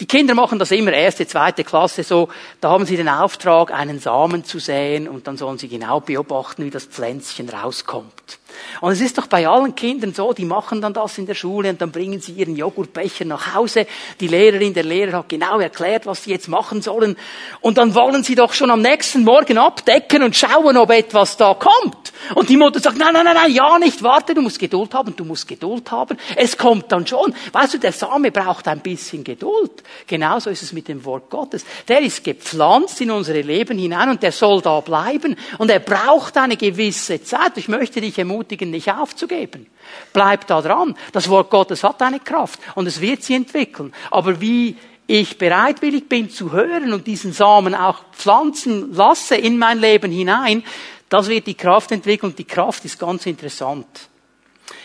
die 0.00 0.06
Kinder 0.06 0.34
machen 0.34 0.58
das 0.58 0.70
immer 0.70 0.92
erste, 0.92 1.26
zweite 1.26 1.64
Klasse 1.64 2.02
so. 2.02 2.28
Da 2.60 2.70
haben 2.70 2.84
sie 2.84 2.96
den 2.96 3.08
Auftrag, 3.08 3.72
einen 3.72 4.00
Samen 4.00 4.44
zu 4.44 4.58
säen 4.58 5.08
und 5.08 5.26
dann 5.26 5.36
sollen 5.36 5.58
sie 5.58 5.68
genau 5.68 6.00
beobachten, 6.00 6.64
wie 6.64 6.70
das 6.70 6.84
Pflänzchen 6.84 7.48
rauskommt. 7.48 8.38
Und 8.80 8.92
es 8.92 9.00
ist 9.00 9.18
doch 9.18 9.26
bei 9.26 9.46
allen 9.48 9.74
Kindern 9.74 10.14
so, 10.14 10.32
die 10.32 10.44
machen 10.44 10.80
dann 10.80 10.92
das 10.92 11.18
in 11.18 11.26
der 11.26 11.34
Schule 11.34 11.70
und 11.70 11.80
dann 11.80 11.90
bringen 11.90 12.20
sie 12.20 12.32
ihren 12.32 12.56
Joghurtbecher 12.56 13.24
nach 13.24 13.54
Hause. 13.54 13.86
Die 14.20 14.28
Lehrerin, 14.28 14.74
der 14.74 14.84
Lehrer 14.84 15.18
hat 15.18 15.28
genau 15.28 15.58
erklärt, 15.60 16.06
was 16.06 16.24
sie 16.24 16.30
jetzt 16.30 16.48
machen 16.48 16.82
sollen. 16.82 17.16
Und 17.60 17.78
dann 17.78 17.94
wollen 17.94 18.22
sie 18.22 18.34
doch 18.34 18.52
schon 18.52 18.70
am 18.70 18.82
nächsten 18.82 19.24
Morgen 19.24 19.58
abdecken 19.58 20.22
und 20.22 20.36
schauen, 20.36 20.76
ob 20.76 20.90
etwas 20.90 21.36
da 21.36 21.54
kommt. 21.54 22.12
Und 22.34 22.48
die 22.48 22.56
Mutter 22.56 22.80
sagt, 22.80 22.98
nein, 22.98 23.12
nein, 23.12 23.24
nein, 23.24 23.34
nein, 23.34 23.52
ja 23.52 23.78
nicht, 23.78 24.02
warte, 24.02 24.34
du 24.34 24.42
musst 24.42 24.58
Geduld 24.58 24.94
haben, 24.94 25.14
du 25.14 25.24
musst 25.24 25.46
Geduld 25.46 25.90
haben. 25.90 26.16
Es 26.36 26.56
kommt 26.56 26.90
dann 26.90 27.06
schon. 27.06 27.34
Weißt 27.52 27.74
du, 27.74 27.78
der 27.78 27.92
Same 27.92 28.30
braucht 28.30 28.68
ein 28.68 28.80
bisschen 28.80 29.24
Geduld. 29.24 29.82
Genauso 30.06 30.50
ist 30.50 30.62
es 30.62 30.72
mit 30.72 30.88
dem 30.88 31.04
Wort 31.04 31.30
Gottes. 31.30 31.64
Der 31.88 32.00
ist 32.00 32.24
gepflanzt 32.24 33.00
in 33.00 33.10
unsere 33.10 33.40
Leben 33.40 33.78
hinein 33.78 34.10
und 34.10 34.22
der 34.22 34.32
soll 34.32 34.62
da 34.62 34.80
bleiben. 34.80 35.36
Und 35.58 35.70
er 35.70 35.80
braucht 35.80 36.36
eine 36.36 36.56
gewisse 36.56 37.22
Zeit. 37.22 37.56
Ich 37.56 37.68
möchte 37.68 38.00
dich 38.00 38.18
ermutigen, 38.44 38.70
nicht 38.70 38.90
aufzugeben. 38.90 39.66
Bleib 40.12 40.46
da 40.46 40.60
dran. 40.60 40.94
Das 41.12 41.28
Wort 41.28 41.50
Gottes 41.50 41.82
hat 41.82 42.02
eine 42.02 42.20
Kraft 42.20 42.60
und 42.74 42.86
es 42.86 43.00
wird 43.00 43.22
sie 43.22 43.34
entwickeln. 43.34 43.92
Aber 44.10 44.40
wie 44.40 44.76
ich 45.06 45.38
bereitwillig 45.38 46.08
bin 46.08 46.30
zu 46.30 46.52
hören 46.52 46.92
und 46.92 47.06
diesen 47.06 47.32
Samen 47.32 47.74
auch 47.74 48.00
pflanzen 48.12 48.92
lasse 48.92 49.36
in 49.36 49.58
mein 49.58 49.78
Leben 49.78 50.12
hinein, 50.12 50.62
das 51.08 51.28
wird 51.28 51.46
die 51.46 51.54
Kraft 51.54 51.92
entwickeln 51.92 52.34
die 52.36 52.44
Kraft 52.44 52.84
ist 52.84 52.98
ganz 52.98 53.26
interessant. 53.26 53.86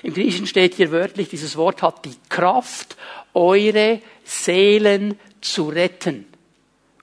Im 0.03 0.13
Griechischen 0.13 0.47
steht 0.47 0.75
hier 0.75 0.91
wörtlich, 0.91 1.29
dieses 1.29 1.55
Wort 1.55 1.81
hat 1.81 2.05
die 2.05 2.15
Kraft, 2.27 2.97
eure 3.33 4.01
Seelen 4.23 5.17
zu 5.41 5.69
retten. 5.69 6.25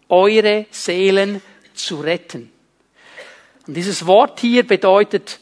Eure 0.08 0.66
Seelen 0.70 1.42
zu 1.74 1.96
retten. 1.96 2.52
Und 3.66 3.74
dieses 3.74 4.06
Wort 4.06 4.40
hier 4.40 4.64
bedeutet 4.64 5.40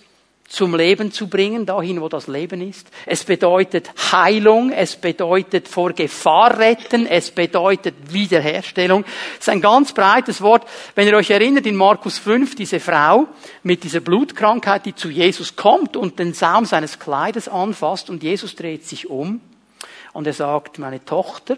zum 0.48 0.74
Leben 0.76 1.10
zu 1.10 1.28
bringen, 1.28 1.66
dahin, 1.66 2.00
wo 2.00 2.08
das 2.08 2.26
Leben 2.26 2.60
ist. 2.60 2.86
Es 3.06 3.24
bedeutet 3.24 3.90
Heilung, 4.12 4.70
es 4.70 4.96
bedeutet 4.96 5.68
vor 5.68 5.92
Gefahr 5.92 6.58
retten, 6.58 7.06
es 7.06 7.30
bedeutet 7.30 7.94
Wiederherstellung. 8.12 9.04
Es 9.34 9.40
ist 9.40 9.48
ein 9.48 9.60
ganz 9.60 9.92
breites 9.92 10.42
Wort. 10.42 10.68
Wenn 10.94 11.08
ihr 11.08 11.16
euch 11.16 11.30
erinnert, 11.30 11.66
in 11.66 11.76
Markus 11.76 12.18
5, 12.18 12.54
diese 12.54 12.78
Frau 12.78 13.26
mit 13.62 13.84
dieser 13.84 14.00
Blutkrankheit, 14.00 14.86
die 14.86 14.94
zu 14.94 15.08
Jesus 15.08 15.56
kommt 15.56 15.96
und 15.96 16.18
den 16.18 16.34
Saum 16.34 16.66
seines 16.66 16.98
Kleides 16.98 17.48
anfasst 17.48 18.10
und 18.10 18.22
Jesus 18.22 18.54
dreht 18.54 18.86
sich 18.86 19.08
um 19.08 19.40
und 20.12 20.26
er 20.26 20.34
sagt, 20.34 20.78
meine 20.78 21.04
Tochter, 21.04 21.56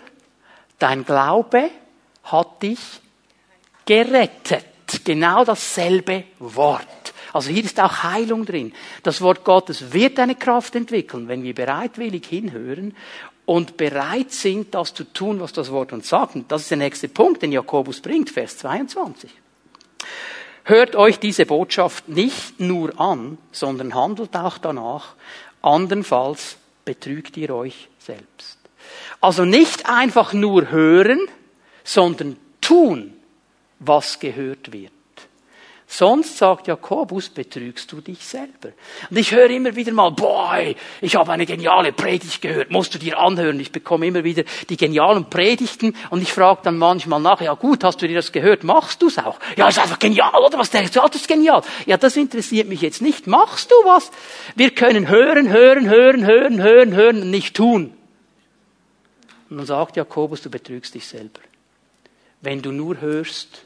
dein 0.79 1.05
Glaube 1.05 1.71
hat 2.25 2.63
dich 2.63 2.81
gerettet. 3.85 4.65
Genau 5.05 5.45
dasselbe 5.45 6.25
Wort. 6.39 7.06
Also 7.37 7.51
hier 7.51 7.65
ist 7.65 7.79
auch 7.79 8.03
Heilung 8.03 8.47
drin. 8.47 8.73
Das 9.03 9.21
Wort 9.21 9.45
Gottes 9.45 9.93
wird 9.93 10.19
eine 10.19 10.37
Kraft 10.37 10.75
entwickeln, 10.75 11.29
wenn 11.29 11.43
wir 11.43 11.55
bereitwillig 11.55 12.25
hinhören 12.27 12.97
und 13.45 13.77
bereit 13.77 14.33
sind, 14.33 14.75
das 14.75 14.95
zu 14.95 15.05
tun, 15.05 15.39
was 15.39 15.53
das 15.53 15.71
Wort 15.71 15.93
uns 15.93 16.09
sagt. 16.09 16.35
Und 16.35 16.51
das 16.51 16.63
ist 16.63 16.71
der 16.71 16.79
nächste 16.79 17.09
Punkt, 17.09 17.43
den 17.43 17.53
Jakobus 17.53 18.01
bringt, 18.01 18.31
Vers 18.31 18.57
22. 18.57 19.31
Hört 20.65 20.97
euch 20.97 21.19
diese 21.19 21.45
Botschaft 21.45 22.09
nicht 22.09 22.59
nur 22.59 22.99
an, 22.99 23.37
sondern 23.53 23.95
handelt 23.95 24.35
auch 24.35 24.57
danach. 24.57 25.15
Andernfalls 25.61 26.57
betrügt 26.87 27.37
ihr 27.37 27.55
euch 27.55 27.91
selbst. 27.99 28.57
Also 29.21 29.45
nicht 29.45 29.87
einfach 29.91 30.33
nur 30.33 30.71
hören, 30.71 31.21
sondern 31.85 32.39
tun, 32.63 33.13
was 33.79 34.21
gehört 34.21 34.73
wird. 34.73 34.96
Sonst, 35.89 36.39
sagt 36.39 36.67
Jakobus, 36.67 37.29
betrügst 37.29 37.93
du 37.93 38.01
dich 38.01 38.19
selber. 38.19 38.71
Und 39.09 39.17
ich 39.17 39.31
höre 39.31 39.51
immer 39.51 39.77
wieder 39.77 39.93
mal, 39.93 40.11
boy, 40.11 40.75
ich 41.01 41.15
habe 41.15 41.31
eine 41.31 41.47
geniale 41.47 41.93
Predigt 41.93 42.43
gehört, 42.43 42.73
musst 42.73 42.93
du 42.95 42.99
dir 42.99 43.17
anhören. 43.19 43.61
Ich 43.61 43.71
bekomme 43.71 44.07
immer 44.07 44.25
wieder 44.25 44.43
die 44.69 44.77
genialen 44.77 45.31
Predigten 45.31 45.95
und 46.11 46.23
ich 46.23 46.33
frage 46.33 46.63
dann 46.65 46.77
manchmal 46.77 47.21
nach, 47.21 47.41
ja 47.41 47.55
gut, 47.55 47.85
hast 47.85 48.03
du 48.03 48.09
dir 48.09 48.17
das 48.17 48.33
gehört, 48.33 48.65
machst 48.65 49.01
du 49.01 49.07
es 49.07 49.19
auch? 49.19 49.39
Ja, 49.57 49.69
ist 49.69 49.79
einfach 49.79 50.01
genial, 50.01 50.35
oder 50.45 50.59
was 50.59 50.71
der 50.71 50.89
sagt, 50.89 51.15
ist 51.15 51.29
genial. 51.29 51.63
Ja, 51.87 51.97
das 51.97 52.17
interessiert 52.17 52.69
mich 52.69 52.81
jetzt 52.81 53.01
nicht. 53.01 53.29
Machst 53.29 53.71
du 53.71 53.77
was? 53.89 54.11
Wir 54.57 54.71
können 54.71 55.07
hören, 55.07 55.49
hören, 55.51 55.89
hören, 55.89 56.27
hören, 56.27 56.63
hören, 56.63 56.95
hören 56.95 57.23
und 57.23 57.31
nicht 57.31 57.55
tun. 57.55 57.95
Und 59.49 59.59
dann 59.59 59.67
sagt 59.67 59.97
Jakobus, 59.97 60.43
du 60.43 60.51
betrügst 60.51 60.97
dich 60.97 61.07
selber. 61.07 61.41
Wenn 62.41 62.61
du 62.61 62.73
nur 62.73 63.01
hörst, 63.01 63.66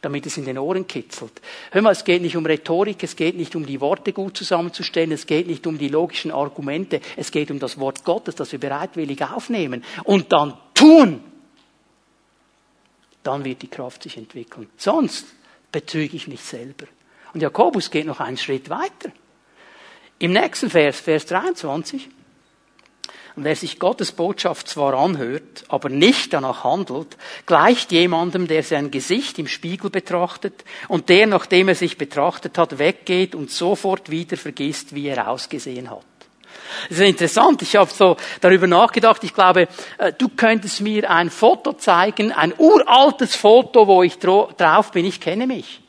damit 0.00 0.26
es 0.26 0.36
in 0.36 0.44
den 0.44 0.58
Ohren 0.58 0.86
kitzelt. 0.86 1.40
Hör 1.70 1.82
mal, 1.82 1.92
es 1.92 2.04
geht 2.04 2.22
nicht 2.22 2.36
um 2.36 2.46
Rhetorik, 2.46 3.02
es 3.02 3.16
geht 3.16 3.36
nicht 3.36 3.56
um 3.56 3.66
die 3.66 3.80
Worte 3.80 4.12
gut 4.12 4.36
zusammenzustellen, 4.36 5.12
es 5.12 5.26
geht 5.26 5.46
nicht 5.46 5.66
um 5.66 5.78
die 5.78 5.88
logischen 5.88 6.30
Argumente, 6.30 7.00
es 7.16 7.30
geht 7.30 7.50
um 7.50 7.58
das 7.58 7.78
Wort 7.78 8.04
Gottes, 8.04 8.34
das 8.36 8.52
wir 8.52 8.60
bereitwillig 8.60 9.22
aufnehmen 9.22 9.84
und 10.04 10.32
dann 10.32 10.54
tun. 10.74 11.20
Dann 13.22 13.44
wird 13.44 13.62
die 13.62 13.68
Kraft 13.68 14.04
sich 14.04 14.16
entwickeln. 14.16 14.68
Sonst 14.76 15.26
betrüge 15.72 16.16
ich 16.16 16.28
mich 16.28 16.40
selber. 16.40 16.86
Und 17.34 17.42
Jakobus 17.42 17.90
geht 17.90 18.06
noch 18.06 18.20
einen 18.20 18.38
Schritt 18.38 18.70
weiter. 18.70 19.12
Im 20.18 20.32
nächsten 20.32 20.70
Vers, 20.70 21.00
Vers 21.00 21.26
23, 21.26 22.08
und 23.38 23.44
wer 23.44 23.54
sich 23.54 23.78
Gottes 23.78 24.10
Botschaft 24.10 24.66
zwar 24.66 24.94
anhört, 24.94 25.64
aber 25.68 25.90
nicht 25.90 26.32
danach 26.32 26.64
handelt, 26.64 27.16
gleicht 27.46 27.92
jemandem, 27.92 28.48
der 28.48 28.64
sein 28.64 28.90
Gesicht 28.90 29.38
im 29.38 29.46
Spiegel 29.46 29.90
betrachtet 29.90 30.64
und 30.88 31.08
der, 31.08 31.28
nachdem 31.28 31.68
er 31.68 31.76
sich 31.76 31.96
betrachtet 31.96 32.58
hat, 32.58 32.80
weggeht 32.80 33.36
und 33.36 33.52
sofort 33.52 34.10
wieder 34.10 34.36
vergisst, 34.36 34.92
wie 34.92 35.06
er 35.06 35.30
ausgesehen 35.30 35.88
hat. 35.88 36.02
Das 36.88 36.98
ist 36.98 37.04
interessant. 37.04 37.62
Ich 37.62 37.76
habe 37.76 37.88
so 37.92 38.16
darüber 38.40 38.66
nachgedacht. 38.66 39.22
Ich 39.22 39.32
glaube, 39.32 39.68
äh, 39.98 40.12
du 40.18 40.30
könntest 40.30 40.80
mir 40.80 41.08
ein 41.08 41.30
Foto 41.30 41.74
zeigen, 41.74 42.32
ein 42.32 42.52
uraltes 42.58 43.36
Foto, 43.36 43.86
wo 43.86 44.02
ich 44.02 44.18
drauf 44.18 44.90
bin. 44.90 45.04
Ich 45.04 45.20
kenne 45.20 45.46
mich. 45.46 45.80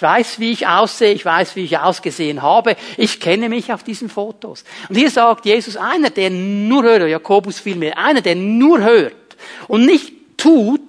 Ich 0.00 0.02
weiß, 0.02 0.40
wie 0.40 0.52
ich 0.52 0.66
aussehe, 0.66 1.12
ich 1.12 1.26
weiß, 1.26 1.56
wie 1.56 1.64
ich 1.64 1.76
ausgesehen 1.76 2.40
habe. 2.40 2.74
Ich 2.96 3.20
kenne 3.20 3.50
mich 3.50 3.70
auf 3.70 3.82
diesen 3.82 4.08
Fotos. 4.08 4.64
Und 4.88 4.96
hier 4.96 5.10
sagt 5.10 5.44
Jesus, 5.44 5.76
einer, 5.76 6.08
der 6.08 6.30
nur 6.30 6.84
hört, 6.84 7.06
Jakobus 7.06 7.60
vielmehr, 7.60 7.98
einer, 7.98 8.22
der 8.22 8.34
nur 8.34 8.80
hört 8.80 9.36
und 9.68 9.84
nicht 9.84 10.38
tut, 10.38 10.80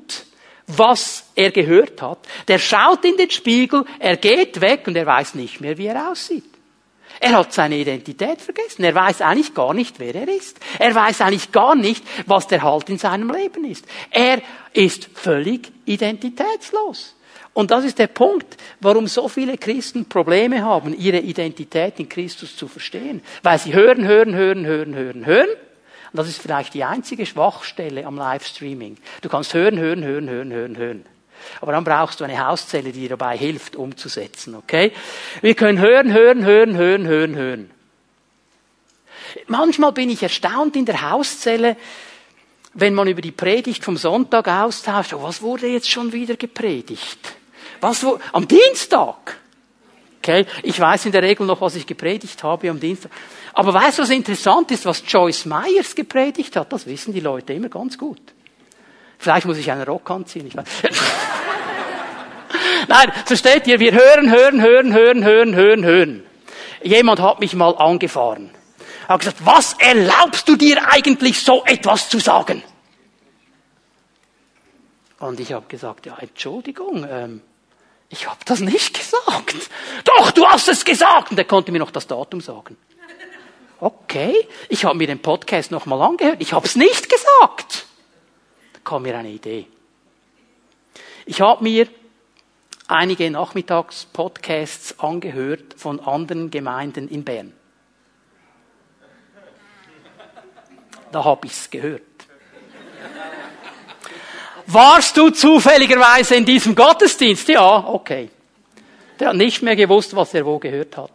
was 0.65 1.25
er 1.35 1.51
gehört 1.51 2.01
hat, 2.01 2.19
der 2.47 2.57
schaut 2.57 3.03
in 3.03 3.17
den 3.17 3.29
Spiegel, 3.29 3.83
er 3.99 4.15
geht 4.15 4.61
weg 4.61 4.87
und 4.87 4.95
er 4.95 5.05
weiß 5.05 5.35
nicht 5.35 5.59
mehr, 5.59 5.77
wie 5.77 5.87
er 5.87 6.09
aussieht. 6.09 6.45
Er 7.19 7.33
hat 7.33 7.51
seine 7.51 7.75
Identität 7.75 8.39
vergessen. 8.39 8.85
Er 8.85 8.95
weiß 8.95 9.19
eigentlich 9.19 9.53
gar 9.53 9.73
nicht, 9.73 9.99
wer 9.99 10.15
er 10.15 10.29
ist. 10.29 10.57
Er 10.79 10.95
weiß 10.95 11.19
eigentlich 11.19 11.51
gar 11.51 11.75
nicht, 11.75 12.01
was 12.27 12.47
der 12.47 12.63
Halt 12.63 12.89
in 12.89 12.97
seinem 12.97 13.29
Leben 13.29 13.65
ist. 13.65 13.85
Er 14.09 14.41
ist 14.71 15.09
völlig 15.15 15.69
identitätslos. 15.83 17.15
Und 17.53 17.71
das 17.71 17.83
ist 17.83 17.99
der 17.99 18.07
Punkt, 18.07 18.55
warum 18.79 19.07
so 19.07 19.27
viele 19.27 19.57
Christen 19.57 20.07
Probleme 20.07 20.63
haben, 20.63 20.97
ihre 20.97 21.19
Identität 21.19 21.99
in 21.99 22.07
Christus 22.07 22.55
zu 22.55 22.67
verstehen. 22.67 23.21
Weil 23.43 23.59
sie 23.59 23.73
hören, 23.73 24.05
hören, 24.05 24.33
hören, 24.33 24.65
hören, 24.65 24.95
hören, 24.95 25.25
hören. 25.25 25.49
Und 25.49 26.17
das 26.17 26.29
ist 26.29 26.41
vielleicht 26.41 26.73
die 26.73 26.83
einzige 26.83 27.25
Schwachstelle 27.25 28.05
am 28.05 28.17
Livestreaming. 28.17 28.97
Du 29.21 29.29
kannst 29.29 29.53
hören, 29.53 29.77
hören, 29.77 30.03
hören, 30.03 30.29
hören, 30.29 30.51
hören, 30.51 30.77
hören. 30.77 31.05
Aber 31.59 31.71
dann 31.71 31.83
brauchst 31.83 32.19
du 32.19 32.23
eine 32.23 32.45
Hauszelle, 32.45 32.91
die 32.91 33.01
dir 33.01 33.09
dabei 33.09 33.37
hilft, 33.37 33.75
umzusetzen, 33.75 34.55
okay? 34.55 34.91
Wir 35.41 35.55
können 35.55 35.79
hören, 35.79 36.13
hören, 36.13 36.45
hören, 36.45 36.77
hören, 36.77 37.07
hören, 37.07 37.35
hören. 37.35 37.71
Manchmal 39.47 39.91
bin 39.91 40.09
ich 40.09 40.21
erstaunt 40.21 40.75
in 40.75 40.85
der 40.85 41.09
Hauszelle, 41.09 41.77
wenn 42.73 42.93
man 42.93 43.07
über 43.07 43.21
die 43.21 43.31
Predigt 43.31 43.83
vom 43.83 43.97
Sonntag 43.97 44.47
austauscht, 44.47 45.13
oh, 45.13 45.23
was 45.23 45.41
wurde 45.41 45.67
jetzt 45.67 45.89
schon 45.89 46.13
wieder 46.13 46.35
gepredigt? 46.35 47.35
Was 47.81 48.03
wo, 48.03 48.19
am 48.31 48.47
Dienstag? 48.47 49.37
Okay, 50.19 50.45
ich 50.61 50.79
weiß 50.79 51.07
in 51.07 51.11
der 51.11 51.23
Regel 51.23 51.47
noch, 51.47 51.61
was 51.61 51.75
ich 51.75 51.87
gepredigt 51.87 52.43
habe 52.43 52.69
am 52.69 52.79
Dienstag. 52.79 53.11
Aber 53.53 53.73
weißt 53.73 53.97
du, 53.97 54.03
was 54.03 54.11
interessant 54.11 54.69
ist, 54.69 54.85
was 54.85 55.03
Joyce 55.05 55.45
Myers 55.45 55.95
gepredigt 55.95 56.55
hat? 56.55 56.71
Das 56.71 56.85
wissen 56.85 57.11
die 57.11 57.19
Leute 57.19 57.53
immer 57.53 57.69
ganz 57.69 57.97
gut. 57.97 58.21
Vielleicht 59.17 59.47
muss 59.47 59.57
ich 59.57 59.71
einen 59.71 59.83
Rock 59.83 60.09
anziehen. 60.11 60.45
Ich 60.47 60.55
weiß. 60.55 60.67
Nein, 62.87 63.11
versteht 63.25 63.67
ihr? 63.67 63.79
Wir 63.79 63.93
hören, 63.93 64.29
hören, 64.29 64.61
hören, 64.61 64.93
hören, 64.93 65.23
hören, 65.23 65.55
hören, 65.55 65.83
hören. 65.83 66.23
Jemand 66.83 67.19
hat 67.19 67.39
mich 67.39 67.55
mal 67.55 67.75
angefahren. 67.75 68.51
Hat 69.07 69.19
gesagt, 69.19 69.43
was 69.43 69.73
erlaubst 69.79 70.47
du 70.47 70.55
dir 70.55 70.91
eigentlich 70.91 71.41
so 71.41 71.63
etwas 71.65 72.09
zu 72.09 72.19
sagen? 72.19 72.61
Und 75.19 75.39
ich 75.39 75.53
habe 75.53 75.65
gesagt, 75.67 76.05
ja, 76.05 76.17
Entschuldigung, 76.19 77.07
ähm, 77.09 77.41
ich 78.11 78.27
habe 78.27 78.39
das 78.45 78.59
nicht 78.59 78.93
gesagt. 78.93 79.69
Doch, 80.03 80.31
du 80.31 80.45
hast 80.45 80.67
es 80.67 80.83
gesagt. 80.83 81.31
Und 81.31 81.37
er 81.37 81.45
konnte 81.45 81.71
mir 81.71 81.79
noch 81.79 81.91
das 81.91 82.07
Datum 82.07 82.41
sagen. 82.41 82.77
Okay, 83.79 84.47
ich 84.69 84.85
habe 84.85 84.97
mir 84.97 85.07
den 85.07 85.21
Podcast 85.21 85.71
nochmal 85.71 86.01
angehört. 86.01 86.37
Ich 86.39 86.53
habe 86.53 86.67
es 86.67 86.75
nicht 86.75 87.09
gesagt. 87.09 87.85
Da 88.73 88.79
kam 88.83 89.03
mir 89.03 89.17
eine 89.17 89.29
Idee. 89.29 89.65
Ich 91.25 91.39
habe 91.39 91.63
mir 91.63 91.87
einige 92.87 93.31
Nachmittagspodcasts 93.31 94.99
angehört 94.99 95.75
von 95.77 96.01
anderen 96.01 96.51
Gemeinden 96.51 97.07
in 97.07 97.23
Bern. 97.23 97.53
Da 101.11 101.23
habe 101.23 101.47
ich 101.47 101.53
es 101.53 101.69
gehört. 101.69 102.10
Warst 104.67 105.17
du 105.17 105.29
zufälligerweise 105.29 106.35
in 106.35 106.45
diesem 106.45 106.75
Gottesdienst? 106.75 107.47
Ja, 107.49 107.87
okay. 107.87 108.29
Der 109.19 109.29
hat 109.29 109.35
nicht 109.35 109.61
mehr 109.61 109.75
gewusst, 109.75 110.15
was 110.15 110.33
er 110.33 110.45
wo 110.45 110.57
gehört 110.57 110.97
hat. 110.97 111.11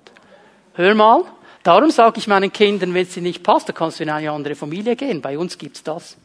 Hör 0.74 0.94
mal, 0.94 1.24
darum 1.62 1.90
sage 1.90 2.18
ich 2.18 2.26
meinen 2.26 2.52
Kindern, 2.52 2.94
wenn 2.94 3.02
es 3.02 3.14
dir 3.14 3.22
nicht 3.22 3.42
passt, 3.42 3.68
dann 3.68 3.74
kannst 3.74 3.98
du 3.98 4.04
in 4.04 4.10
eine 4.10 4.30
andere 4.30 4.54
Familie 4.54 4.94
gehen. 4.94 5.20
Bei 5.20 5.38
uns 5.38 5.58
gibt's 5.58 5.82
das. 5.82 6.16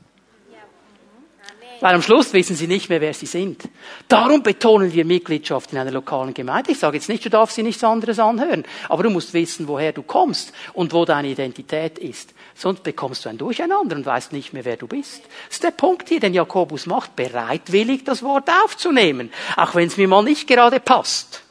Weil 1.82 1.96
am 1.96 2.04
Schluss 2.04 2.32
wissen 2.32 2.56
sie 2.56 2.68
nicht 2.68 2.90
mehr, 2.90 3.02
wer 3.02 3.14
sie 3.14 3.26
sind. 3.26 3.64
Darum 4.08 4.44
betonen 4.44 4.94
wir 4.94 5.04
Mitgliedschaft 5.04 5.74
in 5.74 5.80
einer 5.80 5.90
lokalen 5.90 6.34
Gemeinde. 6.34 6.72
Ich 6.72 6.80
sage 6.80 6.98
jetzt 6.98 7.10
nicht, 7.10 7.26
du 7.26 7.30
darfst 7.30 7.56
sie 7.56 7.64
nichts 7.64 7.84
anderes 7.84 8.20
anhören, 8.20 8.66
aber 8.88 9.02
du 9.02 9.10
musst 9.10 9.34
wissen, 9.34 9.68
woher 9.68 9.92
du 9.92 10.04
kommst 10.04 10.54
und 10.74 10.94
wo 10.94 11.06
deine 11.06 11.30
Identität 11.30 11.98
ist. 11.98 12.36
Sonst 12.54 12.84
bekommst 12.84 13.26
du 13.26 13.30
ein 13.30 13.40
Durcheinander 13.40 13.96
und 13.96 14.06
weißt 14.06 14.32
nicht 14.32 14.54
mehr, 14.54 14.64
wer 14.64 14.78
du 14.78 14.86
bist. 14.86 15.24
Das 15.48 15.56
ist 15.56 15.64
der 15.64 15.72
Punkt 15.72 16.08
hier, 16.08 16.20
den 16.20 16.36
Jakobus 16.36 16.86
macht, 16.86 17.16
bereitwillig 17.16 18.04
das 18.04 18.22
Wort 18.22 18.48
aufzunehmen, 18.64 19.32
auch 19.58 19.74
wenn 19.74 19.88
es 19.88 19.98
mir 19.98 20.08
mal 20.08 20.24
nicht 20.24 20.48
gerade 20.48 20.80
passt. 20.80 21.42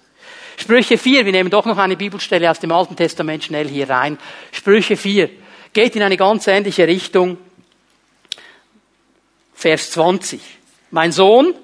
Sprüche 0.56 0.96
4, 0.96 1.24
wir 1.24 1.32
nehmen 1.32 1.50
doch 1.50 1.64
noch 1.64 1.78
eine 1.78 1.96
Bibelstelle 1.96 2.48
aus 2.48 2.60
dem 2.60 2.70
Alten 2.70 2.94
Testament 2.94 3.42
schnell 3.42 3.66
hier 3.66 3.90
rein. 3.90 4.16
Sprüche 4.52 4.96
4 4.96 5.28
geht 5.72 5.96
in 5.96 6.02
eine 6.02 6.16
ganz 6.16 6.46
ähnliche 6.46 6.86
Richtung. 6.86 7.38
Vers 9.60 9.90
20. 9.90 10.40
Mein 10.90 11.12
Sohn, 11.12 11.54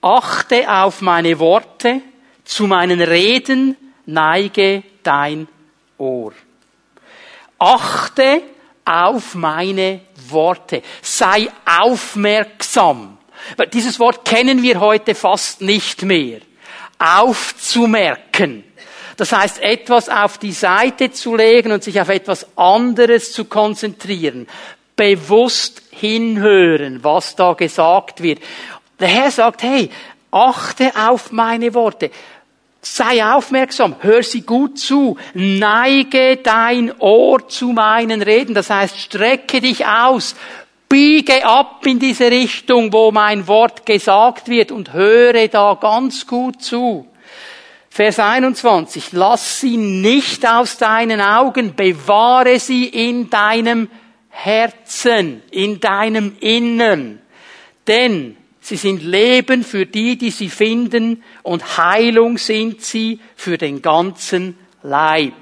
achte 0.00 0.68
auf 0.68 1.02
meine 1.02 1.38
Worte, 1.38 2.00
zu 2.44 2.66
meinen 2.66 3.00
Reden 3.00 3.76
neige 4.06 4.82
dein 5.04 5.46
Ohr. 5.98 6.32
Achte 7.60 8.42
auf 8.84 9.36
meine 9.36 10.00
Worte. 10.30 10.82
Sei 11.00 11.46
aufmerksam. 11.64 13.18
Dieses 13.72 14.00
Wort 14.00 14.24
kennen 14.24 14.60
wir 14.60 14.80
heute 14.80 15.14
fast 15.14 15.60
nicht 15.60 16.02
mehr. 16.02 16.40
Aufzumerken. 16.98 18.64
Das 19.16 19.30
heißt, 19.30 19.60
etwas 19.60 20.08
auf 20.08 20.38
die 20.38 20.50
Seite 20.50 21.12
zu 21.12 21.36
legen 21.36 21.70
und 21.70 21.84
sich 21.84 22.00
auf 22.00 22.08
etwas 22.08 22.48
anderes 22.56 23.32
zu 23.32 23.44
konzentrieren 23.44 24.48
bewusst 24.96 25.82
hinhören, 25.90 27.02
was 27.02 27.36
da 27.36 27.52
gesagt 27.54 28.22
wird. 28.22 28.40
Der 29.00 29.08
Herr 29.08 29.30
sagt, 29.30 29.62
hey, 29.62 29.90
achte 30.30 30.92
auf 30.96 31.32
meine 31.32 31.74
Worte. 31.74 32.10
Sei 32.80 33.24
aufmerksam, 33.24 33.94
hör 34.00 34.24
sie 34.24 34.42
gut 34.42 34.78
zu, 34.78 35.16
neige 35.34 36.38
dein 36.38 36.92
Ohr 36.98 37.46
zu 37.48 37.68
meinen 37.68 38.22
Reden, 38.22 38.54
das 38.56 38.70
heißt, 38.70 38.98
strecke 38.98 39.60
dich 39.60 39.86
aus, 39.86 40.34
biege 40.88 41.46
ab 41.46 41.86
in 41.86 42.00
diese 42.00 42.28
Richtung, 42.30 42.92
wo 42.92 43.12
mein 43.12 43.46
Wort 43.46 43.86
gesagt 43.86 44.48
wird 44.48 44.72
und 44.72 44.92
höre 44.92 45.46
da 45.46 45.78
ganz 45.80 46.26
gut 46.26 46.60
zu. 46.60 47.06
Vers 47.88 48.18
21, 48.18 49.12
lass 49.12 49.60
sie 49.60 49.76
nicht 49.76 50.46
aus 50.46 50.78
deinen 50.78 51.20
Augen, 51.20 51.76
bewahre 51.76 52.58
sie 52.58 52.86
in 52.86 53.30
deinem 53.30 53.88
Herzen, 54.32 55.42
in 55.50 55.78
deinem 55.78 56.36
Innern. 56.40 57.20
Denn 57.86 58.36
sie 58.60 58.76
sind 58.76 59.04
Leben 59.04 59.62
für 59.62 59.86
die, 59.86 60.16
die 60.16 60.30
sie 60.30 60.48
finden 60.48 61.22
und 61.42 61.76
Heilung 61.76 62.38
sind 62.38 62.82
sie 62.82 63.20
für 63.36 63.58
den 63.58 63.82
ganzen 63.82 64.58
Leib. 64.82 65.34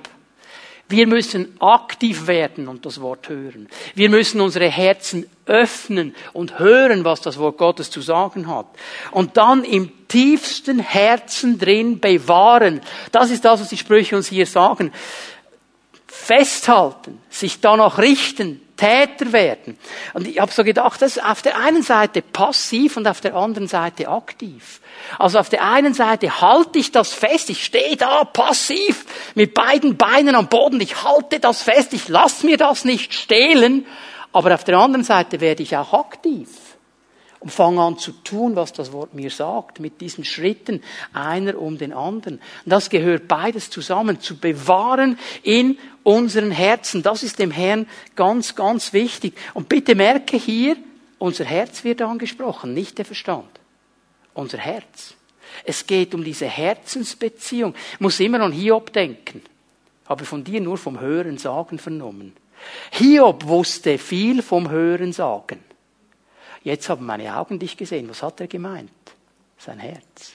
Wir 0.91 1.07
müssen 1.07 1.55
aktiv 1.61 2.27
werden 2.27 2.67
und 2.67 2.85
das 2.85 3.01
Wort 3.01 3.29
hören. 3.29 3.69
Wir 3.95 4.11
müssen 4.11 4.41
unsere 4.41 4.69
Herzen 4.69 5.25
öffnen 5.47 6.17
und 6.33 6.59
hören, 6.59 7.05
was 7.05 7.21
das 7.21 7.39
Wort 7.39 7.59
Gottes 7.59 7.93
zu 7.93 8.01
sagen 8.01 8.53
hat. 8.53 8.67
Und 9.13 9.37
dann 9.37 9.63
im 9.63 10.09
tiefsten 10.09 10.81
Herzen 10.81 11.61
drin 11.61 12.01
bewahren. 12.01 12.81
Das 13.13 13.31
ist 13.31 13.45
das, 13.45 13.61
was 13.61 13.69
die 13.69 13.77
Sprüche 13.77 14.17
uns 14.17 14.27
hier 14.27 14.47
sagen. 14.47 14.91
Festhalten, 16.13 17.21
sich 17.31 17.61
danach 17.61 17.99
richten, 17.99 18.61
Täter 18.77 19.33
werden. 19.33 19.79
Und 20.13 20.27
ich 20.27 20.41
habe 20.41 20.51
so 20.51 20.65
gedacht, 20.65 21.01
das 21.03 21.19
ist 21.19 21.25
auf 21.25 21.41
der 21.43 21.57
einen 21.59 21.83
Seite 21.83 22.21
passiv 22.21 22.97
und 22.97 23.07
auf 23.07 23.21
der 23.21 23.35
anderen 23.35 23.69
Seite 23.69 24.09
aktiv. 24.09 24.81
Also 25.19 25.39
auf 25.39 25.49
der 25.51 25.63
einen 25.63 25.95
Seite 25.95 26.41
halte 26.41 26.79
ich 26.81 26.91
das 26.91 27.13
fest, 27.13 27.49
ich 27.51 27.65
stehe 27.65 27.97
da 27.97 28.25
passiv 28.25 29.05
mit 29.35 29.55
beiden 29.55 29.97
Beinen 29.97 30.35
am 30.35 30.49
Boden, 30.49 30.81
ich 30.81 31.05
halte 31.05 31.39
das 31.39 31.63
fest, 31.63 31.93
ich 31.93 32.09
lasse 32.09 32.45
mir 32.45 32.57
das 32.57 32.85
nicht 32.85 33.15
stehlen, 33.15 33.87
aber 34.33 34.55
auf 34.55 34.65
der 34.65 34.79
anderen 34.79 35.05
Seite 35.05 35.41
werde 35.41 35.63
ich 35.63 35.77
auch 35.77 35.93
aktiv 35.93 36.49
und 37.41 37.51
fange 37.51 37.81
an 37.81 37.99
zu 37.99 38.13
tun, 38.13 38.55
was 38.55 38.73
das 38.75 38.93
Wort 38.93 39.15
mir 39.15 39.31
sagt, 39.31 39.81
mit 39.81 40.01
diesen 40.03 40.25
Schritten, 40.25 40.83
einer 41.15 41.59
um 41.59 41.79
den 41.79 41.95
anderen. 41.95 42.35
Und 42.35 42.71
das 42.71 42.91
gehört 42.91 43.29
beides 43.29 43.71
zusammen, 43.71 44.21
zu 44.21 44.37
bewahren 44.37 45.19
in 45.43 45.79
unseren 46.03 46.51
Herzen. 46.51 47.03
Das 47.03 47.23
ist 47.23 47.39
dem 47.39 47.51
Herrn 47.51 47.87
ganz, 48.15 48.55
ganz 48.55 48.93
wichtig. 48.93 49.35
Und 49.55 49.71
bitte 49.71 49.95
merke 49.95 50.37
hier, 50.37 50.77
unser 51.19 51.47
Herz 51.47 51.83
wird 51.83 52.03
angesprochen, 52.03 52.75
nicht 52.75 52.99
der 52.99 53.07
Verstand. 53.07 53.49
Unser 54.35 54.59
Herz. 54.59 55.15
Es 55.65 55.87
geht 55.87 56.15
um 56.15 56.23
diese 56.23 56.47
Herzensbeziehung. 56.47 57.75
Ich 57.95 58.01
muss 58.01 58.21
immer 58.21 58.41
an 58.41 58.53
Hiob 58.53 58.93
denken. 58.93 59.43
habe 60.07 60.25
von 60.25 60.45
dir 60.45 60.61
nur 60.61 60.77
vom 60.77 61.01
Hören 61.01 61.39
sagen 61.39 61.79
vernommen. 61.79 62.35
Hiob 62.91 63.47
wusste 63.47 63.97
viel 63.97 64.43
vom 64.43 64.69
Hören 64.69 65.13
sagen. 65.13 65.61
Jetzt 66.63 66.89
haben 66.89 67.07
meine 67.07 67.37
Augen 67.37 67.59
dich 67.59 67.77
gesehen. 67.77 68.09
Was 68.09 68.23
hat 68.23 68.41
er 68.41 68.47
gemeint? 68.47 68.91
Sein 69.59 69.79
Herz. 69.79 70.33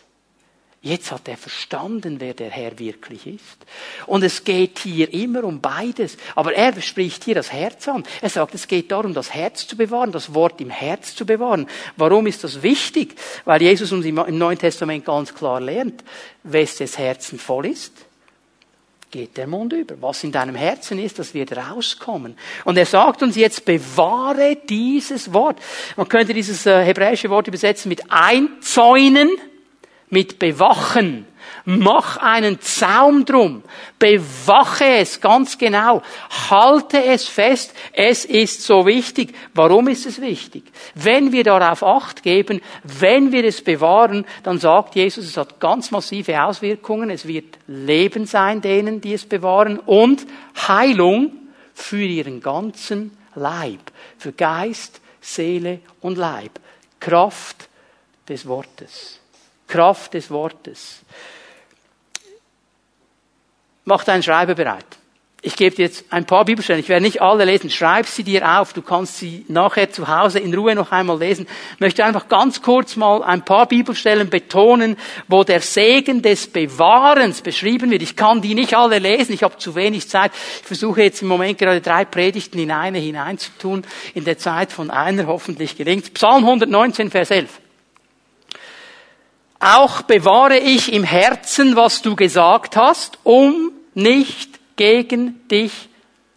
Jetzt 0.86 1.12
hat 1.12 1.28
er 1.28 1.36
verstanden, 1.36 2.20
wer 2.20 2.36
der 2.36 2.52
Herr 2.52 2.78
wirklich 2.78 3.26
ist. 3.26 3.66
Und 4.06 4.24
es 4.24 4.44
geht 4.44 4.78
hier 4.78 5.12
immer 5.12 5.44
um 5.44 5.60
beides. 5.60 6.16
Aber 6.36 6.54
er 6.54 6.80
spricht 6.80 7.24
hier 7.24 7.34
das 7.34 7.52
Herz 7.52 7.88
an. 7.88 8.04
Er 8.22 8.30
sagt, 8.30 8.54
es 8.54 8.68
geht 8.68 8.92
darum, 8.92 9.16
das 9.16 9.34
Herz 9.34 9.66
zu 9.66 9.76
bewahren, 9.76 10.12
das 10.12 10.36
Wort 10.36 10.62
im 10.62 10.70
Herz 10.70 11.16
zu 11.16 11.26
bewahren. 11.26 11.68
Warum 11.98 12.28
ist 12.28 12.44
das 12.44 12.62
wichtig? 12.62 13.16
Weil 13.46 13.64
Jesus 13.64 13.92
uns 13.92 14.06
im 14.06 14.38
Neuen 14.38 14.60
Testament 14.60 15.06
ganz 15.06 15.34
klar 15.34 15.60
lernt, 15.60 16.04
wes 16.44 16.78
des 16.78 17.00
Herzen 17.00 17.40
voll 17.40 17.66
ist, 17.66 18.06
geht 19.16 19.38
der 19.38 19.48
Mund 19.48 19.72
über. 19.72 19.96
Was 20.02 20.26
in 20.26 20.34
deinem 20.34 20.56
Herzen 20.56 21.00
ist, 21.00 21.20
das 21.20 21.34
wird 21.34 21.56
rauskommen. 21.56 22.36
Und 22.66 22.78
er 22.78 22.86
sagt 22.86 23.24
uns 23.24 23.38
jetzt, 23.38 23.64
bewahre 23.64 24.58
dieses 24.68 25.32
Wort. 25.32 25.58
Man 25.96 26.10
könnte 26.10 26.34
dieses 26.34 26.66
äh, 26.66 26.84
hebräische 26.84 27.30
Wort 27.30 27.48
übersetzen 27.48 27.88
mit 27.88 28.12
einzäunen 28.12 29.30
mit 30.10 30.38
bewachen. 30.38 31.26
Mach 31.68 32.18
einen 32.18 32.62
Zaum 32.62 33.26
drum. 33.26 33.64
Bewache 33.98 34.86
es 34.86 35.20
ganz 35.20 35.58
genau. 35.58 36.04
Halte 36.50 37.04
es 37.04 37.28
fest. 37.28 37.74
Es 37.92 38.24
ist 38.24 38.62
so 38.62 38.86
wichtig. 38.86 39.36
Warum 39.56 39.88
ist 39.88 40.06
es 40.06 40.22
wichtig? 40.22 40.64
Wenn 40.94 41.32
wir 41.32 41.44
darauf 41.44 41.82
Acht 41.82 42.22
geben, 42.22 42.62
wenn 42.84 43.32
wir 43.32 43.44
es 43.44 43.64
bewahren, 43.64 44.26
dann 44.44 44.60
sagt 44.60 44.94
Jesus, 44.94 45.26
es 45.26 45.38
hat 45.38 45.60
ganz 45.60 45.90
massive 45.90 46.40
Auswirkungen. 46.44 47.10
Es 47.10 47.28
wird 47.28 47.58
Leben 47.66 48.28
sein 48.28 48.62
denen, 48.62 49.02
die 49.02 49.14
es 49.14 49.26
bewahren 49.26 49.80
und 49.80 50.26
Heilung 50.68 51.32
für 51.74 52.04
ihren 52.04 52.42
ganzen 52.42 53.18
Leib. 53.34 53.82
Für 54.20 54.34
Geist, 54.34 55.02
Seele 55.20 55.80
und 56.02 56.20
Leib. 56.20 56.60
Kraft 57.00 57.70
des 58.30 58.46
Wortes. 58.46 59.20
Kraft 59.68 60.14
des 60.14 60.30
Wortes. 60.30 61.02
Mach 63.86 64.04
deinen 64.04 64.24
Schreiber 64.24 64.56
bereit. 64.56 64.86
Ich 65.46 65.56
gebe 65.56 65.76
dir 65.76 65.84
jetzt 65.84 66.06
ein 66.10 66.26
paar 66.26 66.44
Bibelstellen. 66.44 66.80
Ich 66.80 66.90
werde 66.90 67.04
nicht 67.04 67.22
alle 67.22 67.46
lesen. 67.46 67.70
Schreib 67.70 68.08
sie 68.08 68.24
dir 68.24 68.60
auf. 68.60 68.74
Du 68.74 68.82
kannst 68.82 69.20
sie 69.20 69.46
nachher 69.48 69.92
zu 69.92 70.08
Hause 70.08 70.40
in 70.40 70.52
Ruhe 70.56 70.74
noch 70.74 70.92
einmal 70.92 71.20
lesen. 71.20 71.46
Ich 71.76 71.80
möchte 71.80 72.04
einfach 72.04 72.28
ganz 72.28 72.64
kurz 72.64 72.96
mal 72.96 73.22
ein 73.22 73.46
paar 73.46 73.68
Bibelstellen 73.68 74.32
betonen, 74.32 74.98
wo 75.28 75.44
der 75.44 75.62
Segen 75.62 76.24
des 76.24 76.48
Bewahrens 76.48 77.44
beschrieben 77.44 77.92
wird. 77.92 78.02
Ich 78.02 78.16
kann 78.16 78.42
die 78.42 78.56
nicht 78.56 78.74
alle 78.74 78.98
lesen. 78.98 79.34
Ich 79.34 79.44
habe 79.44 79.56
zu 79.58 79.76
wenig 79.76 80.10
Zeit. 80.10 80.32
Ich 80.62 80.66
versuche 80.66 81.04
jetzt 81.04 81.22
im 81.22 81.28
Moment 81.28 81.60
gerade 81.60 81.80
drei 81.80 82.06
Predigten 82.06 82.58
in 82.58 82.72
eine 82.72 82.98
hineinzutun. 82.98 83.86
In 84.16 84.24
der 84.24 84.40
Zeit 84.40 84.72
von 84.72 84.90
einer 84.90 85.28
hoffentlich 85.28 85.78
gelingt. 85.78 86.12
Psalm 86.16 86.44
119, 86.44 87.12
Vers 87.12 87.30
11. 87.30 87.50
Auch 89.60 90.02
bewahre 90.02 90.58
ich 90.58 90.92
im 90.92 91.04
Herzen, 91.04 91.76
was 91.76 92.02
du 92.02 92.16
gesagt 92.16 92.78
hast, 92.78 93.20
um 93.22 93.75
nicht 93.96 94.60
gegen 94.76 95.48
dich 95.48 95.90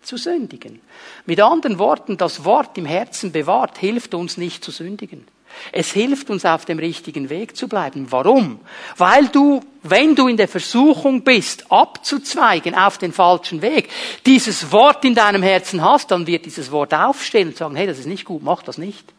zu 0.03 0.17
sündigen. 0.17 0.81
Mit 1.27 1.41
anderen 1.41 1.79
Worten, 1.79 2.17
das 2.17 2.45
Wort 2.45 2.79
im 2.79 2.87
Herzen 2.87 3.33
bewahrt 3.33 3.79
hilft 3.79 4.15
uns 4.15 4.37
nicht 4.37 4.65
zu 4.65 4.71
sündigen. 4.71 5.27
Es 5.73 5.93
hilft 5.93 6.31
uns 6.31 6.45
auf 6.45 6.65
dem 6.65 6.79
richtigen 6.79 7.31
Weg 7.31 7.57
zu 7.57 7.69
bleiben. 7.69 8.07
Warum? 8.11 8.61
Weil 8.97 9.29
du, 9.29 9.61
wenn 9.83 10.15
du 10.15 10.29
in 10.29 10.37
der 10.37 10.49
Versuchung 10.49 11.23
bist, 11.23 11.71
abzuzweigen 11.71 12.75
auf 12.75 12.99
den 12.99 13.13
falschen 13.13 13.63
Weg, 13.63 13.89
dieses 14.25 14.73
Wort 14.73 15.05
in 15.05 15.15
deinem 15.15 15.43
Herzen 15.43 15.83
hast, 15.83 16.11
dann 16.11 16.27
wird 16.27 16.47
dieses 16.47 16.71
Wort 16.71 16.95
aufstehen 16.95 17.49
und 17.49 17.57
sagen, 17.57 17.77
hey, 17.77 17.87
das 17.87 17.99
ist 17.99 18.07
nicht 18.07 18.25
gut, 18.25 18.43
mach 18.43 18.63
das 18.63 18.79
nicht. 18.79 19.13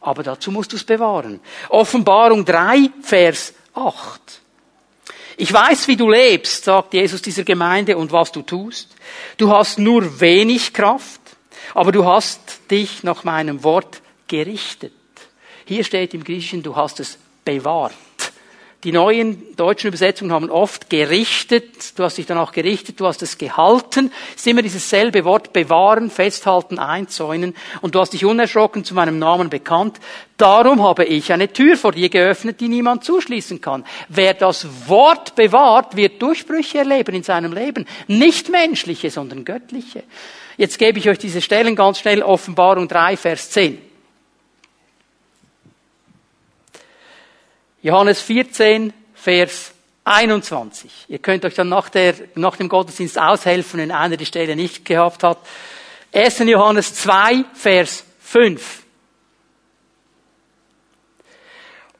Aber 0.00 0.22
dazu 0.22 0.50
musst 0.50 0.72
du 0.72 0.76
es 0.76 0.84
bewahren. 0.84 1.40
Offenbarung 1.68 2.44
3, 2.44 2.90
Vers 3.02 3.52
8. 3.74 4.40
Ich 5.40 5.52
weiß, 5.52 5.86
wie 5.86 5.96
du 5.96 6.10
lebst, 6.10 6.64
sagt 6.64 6.94
Jesus 6.94 7.22
dieser 7.22 7.44
Gemeinde, 7.44 7.96
und 7.96 8.10
was 8.10 8.32
du 8.32 8.42
tust. 8.42 8.88
Du 9.36 9.52
hast 9.52 9.78
nur 9.78 10.20
wenig 10.20 10.72
Kraft, 10.72 11.20
aber 11.74 11.92
du 11.92 12.04
hast 12.04 12.40
dich 12.72 13.04
nach 13.04 13.22
meinem 13.22 13.62
Wort 13.62 14.02
gerichtet. 14.26 14.92
Hier 15.64 15.84
steht 15.84 16.12
im 16.12 16.24
Griechischen, 16.24 16.64
du 16.64 16.74
hast 16.74 16.98
es 16.98 17.18
bewahrt. 17.44 17.94
Die 18.84 18.92
neuen 18.92 19.56
deutschen 19.56 19.88
Übersetzungen 19.88 20.30
haben 20.30 20.50
oft 20.50 20.88
gerichtet, 20.88 21.98
du 21.98 22.04
hast 22.04 22.16
dich 22.16 22.26
danach 22.26 22.52
gerichtet, 22.52 23.00
du 23.00 23.08
hast 23.08 23.20
es 23.22 23.36
gehalten. 23.36 24.12
Es 24.36 24.42
ist 24.42 24.46
immer 24.46 24.62
dieses 24.62 24.88
selbe 24.88 25.24
Wort 25.24 25.52
bewahren, 25.52 26.10
festhalten, 26.10 26.78
einzäunen. 26.78 27.56
Und 27.80 27.96
du 27.96 28.00
hast 28.00 28.12
dich 28.12 28.24
unerschrocken 28.24 28.84
zu 28.84 28.94
meinem 28.94 29.18
Namen 29.18 29.50
bekannt. 29.50 29.98
Darum 30.36 30.80
habe 30.80 31.04
ich 31.04 31.32
eine 31.32 31.52
Tür 31.52 31.76
vor 31.76 31.90
dir 31.90 32.08
geöffnet, 32.08 32.60
die 32.60 32.68
niemand 32.68 33.02
zuschließen 33.02 33.60
kann. 33.60 33.84
Wer 34.08 34.34
das 34.34 34.68
Wort 34.86 35.34
bewahrt, 35.34 35.96
wird 35.96 36.22
Durchbrüche 36.22 36.78
erleben 36.78 37.16
in 37.16 37.24
seinem 37.24 37.52
Leben. 37.52 37.84
Nicht 38.06 38.48
menschliche, 38.48 39.10
sondern 39.10 39.44
göttliche. 39.44 40.04
Jetzt 40.56 40.78
gebe 40.78 41.00
ich 41.00 41.08
euch 41.08 41.18
diese 41.18 41.40
Stellen 41.40 41.74
ganz 41.74 41.98
schnell. 41.98 42.22
Offenbarung 42.22 42.86
3, 42.86 43.16
Vers 43.16 43.50
10. 43.50 43.87
Johannes 47.82 48.20
14, 48.22 48.92
Vers 49.14 49.72
21. 50.04 51.06
Ihr 51.08 51.18
könnt 51.18 51.44
euch 51.44 51.54
dann 51.54 51.68
nach, 51.68 51.88
der, 51.88 52.14
nach 52.34 52.56
dem 52.56 52.68
Gottesdienst 52.68 53.18
aushelfen, 53.18 53.80
wenn 53.80 53.92
einer 53.92 54.16
die 54.16 54.26
Stelle 54.26 54.56
nicht 54.56 54.84
gehabt 54.84 55.22
hat. 55.22 55.38
1. 56.12 56.40
Johannes 56.40 56.94
2, 56.94 57.44
Vers 57.54 58.04
5. 58.20 58.82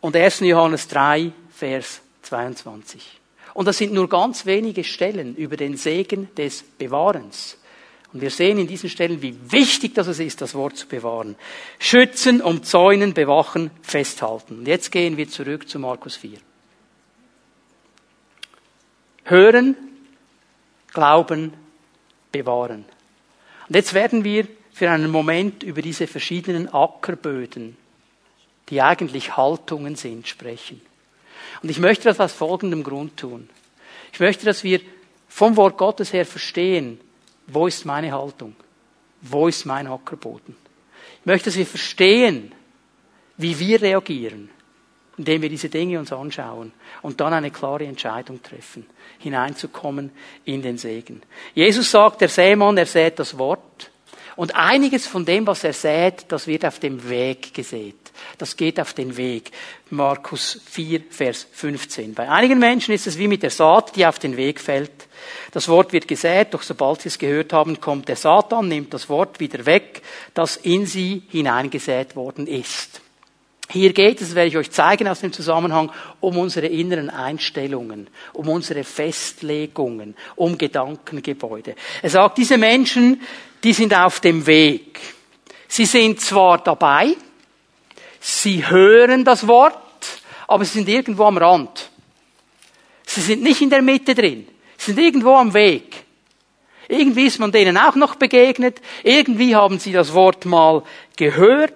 Und 0.01 0.16
1. 0.16 0.41
Johannes 0.41 0.89
3, 0.89 1.33
Vers 1.55 2.01
22. 2.22 3.20
Und 3.55 3.66
das 3.66 3.79
sind 3.79 3.93
nur 3.93 4.09
ganz 4.09 4.47
wenige 4.47 4.85
Stellen 4.85 5.37
über 5.37 5.57
den 5.57 5.76
Segen 5.76 6.33
des 6.37 6.62
Bewahrens. 6.62 7.59
Und 8.13 8.23
wir 8.23 8.31
sehen 8.31 8.59
in 8.59 8.67
diesen 8.67 8.89
Stellen, 8.89 9.21
wie 9.21 9.37
wichtig 9.53 9.95
das 9.95 10.07
ist, 10.19 10.41
das 10.41 10.55
Wort 10.55 10.77
zu 10.77 10.87
bewahren. 10.87 11.37
Schützen, 11.79 12.41
umzäunen, 12.41 13.13
bewachen, 13.13 13.71
festhalten. 13.83 14.61
Und 14.61 14.69
jetzt 14.69 14.91
gehen 14.91 15.17
wir 15.19 15.29
zurück 15.29 15.69
zu 15.69 15.79
Markus 15.79 16.17
4. 16.17 16.39
Hören, 19.25 19.77
glauben, 20.95 21.53
bewahren. 22.33 22.87
Und 23.69 23.75
jetzt 23.75 23.93
werden 23.93 24.25
wir 24.25 24.49
für 24.73 24.91
einen 24.91 25.11
Moment 25.11 25.63
über 25.63 25.83
diese 25.83 26.07
verschiedenen 26.07 26.73
Ackerböden, 26.73 27.77
die 28.71 28.81
eigentlich 28.81 29.37
Haltungen 29.37 29.97
sind, 29.97 30.27
sprechen. 30.27 30.81
Und 31.63 31.69
ich 31.69 31.79
möchte 31.79 32.05
das 32.05 32.21
aus 32.21 32.33
folgendem 32.33 32.85
Grund 32.85 33.19
tun. 33.19 33.51
Ich 34.13 34.21
möchte, 34.21 34.47
dass 34.47 34.65
wir 34.65 34.81
vom 35.29 35.57
Wort 35.57 35.77
Gottes 35.77 36.15
her 36.15 36.25
verstehen, 36.25 37.01
wo 37.49 37.67
ist 37.67 37.85
meine 37.85 38.13
Haltung? 38.13 38.55
Wo 39.23 39.49
ist 39.49 39.65
mein 39.65 39.87
Ackerboden? 39.87 40.57
Ich 41.21 41.27
möchte, 41.27 41.47
dass 41.47 41.57
wir 41.57 41.67
verstehen, 41.67 42.53
wie 43.37 43.59
wir 43.59 43.81
reagieren, 43.83 44.51
indem 45.17 45.43
wir 45.43 45.49
diese 45.49 45.69
Dinge 45.69 45.99
uns 45.99 46.13
anschauen 46.13 46.73
und 47.03 47.21
dann 47.21 47.33
eine 47.33 47.51
klare 47.51 47.87
Entscheidung 47.87 48.43
treffen, 48.43 48.87
hineinzukommen 49.19 50.11
in 50.45 50.63
den 50.63 50.79
Segen. 50.79 51.23
Jesus 51.55 51.91
sagt, 51.91 52.21
der 52.21 52.29
Sämann, 52.29 52.77
er 52.77 52.87
sät 52.87 53.19
das 53.19 53.37
Wort 53.39 53.91
und 54.37 54.55
einiges 54.55 55.07
von 55.07 55.25
dem, 55.25 55.47
was 55.47 55.65
er 55.65 55.73
sät, 55.73 56.27
das 56.29 56.47
wird 56.47 56.65
auf 56.65 56.79
dem 56.79 57.09
Weg 57.09 57.53
gesät. 57.55 58.08
Das 58.39 58.57
geht 58.57 58.81
auf 58.81 58.93
den 58.93 59.16
Weg. 59.16 59.51
Markus 59.91 60.61
4, 60.71 61.03
Vers 61.11 61.47
15. 61.53 62.14
Bei 62.14 62.29
einigen 62.29 62.59
Menschen 62.59 62.95
ist 62.95 63.07
es 63.07 63.19
wie 63.19 63.29
mit 63.29 63.43
der 63.43 63.51
Saat, 63.51 63.97
die 63.97 64.07
auf 64.07 64.19
den 64.19 64.37
Weg 64.37 64.61
fällt. 64.61 65.09
Das 65.53 65.69
Wort 65.69 65.93
wird 65.93 66.09
gesät, 66.09 66.55
doch 66.55 66.62
sobald 66.62 67.03
sie 67.03 67.09
es 67.09 67.19
gehört 67.19 67.53
haben, 67.53 67.81
kommt 67.81 68.09
der 68.09 68.16
Satan, 68.16 68.69
nimmt 68.69 68.95
das 68.95 69.09
Wort 69.09 69.41
wieder 69.41 69.66
weg, 69.66 70.03
das 70.35 70.57
in 70.57 70.87
sie 70.87 71.23
hineingesät 71.31 72.16
worden 72.16 72.47
ist. 72.47 73.01
Hier 73.71 73.93
geht 73.93 74.23
es, 74.23 74.35
werde 74.35 74.49
ich 74.49 74.57
euch 74.57 74.71
zeigen 74.71 75.09
aus 75.09 75.21
dem 75.21 75.33
Zusammenhang, 75.33 75.93
um 76.21 76.39
unsere 76.39 76.66
inneren 76.66 77.11
Einstellungen, 77.11 78.09
um 78.33 78.49
unsere 78.49 78.83
Festlegungen, 78.83 80.16
um 80.37 80.57
Gedankengebäude. 80.57 81.75
Er 82.01 82.11
sagt, 82.11 82.39
diese 82.39 82.57
Menschen, 82.57 83.21
die 83.62 83.75
sind 83.75 83.95
auf 83.95 84.21
dem 84.21 84.47
Weg. 84.47 84.99
Sie 85.66 85.85
sind 85.85 86.19
zwar 86.21 86.59
dabei, 86.59 87.14
sie 88.21 88.69
hören 88.69 89.25
das 89.25 89.47
Wort, 89.47 89.77
aber 90.47 90.64
sie 90.64 90.79
sind 90.79 90.89
irgendwo 90.89 91.25
am 91.25 91.39
Rand. 91.39 91.91
Sie 93.05 93.21
sind 93.21 93.43
nicht 93.43 93.61
in 93.61 93.71
der 93.71 93.83
Mitte 93.83 94.14
drin 94.14 94.47
sind 94.79 94.99
irgendwo 94.99 95.35
am 95.35 95.55
Weg. 95.55 96.05
Irgendwie 96.89 97.27
ist 97.27 97.39
man 97.39 97.53
denen 97.53 97.77
auch 97.77 97.95
noch 97.95 98.14
begegnet. 98.14 98.81
Irgendwie 99.03 99.55
haben 99.55 99.79
sie 99.79 99.93
das 99.93 100.14
Wort 100.14 100.47
mal 100.47 100.83
gehört. 101.16 101.75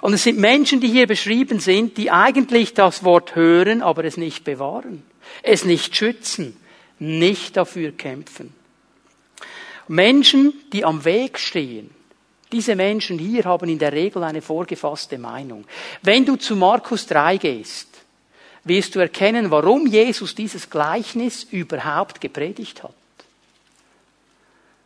Und 0.00 0.14
es 0.14 0.24
sind 0.24 0.38
Menschen, 0.38 0.80
die 0.80 0.88
hier 0.88 1.06
beschrieben 1.06 1.60
sind, 1.60 1.96
die 1.96 2.10
eigentlich 2.10 2.74
das 2.74 3.04
Wort 3.04 3.36
hören, 3.36 3.82
aber 3.82 4.04
es 4.04 4.16
nicht 4.16 4.42
bewahren, 4.42 5.04
es 5.44 5.64
nicht 5.64 5.94
schützen, 5.94 6.56
nicht 6.98 7.56
dafür 7.56 7.92
kämpfen. 7.92 8.52
Menschen, 9.86 10.54
die 10.72 10.84
am 10.84 11.04
Weg 11.04 11.38
stehen, 11.38 11.90
diese 12.52 12.76
Menschen 12.76 13.18
hier 13.18 13.44
haben 13.44 13.68
in 13.68 13.78
der 13.78 13.92
Regel 13.92 14.22
eine 14.22 14.42
vorgefasste 14.42 15.18
Meinung. 15.18 15.64
Wenn 16.02 16.24
du 16.24 16.36
zu 16.36 16.54
Markus 16.54 17.06
3 17.06 17.38
gehst, 17.38 17.88
wirst 18.64 18.94
du 18.94 19.00
erkennen, 19.00 19.50
warum 19.50 19.86
Jesus 19.86 20.34
dieses 20.34 20.68
Gleichnis 20.68 21.44
überhaupt 21.44 22.20
gepredigt 22.20 22.82
hat. 22.82 22.94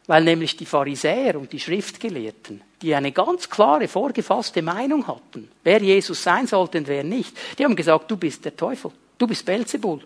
Weil 0.07 0.23
nämlich 0.23 0.57
die 0.57 0.67
Pharisäer 0.67 1.37
und 1.37 1.53
die 1.53 1.59
Schriftgelehrten, 1.59 2.63
die 2.81 2.95
eine 2.95 3.11
ganz 3.11 3.51
klare, 3.51 3.89
vorgefasste 3.89 4.63
Meinung 4.63 5.07
hatten, 5.07 5.51
wer 5.65 5.83
Jesus 5.83 6.23
sein 6.23 6.47
sollte 6.47 6.79
und 6.79 6.87
wer 6.87 7.03
nicht, 7.03 7.37
die 7.59 7.65
haben 7.65 7.75
gesagt, 7.75 8.11
du 8.11 8.17
bist 8.17 8.45
der 8.45 8.57
Teufel, 8.57 8.93
du 9.19 9.27
bist 9.27 9.45
Belzebul. 9.45 10.01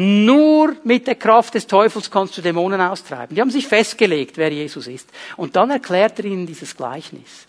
Nur 0.00 0.76
mit 0.84 1.08
der 1.08 1.16
Kraft 1.16 1.54
des 1.54 1.66
Teufels 1.66 2.08
kannst 2.08 2.38
du 2.38 2.40
Dämonen 2.40 2.80
austreiben. 2.80 3.34
Die 3.34 3.40
haben 3.40 3.50
sich 3.50 3.66
festgelegt, 3.66 4.36
wer 4.36 4.52
Jesus 4.52 4.86
ist. 4.86 5.10
Und 5.36 5.56
dann 5.56 5.72
erklärt 5.72 6.20
er 6.20 6.26
ihnen 6.26 6.46
dieses 6.46 6.76
Gleichnis. 6.76 7.46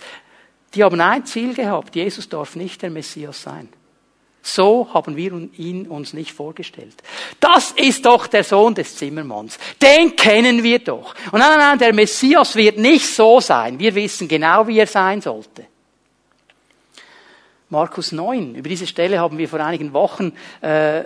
Die 0.73 0.83
haben 0.83 0.99
ein 0.99 1.27
Ziel 1.27 1.53
gehabt, 1.53 1.95
Jesus 1.95 2.27
darf 2.27 2.55
nicht 2.55 2.81
der 2.81 2.89
Messias 2.89 3.43
sein. 3.43 3.69
So 4.41 4.91
haben 4.95 5.15
wir 5.15 5.31
ihn 5.57 5.85
uns 5.85 6.13
nicht 6.13 6.31
vorgestellt. 6.31 6.95
Das 7.39 7.69
ist 7.73 8.03
doch 8.03 8.25
der 8.25 8.43
Sohn 8.43 8.73
des 8.73 8.95
Zimmermanns. 8.95 9.59
Den 9.79 10.15
kennen 10.15 10.63
wir 10.63 10.79
doch. 10.79 11.13
Und 11.31 11.37
nein, 11.39 11.49
nein, 11.51 11.59
nein, 11.59 11.77
der 11.77 11.93
Messias 11.93 12.55
wird 12.55 12.79
nicht 12.79 13.05
so 13.13 13.39
sein. 13.41 13.77
Wir 13.77 13.93
wissen 13.93 14.27
genau, 14.27 14.65
wie 14.65 14.79
er 14.79 14.87
sein 14.87 15.21
sollte. 15.21 15.67
Markus 17.71 18.11
9. 18.11 18.55
Über 18.55 18.67
diese 18.67 18.87
Stelle 18.87 19.19
haben 19.19 19.37
wir 19.37 19.47
vor 19.47 19.59
einigen 19.59 19.93
Wochen 19.93 20.33
äh, 20.61 21.03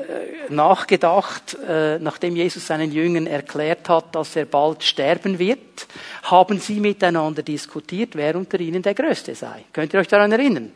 nachgedacht, 0.49 1.57
äh, 1.68 1.99
nachdem 1.99 2.38
Jesus 2.38 2.66
seinen 2.68 2.91
Jüngern 2.93 3.28
erklärt 3.28 3.89
hat, 3.89 4.16
dass 4.16 4.36
er 4.38 4.45
bald 4.45 4.82
sterben 4.82 5.39
wird, 5.39 5.88
haben 6.24 6.59
sie 6.59 6.80
miteinander 6.80 7.43
diskutiert, 7.43 8.16
wer 8.16 8.38
unter 8.38 8.59
ihnen 8.61 8.82
der 8.82 8.93
Größte 8.93 9.36
sei. 9.36 9.66
Könnt 9.74 9.93
ihr 9.93 9.99
euch 9.99 10.07
daran 10.07 10.32
erinnern? 10.32 10.72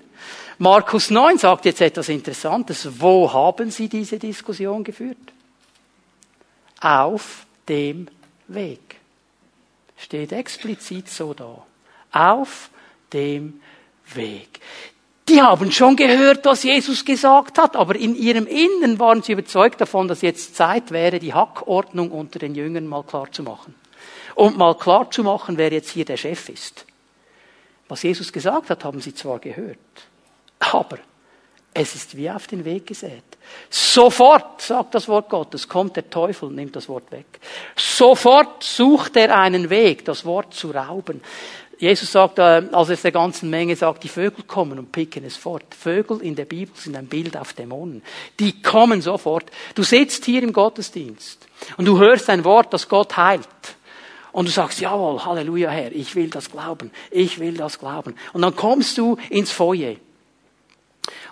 Markus 0.58 1.10
9 1.10 1.38
sagt 1.38 1.66
jetzt 1.66 1.82
etwas 1.82 2.10
Interessantes. 2.10 3.00
Wo 3.00 3.32
haben 3.32 3.70
Sie 3.72 3.88
diese 3.88 4.18
Diskussion 4.18 4.84
geführt? 4.84 5.18
Auf 6.82 7.46
dem 7.70 8.08
Weg. 8.48 8.98
Steht 9.98 10.32
explizit 10.32 11.10
so 11.10 11.34
da. 11.34 11.66
Auf 12.12 12.70
dem 13.14 13.62
Weg. 14.14 14.60
Die 15.30 15.42
haben 15.42 15.72
schon 15.72 15.98
gehört, 15.98 16.46
was 16.46 16.64
Jesus 16.64 17.04
gesagt 17.04 17.58
hat, 17.58 17.76
aber 17.76 17.96
in 17.96 18.16
ihrem 18.16 18.48
Innern 18.48 18.98
waren 18.98 19.22
sie 19.22 19.34
überzeugt 19.34 19.82
davon, 19.82 20.08
dass 20.08 20.22
jetzt 20.22 20.56
Zeit 20.56 20.92
wäre, 20.92 21.20
die 21.20 21.34
Hackordnung 21.34 22.12
unter 22.12 22.40
den 22.40 22.56
Jüngern 22.56 22.88
mal 22.88 23.04
klar 23.04 23.30
zu 23.32 23.44
machen. 23.44 23.76
Und 24.36 24.58
mal 24.58 24.76
klar 24.76 25.12
zu 25.12 25.24
machen, 25.24 25.58
wer 25.58 25.72
jetzt 25.74 25.90
hier 25.90 26.06
der 26.06 26.18
Chef 26.18 26.48
ist. 26.48 26.86
Was 27.90 28.04
Jesus 28.04 28.32
gesagt 28.32 28.70
hat, 28.70 28.84
haben 28.86 29.02
sie 29.02 29.14
zwar 29.14 29.40
gehört, 29.40 29.78
aber 30.60 31.00
es 31.74 31.94
ist 31.94 32.18
wie 32.18 32.30
auf 32.30 32.48
den 32.48 32.66
Weg 32.66 32.88
gesät. 32.88 33.24
Sofort, 33.70 34.62
sagt 34.62 34.96
das 34.96 35.08
Wort 35.08 35.30
Gottes, 35.30 35.68
kommt 35.68 35.96
der 35.96 36.10
Teufel 36.10 36.50
und 36.50 36.56
nimmt 36.56 36.76
das 36.76 36.90
Wort 36.90 37.12
weg. 37.12 37.26
Sofort 37.76 38.64
sucht 38.64 39.16
er 39.16 39.38
einen 39.38 39.70
Weg, 39.70 40.04
das 40.06 40.26
Wort 40.26 40.54
zu 40.54 40.72
rauben. 40.72 41.22
Jesus 41.80 42.12
sagt, 42.12 42.40
äh, 42.40 42.64
als 42.72 42.90
er 42.90 42.96
der 42.96 43.12
ganzen 43.12 43.50
Menge 43.50 43.76
sagt, 43.76 44.04
die 44.04 44.10
Vögel 44.10 44.44
kommen 44.46 44.80
und 44.80 44.92
picken 44.92 45.24
es 45.24 45.38
fort. 45.38 45.64
Vögel 45.78 46.22
in 46.22 46.36
der 46.36 46.46
Bibel 46.46 46.76
sind 46.76 46.96
ein 46.96 47.08
Bild 47.08 47.38
auf 47.38 47.54
Dämonen. 47.54 48.02
Die 48.40 48.62
kommen 48.62 49.02
sofort. 49.02 49.52
Du 49.76 49.84
sitzt 49.84 50.26
hier 50.26 50.42
im 50.42 50.54
Gottesdienst 50.54 51.48
und 51.78 51.86
du 51.86 52.00
hörst 52.00 52.30
ein 52.30 52.44
Wort, 52.44 52.74
das 52.74 52.90
Gott 52.90 53.16
heilt. 53.16 53.48
Und 54.32 54.48
du 54.48 54.52
sagst, 54.52 54.80
jawohl, 54.82 55.24
Halleluja, 55.24 55.70
Herr, 55.70 55.92
ich 55.92 56.16
will 56.16 56.30
das 56.30 56.52
glauben, 56.52 56.92
ich 57.12 57.40
will 57.40 57.54
das 57.54 57.80
glauben. 57.80 58.16
Und 58.34 58.42
dann 58.42 58.56
kommst 58.56 58.98
du 58.98 59.18
ins 59.30 59.52
Foyer 59.52 59.96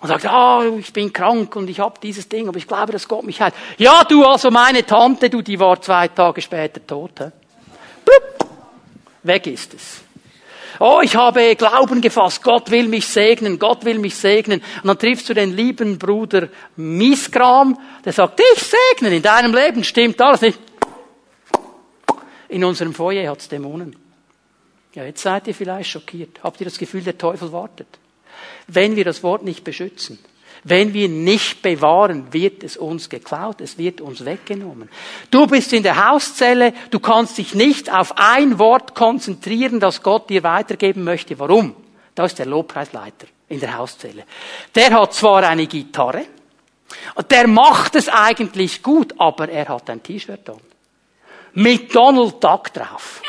und 0.00 0.08
sagt, 0.08 0.26
ah, 0.26 0.60
oh, 0.60 0.78
ich 0.78 0.92
bin 0.92 1.12
krank 1.12 1.54
und 1.56 1.68
ich 1.68 1.80
habe 1.80 1.98
dieses 2.02 2.28
Ding, 2.28 2.48
aber 2.48 2.58
ich 2.58 2.66
glaube, 2.66 2.92
dass 2.92 3.08
Gott 3.08 3.24
mich 3.24 3.40
heilt. 3.40 3.54
Ja, 3.78 4.04
du, 4.04 4.24
also 4.24 4.50
meine 4.50 4.84
Tante, 4.84 5.28
du, 5.28 5.42
die 5.42 5.58
war 5.58 5.80
zwei 5.80 6.08
Tage 6.08 6.40
später 6.40 6.84
tot. 6.86 7.18
He? 7.20 8.44
Weg 9.22 9.46
ist 9.48 9.74
es. 9.74 10.05
Oh, 10.78 11.00
ich 11.02 11.16
habe 11.16 11.56
Glauben 11.56 12.00
gefasst. 12.00 12.42
Gott 12.42 12.70
will 12.70 12.88
mich 12.88 13.06
segnen. 13.06 13.58
Gott 13.58 13.84
will 13.84 13.98
mich 13.98 14.14
segnen. 14.14 14.60
Und 14.82 14.86
dann 14.86 14.98
triffst 14.98 15.28
du 15.28 15.34
den 15.34 15.56
lieben 15.56 15.98
Bruder 15.98 16.48
Miskram, 16.76 17.78
der 18.04 18.12
sagt, 18.12 18.38
dich 18.38 18.64
segnen. 18.64 19.12
In 19.12 19.22
deinem 19.22 19.54
Leben 19.54 19.84
stimmt 19.84 20.20
alles 20.20 20.40
nicht. 20.40 20.58
In 22.48 22.64
unserem 22.64 22.94
Feuer 22.94 23.30
hat's 23.30 23.48
Dämonen. 23.48 23.96
Ja, 24.94 25.04
jetzt 25.04 25.22
seid 25.22 25.46
ihr 25.46 25.54
vielleicht 25.54 25.90
schockiert. 25.90 26.42
Habt 26.42 26.60
ihr 26.60 26.64
das 26.64 26.78
Gefühl, 26.78 27.02
der 27.02 27.18
Teufel 27.18 27.52
wartet? 27.52 27.88
Wenn 28.66 28.96
wir 28.96 29.04
das 29.04 29.22
Wort 29.22 29.42
nicht 29.42 29.64
beschützen, 29.64 30.18
wenn 30.68 30.92
wir 30.92 31.08
nicht 31.08 31.62
bewahren, 31.62 32.32
wird 32.32 32.64
es 32.64 32.76
uns 32.76 33.08
geklaut, 33.08 33.60
es 33.60 33.78
wird 33.78 34.00
uns 34.00 34.24
weggenommen. 34.24 34.88
Du 35.30 35.46
bist 35.46 35.72
in 35.72 35.84
der 35.84 36.10
Hauszelle, 36.10 36.72
du 36.90 36.98
kannst 36.98 37.38
dich 37.38 37.54
nicht 37.54 37.92
auf 37.92 38.14
ein 38.16 38.58
Wort 38.58 38.94
konzentrieren, 38.94 39.78
das 39.78 40.02
Gott 40.02 40.28
dir 40.28 40.42
weitergeben 40.42 41.04
möchte. 41.04 41.38
Warum? 41.38 41.76
Da 42.16 42.24
ist 42.24 42.38
der 42.38 42.46
Lobpreisleiter 42.46 43.28
in 43.48 43.60
der 43.60 43.78
Hauszelle. 43.78 44.24
Der 44.74 44.90
hat 44.90 45.14
zwar 45.14 45.44
eine 45.44 45.68
Gitarre, 45.68 46.24
der 47.30 47.46
macht 47.46 47.94
es 47.94 48.08
eigentlich 48.08 48.82
gut, 48.82 49.14
aber 49.18 49.48
er 49.48 49.68
hat 49.68 49.88
ein 49.88 50.02
T-Shirt 50.02 50.50
an. 50.50 50.60
Mit 51.56 51.94
Donald 51.94 52.42
Duck 52.42 52.72
drauf 52.72 53.20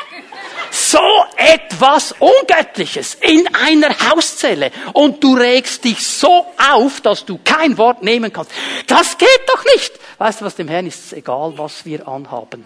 so 0.70 0.98
etwas 1.36 2.14
Ungöttliches 2.18 3.14
in 3.14 3.46
einer 3.54 3.90
Hauszelle 4.10 4.70
und 4.92 5.22
du 5.22 5.34
regst 5.34 5.84
dich 5.84 6.06
so 6.06 6.46
auf, 6.72 7.00
dass 7.00 7.24
du 7.24 7.38
kein 7.42 7.76
Wort 7.78 8.02
nehmen 8.02 8.32
kannst. 8.32 8.50
Das 8.86 9.18
geht 9.18 9.28
doch 9.46 9.64
nicht. 9.74 9.92
Weißt 10.18 10.40
du 10.40 10.44
was, 10.44 10.56
dem 10.56 10.68
Herrn 10.68 10.86
ist 10.86 11.06
es 11.06 11.12
egal, 11.12 11.52
was 11.56 11.84
wir 11.84 12.06
anhaben. 12.06 12.64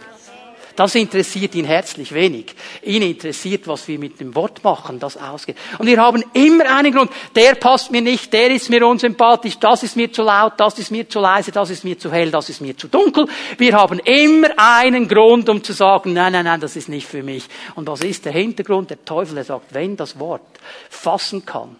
Das 0.76 0.94
interessiert 0.94 1.54
ihn 1.54 1.64
herzlich 1.64 2.12
wenig. 2.12 2.54
Ihn 2.82 3.02
interessiert, 3.02 3.66
was 3.66 3.86
wir 3.88 3.98
mit 3.98 4.20
dem 4.20 4.34
Wort 4.34 4.64
machen, 4.64 4.98
das 4.98 5.16
ausgeht. 5.16 5.56
Und 5.78 5.86
wir 5.86 6.00
haben 6.00 6.24
immer 6.32 6.74
einen 6.74 6.92
Grund. 6.92 7.10
Der 7.34 7.54
passt 7.54 7.90
mir 7.90 8.00
nicht, 8.00 8.32
der 8.32 8.50
ist 8.50 8.70
mir 8.70 8.86
unsympathisch, 8.86 9.58
das 9.58 9.82
ist 9.82 9.96
mir 9.96 10.12
zu 10.12 10.22
laut, 10.22 10.54
das 10.58 10.78
ist 10.78 10.90
mir 10.90 11.08
zu 11.08 11.20
leise, 11.20 11.52
das 11.52 11.70
ist 11.70 11.84
mir 11.84 11.98
zu 11.98 12.10
hell, 12.10 12.30
das 12.30 12.48
ist 12.48 12.60
mir 12.60 12.76
zu 12.76 12.88
dunkel. 12.88 13.26
Wir 13.58 13.74
haben 13.74 13.98
immer 14.00 14.48
einen 14.56 15.08
Grund, 15.08 15.48
um 15.48 15.62
zu 15.62 15.72
sagen, 15.72 16.12
nein, 16.12 16.32
nein, 16.32 16.44
nein, 16.44 16.60
das 16.60 16.76
ist 16.76 16.88
nicht 16.88 17.06
für 17.06 17.22
mich. 17.22 17.46
Und 17.74 17.86
was 17.88 18.02
ist 18.02 18.24
der 18.24 18.32
Hintergrund? 18.32 18.90
Der 18.90 19.04
Teufel, 19.04 19.34
der 19.34 19.44
sagt, 19.44 19.74
wenn 19.74 19.96
das 19.96 20.18
Wort 20.18 20.42
fassen 20.88 21.44
kann, 21.44 21.76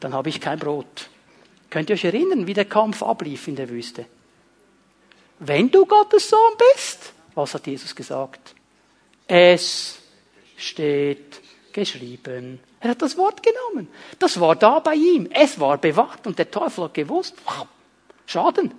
dann 0.00 0.14
habe 0.14 0.28
ich 0.28 0.40
kein 0.40 0.58
Brot. 0.58 1.08
Könnt 1.70 1.88
ihr 1.88 1.94
euch 1.94 2.04
erinnern, 2.04 2.46
wie 2.46 2.54
der 2.54 2.66
Kampf 2.66 3.02
ablief 3.02 3.48
in 3.48 3.56
der 3.56 3.68
Wüste? 3.68 4.04
Wenn 5.44 5.70
du 5.70 5.84
Gottes 5.86 6.30
Sohn 6.30 6.52
bist, 6.74 7.12
was 7.34 7.54
hat 7.54 7.66
Jesus 7.66 7.94
gesagt? 7.94 8.54
Es 9.26 9.98
steht 10.56 11.40
geschrieben. 11.72 12.60
Er 12.80 12.90
hat 12.90 13.02
das 13.02 13.16
Wort 13.16 13.42
genommen. 13.42 13.88
Das 14.18 14.38
war 14.38 14.56
da 14.56 14.78
bei 14.78 14.94
ihm. 14.94 15.28
Es 15.32 15.58
war 15.58 15.78
bewacht 15.78 16.26
und 16.26 16.38
der 16.38 16.50
Teufel 16.50 16.84
hat 16.84 16.94
gewusst, 16.94 17.34
Schaden. 18.26 18.72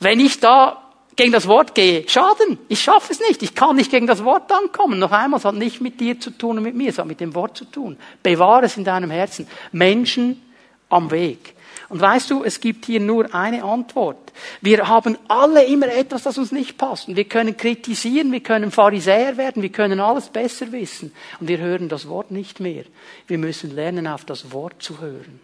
Wenn 0.00 0.18
ich 0.18 0.40
da 0.40 0.82
gegen 1.14 1.32
das 1.32 1.46
Wort 1.46 1.74
gehe, 1.74 2.08
Schaden. 2.08 2.58
Ich 2.68 2.80
schaffe 2.80 3.12
es 3.12 3.20
nicht. 3.20 3.42
Ich 3.42 3.54
kann 3.54 3.76
nicht 3.76 3.90
gegen 3.90 4.06
das 4.06 4.24
Wort 4.24 4.50
ankommen. 4.50 4.98
Noch 4.98 5.12
einmal, 5.12 5.38
es 5.38 5.44
hat 5.44 5.54
nicht 5.54 5.80
mit 5.80 6.00
dir 6.00 6.18
zu 6.18 6.30
tun 6.30 6.58
und 6.58 6.64
mit 6.64 6.74
mir, 6.74 6.90
es 6.90 6.98
hat 6.98 7.06
mit 7.06 7.20
dem 7.20 7.34
Wort 7.34 7.56
zu 7.56 7.66
tun. 7.66 7.98
Bewahre 8.22 8.66
es 8.66 8.76
in 8.76 8.84
deinem 8.84 9.10
Herzen. 9.10 9.46
Menschen 9.70 10.42
am 10.88 11.10
Weg. 11.10 11.54
Und 11.92 12.00
weißt 12.00 12.30
du, 12.30 12.42
es 12.42 12.58
gibt 12.58 12.86
hier 12.86 13.00
nur 13.00 13.34
eine 13.34 13.64
Antwort. 13.64 14.32
Wir 14.62 14.88
haben 14.88 15.18
alle 15.28 15.66
immer 15.66 15.88
etwas, 15.88 16.22
das 16.22 16.38
uns 16.38 16.50
nicht 16.50 16.78
passt. 16.78 17.06
Und 17.06 17.16
wir 17.16 17.26
können 17.26 17.54
kritisieren, 17.54 18.32
wir 18.32 18.40
können 18.40 18.70
Pharisäer 18.70 19.36
werden, 19.36 19.60
wir 19.60 19.68
können 19.68 20.00
alles 20.00 20.30
besser 20.30 20.72
wissen. 20.72 21.12
Und 21.38 21.48
wir 21.48 21.58
hören 21.58 21.90
das 21.90 22.08
Wort 22.08 22.30
nicht 22.30 22.60
mehr. 22.60 22.84
Wir 23.26 23.36
müssen 23.36 23.74
lernen, 23.74 24.06
auf 24.06 24.24
das 24.24 24.52
Wort 24.52 24.82
zu 24.82 25.02
hören. 25.02 25.38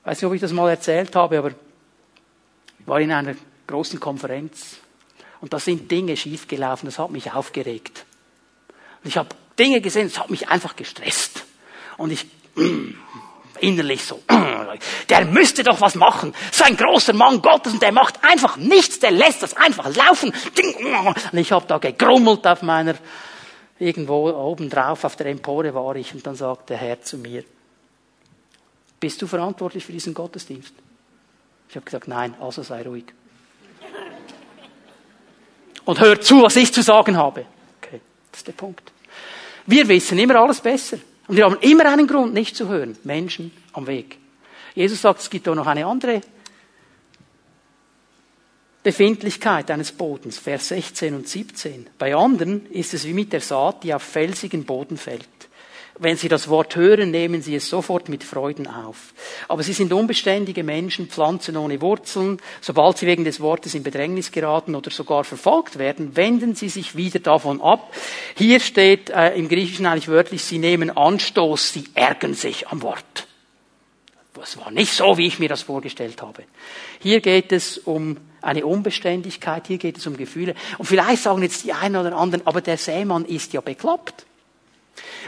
Ich 0.00 0.06
weiß 0.08 0.20
nicht, 0.20 0.26
ob 0.26 0.34
ich 0.34 0.40
das 0.40 0.52
mal 0.52 0.68
erzählt 0.68 1.14
habe, 1.14 1.38
aber 1.38 1.50
ich 1.50 2.86
war 2.86 3.00
in 3.00 3.12
einer 3.12 3.36
großen 3.68 4.00
Konferenz. 4.00 4.78
Und 5.40 5.52
da 5.52 5.60
sind 5.60 5.88
Dinge 5.88 6.16
schiefgelaufen, 6.16 6.88
das 6.88 6.98
hat 6.98 7.12
mich 7.12 7.32
aufgeregt. 7.32 8.04
Und 9.04 9.10
ich 9.10 9.16
habe 9.16 9.28
Dinge 9.56 9.80
gesehen, 9.80 10.08
das 10.08 10.18
hat 10.18 10.30
mich 10.30 10.48
einfach 10.48 10.74
gestresst. 10.74 11.44
Und 11.98 12.10
ich 12.10 12.26
innerlich 13.62 14.04
so, 14.04 14.22
der 15.08 15.24
müsste 15.26 15.62
doch 15.62 15.80
was 15.80 15.94
machen. 15.94 16.34
So 16.52 16.64
ein 16.64 16.76
großer 16.76 17.12
Mann 17.12 17.42
Gottes 17.42 17.72
und 17.72 17.82
der 17.82 17.92
macht 17.92 18.22
einfach 18.24 18.56
nichts, 18.56 18.98
der 18.98 19.10
lässt 19.10 19.42
das 19.42 19.56
einfach 19.56 19.94
laufen. 19.94 20.32
Und 21.32 21.38
ich 21.38 21.52
habe 21.52 21.66
da 21.66 21.78
gegrummelt 21.78 22.46
auf 22.46 22.62
meiner, 22.62 22.94
irgendwo 23.78 24.30
oben 24.30 24.70
drauf 24.70 25.04
auf 25.04 25.16
der 25.16 25.26
Empore 25.26 25.74
war 25.74 25.96
ich 25.96 26.14
und 26.14 26.26
dann 26.26 26.34
sagt 26.34 26.70
der 26.70 26.76
Herr 26.76 27.00
zu 27.02 27.18
mir, 27.18 27.44
bist 29.00 29.22
du 29.22 29.26
verantwortlich 29.26 29.84
für 29.84 29.92
diesen 29.92 30.14
Gottesdienst? 30.14 30.74
Ich 31.68 31.76
habe 31.76 31.84
gesagt, 31.84 32.08
nein, 32.08 32.34
also 32.40 32.62
sei 32.62 32.82
ruhig. 32.82 33.04
Und 35.84 36.00
hör 36.00 36.20
zu, 36.20 36.42
was 36.42 36.56
ich 36.56 36.72
zu 36.72 36.82
sagen 36.82 37.16
habe. 37.16 37.46
Okay, 37.80 38.00
das 38.30 38.40
ist 38.40 38.46
der 38.46 38.52
Punkt. 38.52 38.92
Wir 39.66 39.86
wissen 39.88 40.18
immer 40.18 40.36
alles 40.36 40.60
besser. 40.60 40.98
Und 41.28 41.36
wir 41.36 41.44
haben 41.44 41.58
immer 41.60 41.86
einen 41.86 42.06
Grund, 42.06 42.34
nicht 42.34 42.56
zu 42.56 42.68
hören. 42.68 42.96
Menschen 43.04 43.52
am 43.74 43.86
Weg. 43.86 44.18
Jesus 44.74 45.02
sagt, 45.02 45.20
es 45.20 45.30
gibt 45.30 45.48
auch 45.48 45.54
noch 45.54 45.66
eine 45.66 45.86
andere 45.86 46.20
Befindlichkeit 48.82 49.70
eines 49.70 49.92
Bodens, 49.92 50.38
Vers 50.38 50.68
16 50.68 51.14
und 51.14 51.28
17. 51.28 51.88
Bei 51.98 52.14
anderen 52.14 52.66
ist 52.70 52.94
es 52.94 53.04
wie 53.04 53.12
mit 53.12 53.32
der 53.32 53.40
Saat, 53.40 53.84
die 53.84 53.92
auf 53.92 54.02
felsigen 54.02 54.64
Boden 54.64 54.96
fällt. 54.96 55.47
Wenn 56.00 56.16
Sie 56.16 56.28
das 56.28 56.48
Wort 56.48 56.76
hören, 56.76 57.10
nehmen 57.10 57.42
Sie 57.42 57.56
es 57.56 57.68
sofort 57.68 58.08
mit 58.08 58.22
Freuden 58.22 58.68
auf. 58.68 59.12
Aber 59.48 59.64
Sie 59.64 59.72
sind 59.72 59.92
unbeständige 59.92 60.62
Menschen, 60.62 61.08
Pflanzen 61.08 61.56
ohne 61.56 61.80
Wurzeln. 61.80 62.40
Sobald 62.60 62.98
Sie 62.98 63.06
wegen 63.06 63.24
des 63.24 63.40
Wortes 63.40 63.74
in 63.74 63.82
Bedrängnis 63.82 64.30
geraten 64.30 64.76
oder 64.76 64.90
sogar 64.90 65.24
verfolgt 65.24 65.78
werden, 65.78 66.14
wenden 66.14 66.54
Sie 66.54 66.68
sich 66.68 66.96
wieder 66.96 67.18
davon 67.18 67.60
ab. 67.60 67.92
Hier 68.36 68.60
steht 68.60 69.10
äh, 69.10 69.34
im 69.34 69.48
Griechischen 69.48 69.86
eigentlich 69.86 70.08
wörtlich, 70.08 70.44
Sie 70.44 70.58
nehmen 70.58 70.96
Anstoß, 70.96 71.72
Sie 71.72 71.84
ärgern 71.94 72.34
sich 72.34 72.68
am 72.68 72.82
Wort. 72.82 73.26
Das 74.34 74.56
war 74.56 74.70
nicht 74.70 74.92
so, 74.92 75.18
wie 75.18 75.26
ich 75.26 75.40
mir 75.40 75.48
das 75.48 75.62
vorgestellt 75.62 76.22
habe. 76.22 76.44
Hier 77.00 77.20
geht 77.20 77.50
es 77.50 77.76
um 77.76 78.18
eine 78.40 78.64
Unbeständigkeit, 78.64 79.66
hier 79.66 79.78
geht 79.78 79.98
es 79.98 80.06
um 80.06 80.16
Gefühle. 80.16 80.54
Und 80.78 80.86
vielleicht 80.86 81.24
sagen 81.24 81.42
jetzt 81.42 81.64
die 81.64 81.72
einen 81.72 81.96
oder 81.96 82.16
anderen, 82.16 82.46
aber 82.46 82.60
der 82.60 82.76
Sämann 82.76 83.24
ist 83.24 83.52
ja 83.52 83.60
bekloppt. 83.60 84.27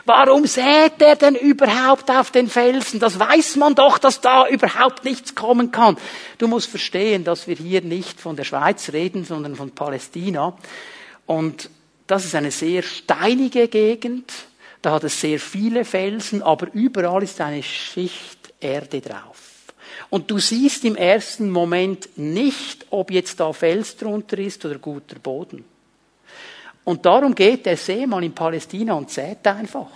Warum 0.05 0.47
sät 0.47 1.01
er 1.01 1.16
denn 1.16 1.35
überhaupt 1.35 2.11
auf 2.11 2.31
den 2.31 2.49
Felsen? 2.49 3.01
Das 3.01 3.18
weiß 3.18 3.57
man 3.57 3.75
doch, 3.75 3.99
dass 3.99 4.21
da 4.21 4.49
überhaupt 4.49 5.05
nichts 5.05 5.35
kommen 5.35 5.71
kann. 5.71 5.97
Du 6.39 6.49
musst 6.49 6.71
verstehen, 6.71 7.25
dass 7.25 7.47
wir 7.47 7.57
hier 7.57 7.83
nicht 7.83 8.21
von 8.21 8.37
der 8.37 8.45
Schweiz 8.45 8.93
reden, 8.93 9.25
sondern 9.25 9.57
von 9.57 9.71
Palästina. 9.71 10.57
Und 11.27 11.71
das 12.07 12.25
ist 12.25 12.35
eine 12.35 12.51
sehr 12.51 12.83
steinige 12.83 13.68
Gegend. 13.68 14.33
Da 14.83 14.93
hat 14.93 15.05
es 15.05 15.21
sehr 15.21 15.39
viele 15.39 15.85
Felsen, 15.85 16.43
aber 16.43 16.68
überall 16.73 17.23
ist 17.23 17.41
eine 17.41 17.62
Schicht 17.62 18.53
Erde 18.61 19.01
drauf. 19.01 19.51
Und 20.09 20.31
du 20.31 20.39
siehst 20.39 20.85
im 20.85 20.97
ersten 20.97 21.51
Moment 21.51 22.09
nicht, 22.16 22.87
ob 22.91 23.11
jetzt 23.11 23.41
da 23.41 23.53
Fels 23.53 23.97
drunter 23.97 24.39
ist 24.39 24.64
oder 24.64 24.79
guter 24.79 25.18
Boden. 25.18 25.64
Und 26.91 27.07
darum 27.07 27.36
geht 27.36 27.66
der 27.66 27.76
Seemann 27.76 28.24
in 28.24 28.34
Palästina 28.34 28.95
und 28.95 29.11
sät 29.11 29.47
einfach. 29.47 29.86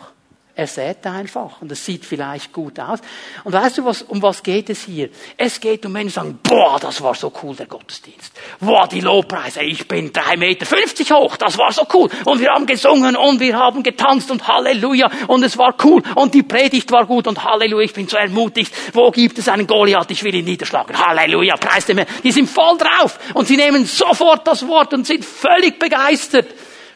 Er 0.57 0.69
sät 0.69 1.05
einfach 1.05 1.61
und 1.63 1.73
es 1.73 1.85
sieht 1.85 2.05
vielleicht 2.05 2.53
gut 2.53 2.79
aus. 2.79 3.01
Und 3.43 3.53
weißt 3.53 3.79
du, 3.79 3.85
was, 3.85 4.03
um 4.03 4.23
was 4.23 4.41
geht 4.41 4.71
es 4.71 4.85
hier? 4.85 5.09
Es 5.37 5.59
geht 5.59 5.85
um 5.85 5.91
Menschen, 5.91 6.11
die 6.11 6.15
sagen, 6.15 6.39
boah, 6.41 6.79
das 6.79 7.03
war 7.03 7.13
so 7.17 7.33
cool, 7.43 7.57
der 7.57 7.67
Gottesdienst. 7.67 8.33
Boah, 8.61 8.87
die 8.87 9.01
Lobpreise, 9.01 9.65
ich 9.65 9.89
bin 9.89 10.13
drei 10.13 10.37
Meter 10.37 10.65
fünfzig 10.65 11.11
hoch, 11.11 11.37
das 11.37 11.59
war 11.59 11.73
so 11.73 11.85
cool. 11.93 12.09
Und 12.25 12.39
wir 12.39 12.51
haben 12.53 12.67
gesungen 12.67 13.17
und 13.17 13.41
wir 13.41 13.59
haben 13.59 13.83
getanzt 13.83 14.31
und 14.31 14.47
Halleluja 14.47 15.11
und 15.27 15.43
es 15.43 15.59
war 15.59 15.75
cool 15.83 16.05
und 16.15 16.33
die 16.35 16.45
Predigt 16.45 16.93
war 16.93 17.05
gut 17.05 17.27
und 17.27 17.43
Halleluja, 17.43 17.87
ich 17.87 17.93
bin 17.93 18.07
so 18.07 18.17
ermutigt. 18.17 18.73
Wo 18.93 19.11
gibt 19.11 19.37
es 19.39 19.49
einen 19.49 19.67
Goliath? 19.67 20.13
Ich 20.13 20.23
will 20.23 20.37
ihn 20.37 20.45
niederschlagen. 20.45 20.97
Halleluja, 20.97 21.57
preis 21.57 21.87
dem 21.87 21.99
Herrn. 21.99 22.09
Die 22.23 22.31
sind 22.31 22.49
voll 22.49 22.79
drauf 22.79 23.19
und 23.35 23.49
sie 23.49 23.57
nehmen 23.57 23.87
sofort 23.87 24.47
das 24.47 24.65
Wort 24.69 24.95
und 24.95 25.05
sind 25.05 25.25
völlig 25.25 25.81
begeistert. 25.81 26.47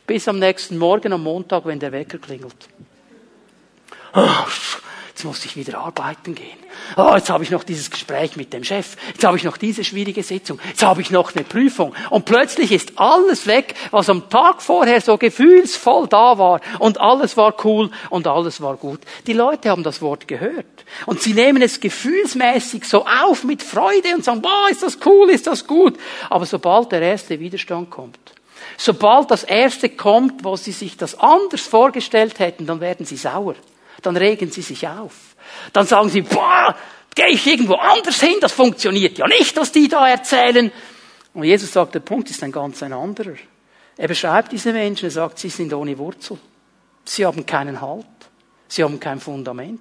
Bis 0.09 0.27
am 0.27 0.39
nächsten 0.39 0.79
Morgen, 0.79 1.13
am 1.13 1.23
Montag, 1.23 1.67
wenn 1.67 1.79
der 1.79 1.93
Wecker 1.93 2.17
klingelt. 2.17 2.57
Oh, 4.15 4.27
jetzt 5.09 5.23
muss 5.23 5.45
ich 5.45 5.55
wieder 5.55 5.81
arbeiten 5.81 6.35
gehen. 6.35 6.57
Oh, 6.97 7.13
jetzt 7.15 7.29
habe 7.29 7.45
ich 7.45 7.51
noch 7.51 7.63
dieses 7.63 7.91
Gespräch 7.91 8.35
mit 8.35 8.55
dem 8.55 8.65
Chef. 8.65 8.97
Jetzt 9.09 9.23
habe 9.25 9.37
ich 9.37 9.45
noch 9.45 9.59
diese 9.59 9.85
schwierige 9.85 10.23
Sitzung. 10.23 10.61
Jetzt 10.67 10.83
habe 10.83 11.03
ich 11.03 11.11
noch 11.11 11.35
eine 11.35 11.45
Prüfung. 11.45 11.95
Und 12.09 12.25
plötzlich 12.25 12.73
ist 12.73 12.93
alles 12.97 13.47
weg, 13.47 13.75
was 13.91 14.09
am 14.09 14.31
Tag 14.31 14.63
vorher 14.63 15.03
so 15.03 15.19
gefühlsvoll 15.19 16.07
da 16.09 16.39
war. 16.39 16.63
Und 16.79 16.99
alles 16.99 17.37
war 17.37 17.55
cool 17.67 17.91
und 18.09 18.27
alles 18.27 18.63
war 18.63 18.79
gut. 18.79 19.01
Die 19.27 19.35
Leute 19.35 19.69
haben 19.69 19.83
das 19.83 20.01
Wort 20.01 20.27
gehört. 20.27 20.65
Und 21.05 21.21
sie 21.21 21.35
nehmen 21.35 21.61
es 21.61 21.81
gefühlsmäßig 21.81 22.85
so 22.85 23.05
auf 23.05 23.45
mit 23.45 23.63
Freude 23.63 24.15
und 24.15 24.25
sagen, 24.25 24.41
boah, 24.41 24.69
ist 24.71 24.83
das 24.83 24.97
cool, 25.05 25.29
ist 25.29 25.47
das 25.47 25.67
gut. 25.67 25.99
Aber 26.31 26.47
sobald 26.47 26.93
der 26.93 27.03
erste 27.03 27.39
Widerstand 27.39 27.91
kommt, 27.91 28.19
sobald 28.79 29.31
das 29.31 29.45
erste 29.45 29.91
kommt, 29.91 30.43
wo 30.43 30.57
sie 30.57 30.73
sich 30.73 30.97
das 30.97 31.19
anders 31.19 31.61
vorgestellt 31.61 32.39
hätten, 32.39 32.67
dann 32.67 32.81
werden 32.81 33.05
sie 33.05 33.19
sauer 33.19 33.55
dann 34.03 34.17
regen 34.17 34.51
sie 34.51 34.63
sich 34.63 34.87
auf. 34.87 35.35
Dann 35.73 35.87
sagen 35.87 36.09
sie, 36.09 36.23
boah, 36.23 36.75
gehe 37.15 37.29
ich 37.29 37.47
irgendwo 37.47 37.75
anders 37.75 38.21
hin, 38.21 38.37
das 38.41 38.53
funktioniert 38.53 39.19
ja 39.19 39.27
nicht, 39.27 39.57
was 39.57 39.73
die 39.73 39.89
da 39.89 40.09
erzählen. 40.09 40.71
Und 41.35 41.45
Jesus 41.45 41.73
sagt, 41.73 41.95
der 41.95 42.01
Punkt 42.01 42.31
ist 42.31 42.43
ein 42.43 42.53
ganz 42.53 42.83
ein 42.83 42.93
anderer. 42.93 43.35
Er 43.97 44.09
beschreibt 44.09 44.53
diese 44.53 44.73
Menschen, 44.73 45.07
er 45.07 45.11
sagt, 45.11 45.39
sie 45.39 45.49
sind 45.49 45.73
ohne 45.73 45.99
Wurzel. 45.99 46.39
Sie 47.05 47.25
haben 47.27 47.45
keinen 47.45 47.81
Halt. 47.81 48.07
Sie 48.69 48.85
haben 48.85 49.01
kein 49.01 49.19
Fundament. 49.19 49.81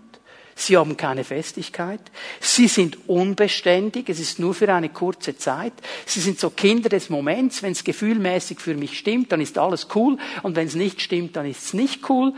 Sie 0.60 0.76
haben 0.76 0.98
keine 0.98 1.24
Festigkeit. 1.24 2.02
Sie 2.40 2.68
sind 2.68 3.08
unbeständig. 3.08 4.10
Es 4.10 4.20
ist 4.20 4.40
nur 4.40 4.56
für 4.56 4.74
eine 4.74 4.90
kurze 4.90 5.38
Zeit. 5.38 5.74
Sie 6.08 6.20
sind 6.20 6.40
so 6.40 6.50
Kinder 6.50 6.90
des 6.90 7.12
Moments. 7.12 7.62
Wenn 7.62 7.74
es 7.74 7.84
gefühlmäßig 7.84 8.60
für 8.60 8.74
mich 8.74 8.98
stimmt, 8.98 9.32
dann 9.32 9.40
ist 9.40 9.60
alles 9.60 9.88
cool. 9.94 10.18
Und 10.42 10.56
wenn 10.56 10.66
es 10.66 10.74
nicht 10.74 11.00
stimmt, 11.00 11.36
dann 11.36 11.46
ist 11.46 11.64
es 11.64 11.74
nicht 11.74 12.10
cool. 12.10 12.34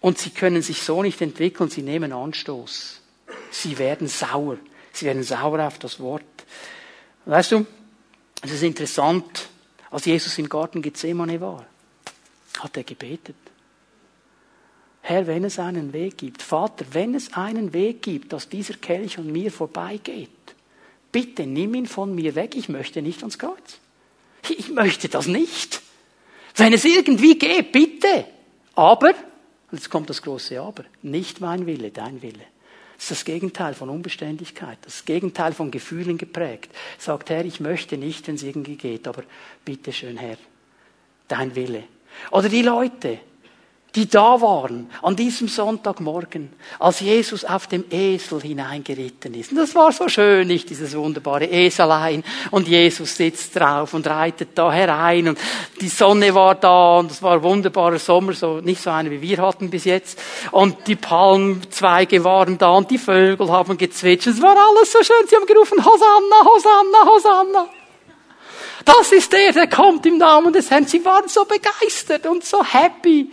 Und 0.00 0.18
sie 0.18 0.30
können 0.30 0.62
sich 0.62 0.82
so 0.82 1.00
nicht 1.00 1.20
entwickeln, 1.20 1.70
sie 1.70 1.82
nehmen 1.82 2.12
Anstoß. 2.12 3.00
Sie 3.52 3.78
werden 3.78 4.08
sauer. 4.08 4.56
Sie 4.92 5.06
werden 5.06 5.22
sauer 5.22 5.64
auf 5.64 5.78
das 5.78 6.00
Wort. 6.00 6.24
Weißt 7.26 7.52
du, 7.52 7.64
es 8.42 8.50
ist 8.50 8.64
interessant, 8.64 9.48
als 9.92 10.06
Jesus 10.06 10.36
im 10.38 10.48
Garten 10.48 10.82
Gethsemane 10.82 11.40
war, 11.40 11.64
hat 12.58 12.76
er 12.76 12.82
gebetet. 12.82 13.36
Herr, 15.02 15.26
wenn 15.26 15.44
es 15.44 15.58
einen 15.58 15.92
Weg 15.92 16.18
gibt, 16.18 16.42
Vater, 16.42 16.84
wenn 16.92 17.14
es 17.14 17.32
einen 17.34 17.72
Weg 17.72 18.02
gibt, 18.02 18.32
dass 18.32 18.48
dieser 18.48 18.74
Kelch 18.74 19.18
an 19.18 19.32
mir 19.32 19.50
vorbeigeht, 19.50 20.30
bitte 21.10 21.46
nimm 21.46 21.74
ihn 21.74 21.86
von 21.86 22.14
mir 22.14 22.34
weg, 22.34 22.54
ich 22.54 22.68
möchte 22.68 23.02
nicht 23.02 23.20
ans 23.20 23.38
Kreuz. 23.38 23.78
Ich 24.48 24.70
möchte 24.70 25.08
das 25.08 25.26
nicht. 25.26 25.80
Wenn 26.56 26.72
es 26.72 26.84
irgendwie 26.84 27.38
geht, 27.38 27.72
bitte. 27.72 28.26
Aber 28.74 29.12
jetzt 29.72 29.90
kommt 29.90 30.10
das 30.10 30.22
große 30.22 30.60
Aber. 30.60 30.84
Nicht 31.02 31.40
mein 31.40 31.66
Wille, 31.66 31.90
dein 31.90 32.22
Wille. 32.22 32.44
Das 32.96 33.04
ist 33.04 33.10
das 33.10 33.24
Gegenteil 33.24 33.74
von 33.74 33.88
Unbeständigkeit. 33.88 34.78
Das 34.82 35.04
Gegenteil 35.04 35.52
von 35.52 35.70
Gefühlen 35.70 36.18
geprägt. 36.18 36.70
Sagt, 36.98 37.30
Herr, 37.30 37.44
ich 37.44 37.60
möchte 37.60 37.96
nicht, 37.96 38.28
wenn 38.28 38.34
es 38.34 38.42
irgendwie 38.42 38.76
geht, 38.76 39.08
aber 39.08 39.22
bitte 39.64 39.92
schön, 39.92 40.18
Herr, 40.18 40.36
dein 41.26 41.54
Wille. 41.54 41.84
Oder 42.30 42.48
die 42.48 42.62
Leute, 42.62 43.18
die 43.94 44.08
da 44.08 44.40
waren 44.40 44.88
an 45.02 45.16
diesem 45.16 45.48
Sonntagmorgen, 45.48 46.52
als 46.78 47.00
Jesus 47.00 47.44
auf 47.44 47.66
dem 47.66 47.84
Esel 47.90 48.40
hineingeritten 48.40 49.34
ist. 49.34 49.50
Und 49.50 49.58
das 49.58 49.74
war 49.74 49.90
so 49.90 50.08
schön, 50.08 50.46
nicht 50.46 50.70
dieses 50.70 50.96
wunderbare 50.96 51.46
Eselein. 51.46 52.22
Und 52.50 52.68
Jesus 52.68 53.16
sitzt 53.16 53.58
drauf 53.58 53.92
und 53.94 54.06
reitet 54.06 54.50
da 54.54 54.72
herein 54.72 55.28
und 55.28 55.38
die 55.80 55.88
Sonne 55.88 56.34
war 56.34 56.54
da 56.54 56.98
und 56.98 57.10
es 57.10 57.22
war 57.22 57.42
wunderbarer 57.42 57.98
Sommer, 57.98 58.32
so 58.32 58.60
nicht 58.60 58.80
so 58.80 58.90
einer 58.90 59.10
wie 59.10 59.20
wir 59.22 59.38
hatten 59.38 59.70
bis 59.70 59.84
jetzt. 59.84 60.20
Und 60.52 60.86
die 60.86 60.96
Palmzweige 60.96 62.22
waren 62.22 62.58
da 62.58 62.70
und 62.70 62.90
die 62.90 62.98
Vögel 62.98 63.50
haben 63.50 63.76
gezwitschert. 63.76 64.34
Es 64.34 64.42
war 64.42 64.56
alles 64.56 64.92
so 64.92 65.02
schön. 65.02 65.26
Sie 65.28 65.34
haben 65.34 65.46
gerufen, 65.46 65.84
Hosanna, 65.84 66.44
Hosanna, 66.44 67.06
Hosanna. 67.06 67.68
Das 68.84 69.12
ist 69.12 69.32
der, 69.32 69.52
der 69.52 69.68
kommt 69.68 70.06
im 70.06 70.18
Namen 70.18 70.52
des 70.52 70.70
Herrn. 70.70 70.86
Sie 70.86 71.04
waren 71.04 71.28
so 71.28 71.44
begeistert 71.44 72.26
und 72.26 72.44
so 72.44 72.64
happy. 72.64 73.30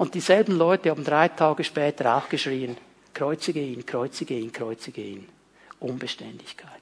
Und 0.00 0.14
dieselben 0.14 0.56
Leute 0.56 0.88
haben 0.88 1.04
drei 1.04 1.28
Tage 1.28 1.62
später 1.62 2.16
auch 2.16 2.30
geschrien, 2.30 2.74
kreuzige 3.12 3.60
ihn, 3.60 3.84
kreuzige 3.84 4.32
ihn, 4.32 4.50
kreuzige 4.50 5.02
ihn. 5.02 5.28
Unbeständigkeit. 5.78 6.80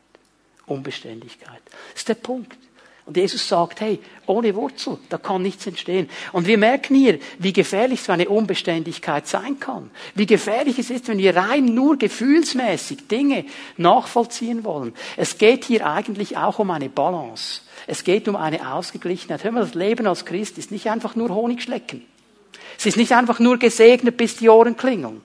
Unbeständigkeit. 0.66 1.60
Das 1.66 2.02
ist 2.02 2.08
der 2.08 2.14
Punkt. 2.14 2.56
Und 3.06 3.16
Jesus 3.16 3.48
sagt, 3.48 3.80
hey, 3.80 3.98
ohne 4.26 4.54
Wurzel, 4.54 4.98
da 5.08 5.18
kann 5.18 5.42
nichts 5.42 5.66
entstehen. 5.66 6.08
Und 6.30 6.46
wir 6.46 6.58
merken 6.58 6.94
hier, 6.94 7.18
wie 7.40 7.52
gefährlich 7.52 8.02
so 8.02 8.12
eine 8.12 8.28
Unbeständigkeit 8.28 9.26
sein 9.26 9.58
kann. 9.58 9.90
Wie 10.14 10.26
gefährlich 10.26 10.78
es 10.78 10.88
ist, 10.88 11.08
wenn 11.08 11.18
wir 11.18 11.34
rein 11.34 11.64
nur 11.64 11.96
gefühlsmäßig 11.96 13.08
Dinge 13.08 13.46
nachvollziehen 13.76 14.62
wollen. 14.62 14.94
Es 15.16 15.38
geht 15.38 15.64
hier 15.64 15.88
eigentlich 15.88 16.36
auch 16.36 16.60
um 16.60 16.70
eine 16.70 16.88
Balance. 16.88 17.62
Es 17.88 18.04
geht 18.04 18.28
um 18.28 18.36
eine 18.36 18.72
Ausgeglichenheit. 18.72 19.42
Hör 19.42 19.50
mal, 19.50 19.64
das 19.64 19.74
Leben 19.74 20.06
als 20.06 20.24
Christ 20.24 20.56
ist 20.56 20.70
nicht 20.70 20.88
einfach 20.88 21.16
nur 21.16 21.30
Honigschlecken. 21.30 22.06
Es 22.76 22.86
ist 22.86 22.96
nicht 22.96 23.12
einfach 23.12 23.38
nur 23.38 23.58
gesegnet, 23.58 24.16
bis 24.16 24.36
die 24.36 24.48
Ohren 24.48 24.76
klingeln. 24.76 25.22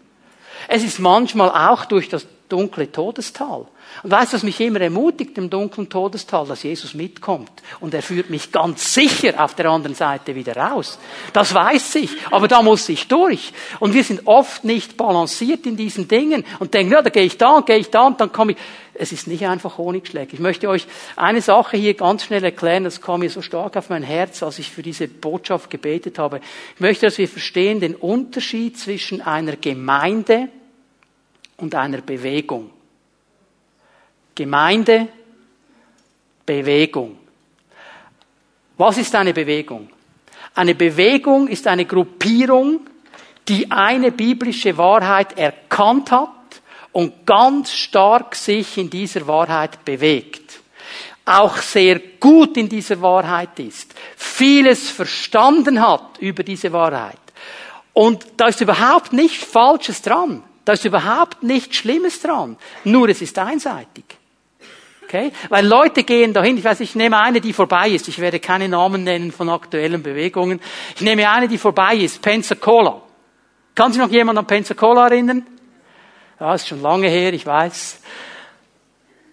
Es 0.68 0.84
ist 0.84 1.00
manchmal 1.00 1.50
auch 1.50 1.86
durch, 1.86 2.10
das, 2.10 2.26
dunkle 2.54 2.92
Todestal. 2.92 3.66
Und 4.02 4.12
weißt 4.12 4.34
du, 4.34 4.38
was 4.38 4.44
mich 4.44 4.60
immer 4.60 4.82
ermutigt 4.82 5.38
im 5.38 5.50
dunklen 5.50 5.90
Todestal, 5.90 6.46
dass 6.48 6.64
Jesus 6.64 6.94
mitkommt. 6.94 7.52
Und 7.80 7.94
er 7.94 8.02
führt 8.02 8.30
mich 8.30 8.52
ganz 8.52 8.94
sicher 8.94 9.44
auf 9.44 9.54
der 9.56 9.70
anderen 9.70 9.96
Seite 9.96 10.36
wieder 10.36 10.58
raus. 10.58 10.98
Das 11.32 11.54
weiß 11.54 11.96
ich. 11.96 12.10
Aber 12.32 12.48
da 12.48 12.62
muss 12.62 12.90
ich 12.90 13.08
durch. 13.08 13.54
Und 13.80 13.94
wir 13.94 14.04
sind 14.04 14.26
oft 14.26 14.64
nicht 14.64 14.98
balanciert 14.98 15.66
in 15.66 15.78
diesen 15.78 16.08
Dingen 16.08 16.44
und 16.60 16.74
denken, 16.74 16.94
ja, 16.94 17.02
da 17.02 17.10
gehe 17.10 17.24
ich 17.24 17.38
da 17.38 17.58
und 17.58 17.66
gehe 17.66 17.78
ich 17.78 17.90
da 17.90 18.08
und 18.08 18.20
dann 18.20 18.32
komme 18.32 18.54
ich. 18.54 18.58
Es 18.96 19.12
ist 19.12 19.28
nicht 19.28 19.46
einfach 19.48 19.78
Honigschläge. 19.80 20.34
Ich 20.34 20.40
möchte 20.40 20.70
euch 20.70 20.86
eine 21.16 21.42
Sache 21.42 21.78
hier 21.78 21.96
ganz 21.96 22.26
schnell 22.26 22.44
erklären, 22.44 22.84
das 22.84 23.02
kam 23.02 23.22
mir 23.22 23.30
so 23.30 23.42
stark 23.42 23.76
auf 23.76 23.90
mein 23.90 24.04
Herz, 24.04 24.44
als 24.44 24.60
ich 24.60 24.70
für 24.70 24.84
diese 24.84 25.08
Botschaft 25.08 25.72
gebetet 25.72 26.20
habe. 26.20 26.42
Ich 26.76 26.80
möchte, 26.80 27.08
dass 27.08 27.18
wir 27.18 27.28
verstehen 27.28 27.80
den 27.80 27.96
Unterschied 27.96 28.78
zwischen 28.78 29.22
einer 29.22 29.56
Gemeinde 29.56 30.50
und 31.58 31.74
einer 31.74 32.02
Bewegung. 32.02 32.70
Gemeinde, 34.36 35.08
Bewegung. 36.46 37.18
Was 38.78 38.98
ist 38.98 39.14
eine 39.16 39.34
Bewegung? 39.34 39.90
Eine 40.56 40.76
Bewegung 40.76 41.48
ist 41.48 41.68
eine 41.68 41.86
Gruppierung, 41.86 42.82
die 43.48 43.70
eine 43.72 44.12
biblische 44.12 44.78
Wahrheit 44.78 45.38
erkannt 45.38 46.12
hat 46.12 46.30
und 46.92 47.26
ganz 47.26 47.74
stark 47.74 48.36
sich 48.36 48.78
in 48.78 48.90
dieser 48.90 49.28
Wahrheit 49.28 49.84
bewegt. 49.84 50.60
Auch 51.26 51.58
sehr 51.58 52.00
gut 52.20 52.58
in 52.58 52.68
dieser 52.68 53.02
Wahrheit 53.02 53.58
ist. 53.60 53.94
Vieles 54.16 54.90
verstanden 54.90 55.82
hat 55.82 56.18
über 56.20 56.44
diese 56.44 56.72
Wahrheit. 56.74 57.18
Und 57.94 58.26
da 58.38 58.48
ist 58.48 58.62
überhaupt 58.62 59.14
nichts 59.14 59.44
Falsches 59.44 60.02
dran. 60.02 60.44
Da 60.66 60.74
ist 60.74 60.86
überhaupt 60.86 61.44
nichts 61.44 61.78
Schlimmes 61.78 62.22
dran. 62.22 62.58
Nur 62.84 63.10
es 63.10 63.22
ist 63.22 63.38
einseitig. 63.38 64.04
Okay? 65.04 65.32
Weil 65.50 65.66
Leute 65.66 66.04
gehen 66.04 66.34
dahin, 66.34 66.58
ich 66.58 66.64
weiß, 66.64 66.80
ich 66.80 66.96
nehme 66.96 67.20
eine, 67.20 67.42
die 67.42 67.54
vorbei 67.54 67.90
ist. 67.90 68.08
Ich 68.08 68.20
werde 68.20 68.40
keine 68.40 68.70
Namen 68.70 69.04
nennen 69.04 69.32
von 69.32 69.50
aktuellen 69.50 70.02
Bewegungen. 70.02 70.60
Ich 70.96 71.02
nehme 71.02 71.30
eine, 71.30 71.48
die 71.48 71.58
vorbei 71.58 71.96
ist. 71.96 72.22
Pensacola. 72.22 73.02
Kann 73.76 73.92
sich 73.92 74.02
noch 74.02 74.10
jemand 74.10 74.40
an 74.40 74.48
Pensacola 74.48 75.08
erinnern? 75.08 75.46
Ja, 76.40 76.54
ist 76.56 76.68
schon 76.68 76.82
lange 76.82 77.08
her, 77.08 77.34
ich 77.34 77.46
weiß. 77.46 78.02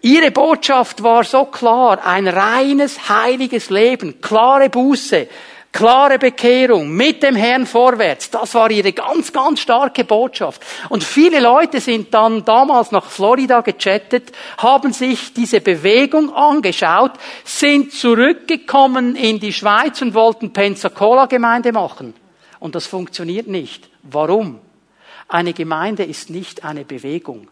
Ihre 0.01 0.31
Botschaft 0.31 1.03
war 1.03 1.23
so 1.23 1.45
klar, 1.45 2.05
ein 2.05 2.27
reines, 2.27 3.07
heiliges 3.07 3.69
Leben, 3.69 4.19
klare 4.19 4.69
Buße, 4.69 5.27
Klare 5.71 6.19
Bekehrung 6.19 6.89
mit 6.91 7.23
dem 7.23 7.35
Herrn 7.35 7.65
vorwärts. 7.65 8.29
Das 8.29 8.53
war 8.55 8.69
ihre 8.69 8.91
ganz, 8.91 9.31
ganz 9.31 9.61
starke 9.61 10.03
Botschaft. 10.03 10.61
Und 10.89 11.03
viele 11.03 11.39
Leute 11.39 11.79
sind 11.79 12.13
dann 12.13 12.43
damals 12.43 12.91
nach 12.91 13.05
Florida 13.05 13.61
gechattet, 13.61 14.33
haben 14.57 14.91
sich 14.91 15.33
diese 15.33 15.61
Bewegung 15.61 16.33
angeschaut, 16.33 17.13
sind 17.45 17.93
zurückgekommen 17.93 19.15
in 19.15 19.39
die 19.39 19.53
Schweiz 19.53 20.01
und 20.01 20.13
wollten 20.13 20.51
Pensacola 20.51 21.27
Gemeinde 21.27 21.71
machen. 21.71 22.15
Und 22.59 22.75
das 22.75 22.85
funktioniert 22.85 23.47
nicht. 23.47 23.89
Warum? 24.03 24.59
Eine 25.29 25.53
Gemeinde 25.53 26.03
ist 26.03 26.29
nicht 26.29 26.65
eine 26.65 26.83
Bewegung. 26.83 27.47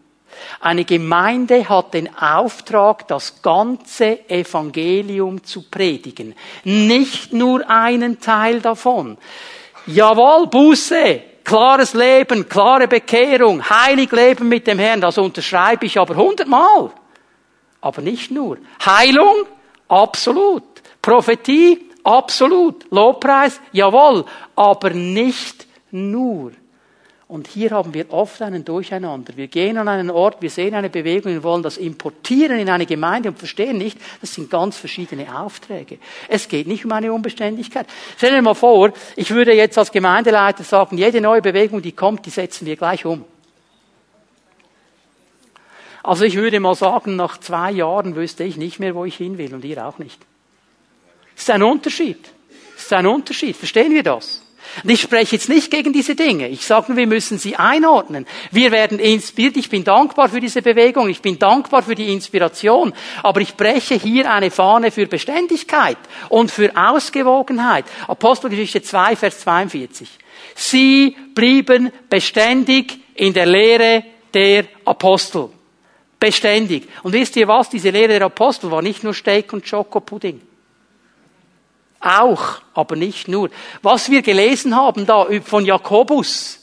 Eine 0.60 0.84
Gemeinde 0.84 1.68
hat 1.68 1.94
den 1.94 2.14
Auftrag, 2.16 3.08
das 3.08 3.42
ganze 3.42 4.28
Evangelium 4.28 5.42
zu 5.42 5.62
predigen. 5.70 6.34
Nicht 6.64 7.32
nur 7.32 7.68
einen 7.68 8.20
Teil 8.20 8.60
davon. 8.60 9.16
Jawohl, 9.86 10.46
Buße, 10.46 11.22
klares 11.44 11.94
Leben, 11.94 12.48
klare 12.48 12.86
Bekehrung, 12.86 13.68
heilig 13.68 14.12
Leben 14.12 14.48
mit 14.48 14.66
dem 14.66 14.78
Herrn, 14.78 15.00
das 15.00 15.18
unterschreibe 15.18 15.86
ich 15.86 15.98
aber 15.98 16.16
hundertmal. 16.16 16.90
Aber 17.80 18.02
nicht 18.02 18.30
nur. 18.30 18.58
Heilung, 18.84 19.46
absolut. 19.88 20.62
Prophetie, 21.00 21.90
absolut. 22.04 22.86
Lobpreis, 22.90 23.60
jawohl. 23.72 24.24
Aber 24.54 24.90
nicht 24.90 25.66
nur. 25.90 26.52
Und 27.30 27.46
hier 27.46 27.70
haben 27.70 27.94
wir 27.94 28.12
oft 28.12 28.42
einen 28.42 28.64
Durcheinander. 28.64 29.36
Wir 29.36 29.46
gehen 29.46 29.78
an 29.78 29.86
einen 29.86 30.10
Ort, 30.10 30.42
wir 30.42 30.50
sehen 30.50 30.74
eine 30.74 30.90
Bewegung, 30.90 31.30
wir 31.30 31.44
wollen 31.44 31.62
das 31.62 31.76
importieren 31.76 32.58
in 32.58 32.68
eine 32.68 32.86
Gemeinde 32.86 33.28
und 33.28 33.38
verstehen 33.38 33.78
nicht, 33.78 33.98
das 34.20 34.34
sind 34.34 34.50
ganz 34.50 34.76
verschiedene 34.76 35.38
Aufträge. 35.38 35.98
Es 36.26 36.48
geht 36.48 36.66
nicht 36.66 36.84
um 36.84 36.90
eine 36.90 37.12
Unbeständigkeit. 37.12 37.86
Stell 38.16 38.32
dir 38.32 38.42
mal 38.42 38.54
vor, 38.54 38.92
ich 39.14 39.30
würde 39.30 39.54
jetzt 39.54 39.78
als 39.78 39.92
Gemeindeleiter 39.92 40.64
sagen, 40.64 40.98
jede 40.98 41.20
neue 41.20 41.40
Bewegung, 41.40 41.80
die 41.80 41.92
kommt, 41.92 42.26
die 42.26 42.30
setzen 42.30 42.66
wir 42.66 42.74
gleich 42.74 43.06
um. 43.06 43.24
Also 46.02 46.24
ich 46.24 46.34
würde 46.34 46.58
mal 46.58 46.74
sagen, 46.74 47.14
nach 47.14 47.38
zwei 47.38 47.70
Jahren 47.70 48.16
wüsste 48.16 48.42
ich 48.42 48.56
nicht 48.56 48.80
mehr, 48.80 48.96
wo 48.96 49.04
ich 49.04 49.14
hin 49.14 49.38
will 49.38 49.54
und 49.54 49.64
ihr 49.64 49.86
auch 49.86 49.98
nicht. 49.98 50.20
Das 51.36 51.44
ist 51.44 51.50
ein 51.50 51.62
Unterschied. 51.62 52.18
Das 52.74 52.86
ist 52.86 52.92
ein 52.92 53.06
Unterschied. 53.06 53.54
Verstehen 53.54 53.92
wir 53.92 54.02
das? 54.02 54.42
Und 54.82 54.90
ich 54.90 55.00
spreche 55.00 55.36
jetzt 55.36 55.48
nicht 55.48 55.70
gegen 55.70 55.92
diese 55.92 56.14
Dinge. 56.14 56.48
Ich 56.48 56.64
sage, 56.64 56.96
wir 56.96 57.06
müssen 57.06 57.38
sie 57.38 57.56
einordnen. 57.56 58.26
Wir 58.50 58.70
werden 58.70 58.98
inspiriert. 58.98 59.56
Ich 59.56 59.68
bin 59.68 59.84
dankbar 59.84 60.28
für 60.28 60.40
diese 60.40 60.62
Bewegung. 60.62 61.08
Ich 61.08 61.22
bin 61.22 61.38
dankbar 61.38 61.82
für 61.82 61.94
die 61.94 62.12
Inspiration. 62.12 62.92
Aber 63.22 63.40
ich 63.40 63.54
breche 63.54 63.94
hier 63.94 64.32
eine 64.32 64.50
Fahne 64.50 64.90
für 64.90 65.06
Beständigkeit 65.06 65.98
und 66.28 66.50
für 66.50 66.70
Ausgewogenheit. 66.76 67.84
Apostelgeschichte 68.06 68.82
2, 68.82 69.16
Vers 69.16 69.40
42. 69.40 70.08
Sie 70.54 71.16
blieben 71.34 71.92
beständig 72.08 72.98
in 73.14 73.32
der 73.32 73.46
Lehre 73.46 74.04
der 74.32 74.64
Apostel. 74.84 75.50
Beständig. 76.18 76.88
Und 77.02 77.12
wisst 77.12 77.36
ihr 77.36 77.48
was? 77.48 77.70
Diese 77.70 77.90
Lehre 77.90 78.08
der 78.08 78.26
Apostel 78.26 78.70
war 78.70 78.82
nicht 78.82 79.02
nur 79.02 79.14
Steak 79.14 79.52
und 79.52 79.66
Schokopudding. 79.66 80.40
Auch, 82.00 82.60
aber 82.74 82.96
nicht 82.96 83.28
nur. 83.28 83.50
Was 83.82 84.10
wir 84.10 84.22
gelesen 84.22 84.74
haben 84.74 85.04
da 85.04 85.26
von 85.44 85.66
Jakobus, 85.66 86.60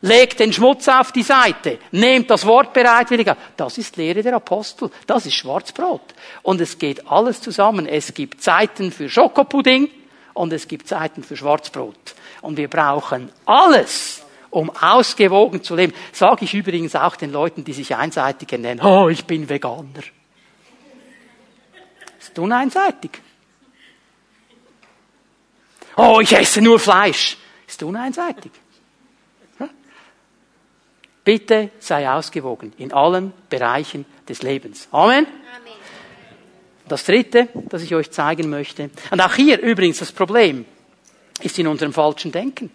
legt 0.00 0.40
den 0.40 0.52
Schmutz 0.52 0.88
auf 0.88 1.12
die 1.12 1.22
Seite, 1.22 1.78
nehmt 1.92 2.30
das 2.30 2.44
Wort 2.46 2.72
bereitwillig 2.72 3.30
auf. 3.30 3.36
Das 3.56 3.78
ist 3.78 3.96
Lehre 3.96 4.22
der 4.22 4.34
Apostel. 4.34 4.90
Das 5.06 5.26
ist 5.26 5.34
Schwarzbrot. 5.34 6.02
Und 6.42 6.60
es 6.60 6.78
geht 6.78 7.06
alles 7.08 7.40
zusammen. 7.40 7.86
Es 7.86 8.14
gibt 8.14 8.42
Zeiten 8.42 8.90
für 8.90 9.08
Schokopudding 9.08 9.88
und 10.34 10.52
es 10.52 10.66
gibt 10.66 10.88
Zeiten 10.88 11.22
für 11.22 11.36
Schwarzbrot. 11.36 12.14
Und 12.42 12.56
wir 12.56 12.68
brauchen 12.68 13.30
alles, 13.44 14.24
um 14.50 14.70
ausgewogen 14.70 15.62
zu 15.62 15.76
leben. 15.76 15.92
Sage 16.12 16.46
ich 16.46 16.54
übrigens 16.54 16.96
auch 16.96 17.16
den 17.16 17.30
Leuten, 17.30 17.64
die 17.64 17.74
sich 17.74 17.94
einseitig 17.94 18.50
nennen, 18.58 18.80
oh, 18.82 19.08
ich 19.08 19.24
bin 19.24 19.48
Veganer. 19.48 20.02
ist 22.18 22.38
uneinseitig. 22.38 23.10
Oh, 25.96 26.20
ich 26.20 26.32
esse 26.32 26.60
nur 26.60 26.78
Fleisch. 26.78 27.36
Ist 27.66 27.82
uneinseitig. 27.82 28.52
Bitte 31.22 31.70
sei 31.78 32.08
ausgewogen 32.10 32.72
in 32.78 32.92
allen 32.92 33.32
Bereichen 33.48 34.06
des 34.28 34.42
Lebens. 34.42 34.88
Amen. 34.90 35.26
Amen. 35.26 35.72
Das 36.88 37.04
dritte, 37.04 37.48
das 37.68 37.82
ich 37.82 37.94
euch 37.94 38.10
zeigen 38.10 38.50
möchte, 38.50 38.90
und 39.10 39.20
auch 39.20 39.34
hier 39.34 39.60
übrigens 39.60 39.98
das 39.98 40.10
Problem, 40.10 40.64
ist 41.42 41.58
in 41.58 41.66
unserem 41.66 41.92
falschen 41.92 42.32
Denken. 42.32 42.70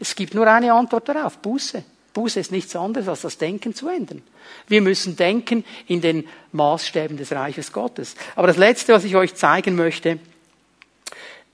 Es 0.00 0.14
gibt 0.14 0.34
nur 0.34 0.46
eine 0.46 0.72
Antwort 0.72 1.08
darauf, 1.08 1.38
Buße. 1.38 1.84
Buße 2.12 2.40
ist 2.40 2.50
nichts 2.50 2.74
anderes, 2.74 3.06
als 3.06 3.20
das 3.20 3.38
Denken 3.38 3.74
zu 3.74 3.88
ändern. 3.88 4.22
Wir 4.66 4.80
müssen 4.80 5.14
denken 5.14 5.64
in 5.86 6.00
den 6.00 6.26
Maßstäben 6.52 7.16
des 7.16 7.30
Reiches 7.30 7.72
Gottes. 7.72 8.16
Aber 8.34 8.48
das 8.48 8.56
Letzte, 8.56 8.92
was 8.92 9.04
ich 9.04 9.14
euch 9.14 9.34
zeigen 9.36 9.76
möchte, 9.76 10.18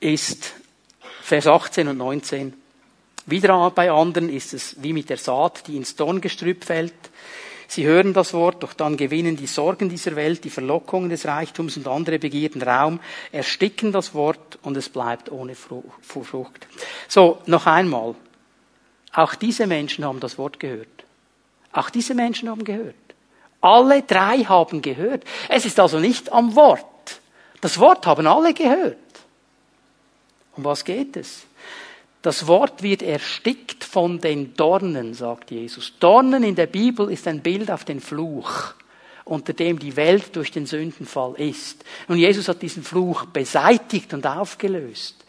ist 0.01 0.55
Vers 1.27 1.49
18 1.49 1.89
und 1.89 1.99
19. 1.99 2.55
Wieder 3.27 3.73
bei 3.73 3.91
anderen 3.91 4.29
ist 4.29 4.55
es 4.55 4.81
wie 4.81 4.93
mit 4.93 5.11
der 5.11 5.17
Saat, 5.17 5.67
die 5.67 5.77
ins 5.77 5.97
Dorngestrüpp 5.97 6.63
fällt. 6.63 6.95
Sie 7.67 7.85
hören 7.85 8.13
das 8.13 8.33
Wort, 8.33 8.63
doch 8.63 8.75
dann 8.75 8.97
gewinnen 8.97 9.37
die 9.37 9.49
Sorgen 9.49 9.89
dieser 9.89 10.15
Welt, 10.15 10.45
die 10.45 10.51
Verlockungen 10.51 11.11
des 11.11 11.27
Reichtums 11.27 11.77
und 11.79 11.89
andere 11.89 12.21
Begierden 12.21 12.63
Raum, 12.63 13.01
ersticken 13.33 13.91
das 13.91 14.15
Wort 14.15 14.61
und 14.63 14.77
es 14.77 14.89
bleibt 14.89 15.33
ohne 15.33 15.57
Frucht. 15.57 16.69
So, 17.09 17.39
noch 17.47 17.67
einmal. 17.67 18.15
Auch 19.13 19.35
diese 19.35 19.67
Menschen 19.67 20.05
haben 20.05 20.21
das 20.21 20.39
Wort 20.39 20.61
gehört. 20.61 21.05
Auch 21.73 21.91
diese 21.91 22.15
Menschen 22.15 22.49
haben 22.49 22.63
gehört. 22.63 22.95
Alle 23.61 24.03
drei 24.03 24.45
haben 24.45 24.81
gehört. 24.81 25.25
Es 25.49 25.65
ist 25.65 25.81
also 25.81 25.99
nicht 25.99 26.31
am 26.31 26.55
Wort. 26.55 26.85
Das 27.63 27.81
Wort 27.81 28.07
haben 28.07 28.29
alle 28.29 28.55
gehört. 28.55 28.99
Um 30.57 30.65
was 30.65 30.85
geht 30.85 31.17
es? 31.17 31.47
Das 32.23 32.47
Wort 32.47 32.83
wird 32.83 33.03
erstickt 33.03 33.85
von 33.85 34.21
den 34.21 34.55
Dornen, 34.55 35.15
sagt 35.15 35.51
Jesus. 35.51 35.93
Dornen 36.01 36.43
in 36.43 36.57
der 36.57 36.67
Bibel 36.67 37.11
ist 37.11 37.29
ein 37.29 37.41
Bild 37.41 37.71
auf 37.71 37.85
den 37.85 38.01
Fluch, 38.01 38.75
unter 39.25 39.53
dem 39.53 39.79
die 39.79 39.97
Welt 39.97 40.35
durch 40.35 40.51
den 40.51 40.67
Sündenfall 40.67 41.35
ist. 41.35 41.85
Und 42.09 42.19
Jesus 42.19 42.49
hat 42.49 42.63
diesen 42.63 42.83
Fluch 42.83 43.27
beseitigt 43.27 44.13
und 44.13 44.27
aufgelöst. 44.27 45.25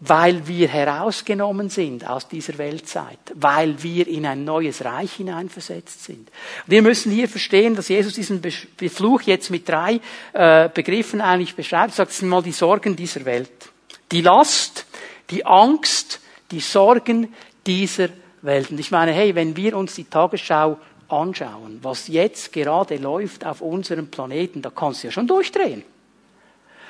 weil 0.00 0.46
wir 0.46 0.68
herausgenommen 0.68 1.70
sind 1.70 2.06
aus 2.06 2.28
dieser 2.28 2.58
Weltzeit, 2.58 3.18
weil 3.34 3.82
wir 3.82 4.06
in 4.06 4.26
ein 4.26 4.44
neues 4.44 4.84
Reich 4.84 5.14
hineinversetzt 5.14 6.04
sind. 6.04 6.30
Wir 6.66 6.82
müssen 6.82 7.10
hier 7.10 7.28
verstehen, 7.28 7.74
dass 7.74 7.88
Jesus 7.88 8.14
diesen 8.14 8.42
Fluch 8.90 9.22
jetzt 9.22 9.50
mit 9.50 9.66
drei 9.66 10.00
äh, 10.34 10.68
Begriffen 10.68 11.22
eigentlich 11.22 11.54
beschreibt. 11.54 11.94
Sagt 11.94 12.10
es 12.10 12.20
mal 12.22 12.42
die 12.42 12.52
Sorgen 12.52 12.94
dieser 12.94 13.24
Welt. 13.24 13.70
Die 14.12 14.20
Last, 14.20 14.86
die 15.30 15.44
Angst, 15.44 16.20
die 16.50 16.60
Sorgen 16.60 17.34
dieser 17.66 18.08
Welt. 18.42 18.70
Und 18.70 18.78
ich 18.78 18.90
meine, 18.90 19.12
hey, 19.12 19.34
wenn 19.34 19.56
wir 19.56 19.76
uns 19.76 19.94
die 19.94 20.04
Tagesschau 20.04 20.78
anschauen, 21.08 21.78
was 21.82 22.08
jetzt 22.08 22.52
gerade 22.52 22.96
läuft 22.96 23.44
auf 23.44 23.60
unserem 23.60 24.08
Planeten, 24.08 24.62
da 24.62 24.70
kannst 24.70 25.02
du 25.02 25.08
ja 25.08 25.12
schon 25.12 25.26
durchdrehen. 25.26 25.84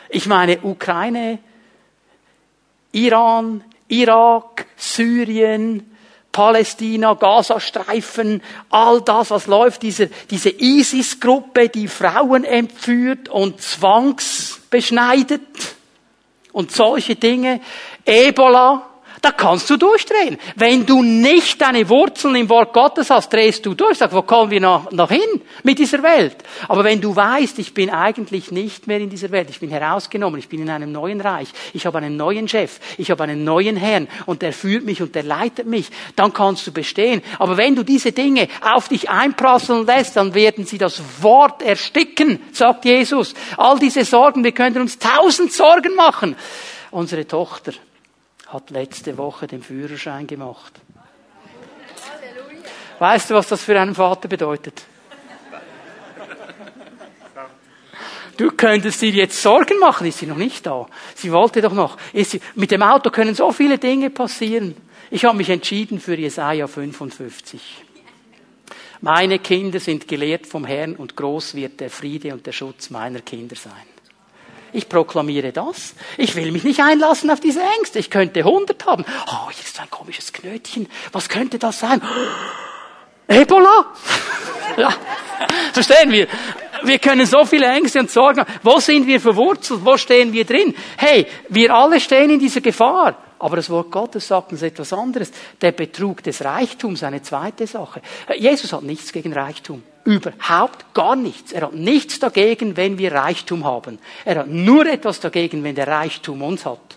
Ich 0.08 0.26
meine, 0.26 0.60
Ukraine, 0.60 1.38
Iran, 2.92 3.64
Irak, 3.88 4.66
Syrien, 4.76 5.90
Palästina, 6.32 7.14
Gazastreifen, 7.14 8.42
all 8.68 9.00
das, 9.00 9.30
was 9.30 9.46
läuft, 9.46 9.82
diese, 9.82 10.10
diese 10.30 10.50
ISIS-Gruppe, 10.50 11.70
die 11.70 11.88
Frauen 11.88 12.44
entführt 12.44 13.28
und 13.28 13.60
zwangsbeschneidet 13.60 15.75
und 16.56 16.72
solche 16.72 17.16
Dinge, 17.16 17.60
Ebola, 18.06 18.86
da 19.22 19.32
kannst 19.32 19.68
du 19.70 19.76
durchdrehen. 19.76 20.38
Wenn 20.56 20.84
du 20.84 21.02
nicht 21.02 21.60
deine 21.60 21.88
Wurzeln 21.88 22.34
im 22.36 22.48
Wort 22.48 22.72
Gottes 22.72 23.10
hast, 23.10 23.32
drehst 23.32 23.64
du 23.64 23.74
durch. 23.74 23.98
Sag, 23.98 24.12
wo 24.12 24.22
kommen 24.22 24.50
wir 24.50 24.60
noch, 24.60 24.90
noch 24.90 25.10
hin 25.10 25.42
mit 25.62 25.78
dieser 25.78 26.02
Welt? 26.02 26.36
Aber 26.68 26.84
wenn 26.84 27.00
du 27.00 27.14
weißt, 27.14 27.58
ich 27.58 27.72
bin 27.72 27.90
eigentlich 27.90 28.50
nicht 28.50 28.86
mehr 28.86 28.98
in 28.98 29.10
dieser 29.10 29.30
Welt, 29.30 29.48
ich 29.50 29.60
bin 29.60 29.70
herausgenommen, 29.70 30.38
ich 30.38 30.48
bin 30.48 30.60
in 30.60 30.70
einem 30.70 30.92
neuen 30.92 31.20
Reich, 31.20 31.48
ich 31.72 31.86
habe 31.86 31.98
einen 31.98 32.16
neuen 32.16 32.48
Chef, 32.48 32.78
ich 32.98 33.10
habe 33.10 33.24
einen 33.24 33.44
neuen 33.44 33.76
Herrn 33.76 34.08
und 34.26 34.42
der 34.42 34.52
führt 34.52 34.84
mich 34.84 35.00
und 35.00 35.14
der 35.14 35.22
leitet 35.22 35.66
mich, 35.66 35.88
dann 36.14 36.32
kannst 36.32 36.66
du 36.66 36.72
bestehen. 36.72 37.22
Aber 37.38 37.56
wenn 37.56 37.74
du 37.74 37.82
diese 37.82 38.12
Dinge 38.12 38.48
auf 38.60 38.88
dich 38.88 39.08
einprasseln 39.08 39.86
lässt, 39.86 40.16
dann 40.16 40.34
werden 40.34 40.66
sie 40.66 40.78
das 40.78 41.00
Wort 41.20 41.62
ersticken, 41.62 42.42
sagt 42.52 42.84
Jesus. 42.84 43.34
All 43.56 43.78
diese 43.78 44.04
Sorgen, 44.04 44.44
wir 44.44 44.52
könnten 44.52 44.80
uns 44.80 44.98
tausend 44.98 45.52
Sorgen 45.52 45.94
machen. 45.94 46.36
Unsere 46.90 47.26
Tochter 47.26 47.72
hat 48.56 48.70
letzte 48.70 49.18
Woche 49.18 49.46
den 49.46 49.62
Führerschein 49.62 50.26
gemacht. 50.26 50.72
Weißt 52.98 53.28
du, 53.28 53.34
was 53.34 53.48
das 53.48 53.62
für 53.62 53.78
einen 53.78 53.94
Vater 53.94 54.28
bedeutet? 54.28 54.82
Du 58.38 58.50
könntest 58.50 59.00
dir 59.02 59.10
jetzt 59.10 59.40
Sorgen 59.40 59.78
machen, 59.78 60.06
ist 60.06 60.18
sie 60.18 60.26
noch 60.26 60.36
nicht 60.36 60.66
da. 60.66 60.86
Sie 61.14 61.32
wollte 61.32 61.60
doch 61.60 61.72
noch. 61.72 61.98
Sie, 62.14 62.40
mit 62.54 62.70
dem 62.70 62.82
Auto 62.82 63.10
können 63.10 63.34
so 63.34 63.52
viele 63.52 63.78
Dinge 63.78 64.10
passieren. 64.10 64.74
Ich 65.10 65.24
habe 65.24 65.36
mich 65.36 65.50
entschieden 65.50 66.00
für 66.00 66.16
Jesaja 66.18 66.66
55. 66.66 67.84
Meine 69.02 69.38
Kinder 69.38 69.80
sind 69.80 70.08
gelehrt 70.08 70.46
vom 70.46 70.64
Herrn 70.64 70.96
und 70.96 71.16
groß 71.16 71.54
wird 71.54 71.80
der 71.80 71.90
Friede 71.90 72.32
und 72.32 72.46
der 72.46 72.52
Schutz 72.52 72.90
meiner 72.90 73.20
Kinder 73.20 73.56
sein. 73.56 73.95
Ich 74.76 74.90
proklamiere 74.90 75.52
das. 75.52 75.94
Ich 76.18 76.36
will 76.36 76.52
mich 76.52 76.62
nicht 76.62 76.80
einlassen 76.80 77.30
auf 77.30 77.40
diese 77.40 77.62
Ängste. 77.78 77.98
Ich 77.98 78.10
könnte 78.10 78.40
100 78.40 78.84
haben. 78.84 79.06
Oh, 79.26 79.50
hier 79.50 79.64
ist 79.64 79.80
ein 79.80 79.88
komisches 79.88 80.34
Knötchen. 80.34 80.86
Was 81.12 81.30
könnte 81.30 81.58
das 81.58 81.80
sein? 81.80 82.02
Ebola? 83.26 83.86
ja. 84.76 84.92
Verstehen 85.72 86.12
wir? 86.12 86.28
Wir 86.82 86.98
können 86.98 87.24
so 87.24 87.46
viele 87.46 87.64
Ängste 87.68 88.00
und 88.00 88.10
Sorgen 88.10 88.40
haben. 88.40 88.52
Wo 88.62 88.78
sind 88.78 89.06
wir 89.06 89.18
verwurzelt? 89.18 89.82
Wo 89.82 89.96
stehen 89.96 90.34
wir 90.34 90.44
drin? 90.44 90.74
Hey, 90.98 91.26
wir 91.48 91.74
alle 91.74 91.98
stehen 91.98 92.28
in 92.28 92.38
dieser 92.38 92.60
Gefahr. 92.60 93.16
Aber 93.38 93.56
das 93.56 93.70
Wort 93.70 93.90
Gottes 93.90 94.28
sagt 94.28 94.52
uns 94.52 94.60
etwas 94.60 94.92
anderes. 94.92 95.32
Der 95.58 95.72
Betrug 95.72 96.22
des 96.22 96.44
Reichtums, 96.44 97.02
eine 97.02 97.22
zweite 97.22 97.66
Sache. 97.66 98.02
Jesus 98.36 98.74
hat 98.74 98.82
nichts 98.82 99.10
gegen 99.10 99.32
Reichtum. 99.32 99.82
Überhaupt 100.06 100.94
gar 100.94 101.16
nichts. 101.16 101.50
Er 101.50 101.62
hat 101.62 101.74
nichts 101.74 102.20
dagegen, 102.20 102.76
wenn 102.76 102.96
wir 102.96 103.12
Reichtum 103.12 103.64
haben. 103.64 103.98
Er 104.24 104.36
hat 104.36 104.48
nur 104.48 104.86
etwas 104.86 105.18
dagegen, 105.18 105.64
wenn 105.64 105.74
der 105.74 105.88
Reichtum 105.88 106.42
uns 106.42 106.64
hat. 106.64 106.96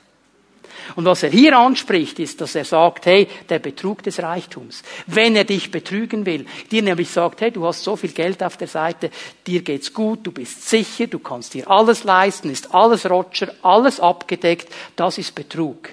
Und 0.95 1.05
was 1.05 1.24
er 1.24 1.32
hier 1.32 1.57
anspricht, 1.57 2.20
ist, 2.20 2.39
dass 2.39 2.53
er 2.53 2.66
sagt, 2.66 3.07
hey, 3.07 3.28
der 3.49 3.57
Betrug 3.57 4.03
des 4.03 4.22
Reichtums. 4.22 4.84
Wenn 5.07 5.36
er 5.36 5.43
dich 5.43 5.72
betrügen 5.72 6.26
will, 6.28 6.45
dir 6.72 6.84
nämlich 6.84 7.10
sagt, 7.10 7.41
hey, 7.41 7.49
du 7.49 7.66
hast 7.66 7.84
so 7.84 7.95
viel 7.95 8.12
Geld 8.12 8.43
auf 8.43 8.57
der 8.57 8.68
Seite, 8.68 9.10
dir 9.45 9.64
geht's 9.64 9.91
gut, 9.91 10.20
du 10.24 10.32
bist 10.32 10.70
sicher, 10.70 11.07
du 11.07 11.18
kannst 11.18 11.55
dir 11.55 11.70
alles 11.70 12.03
leisten, 12.03 12.51
ist 12.51 12.74
alles 12.76 13.10
Roger, 13.10 13.53
alles 13.64 13.99
abgedeckt, 13.99 14.72
das 14.95 15.18
ist 15.18 15.34
Betrug. 15.34 15.89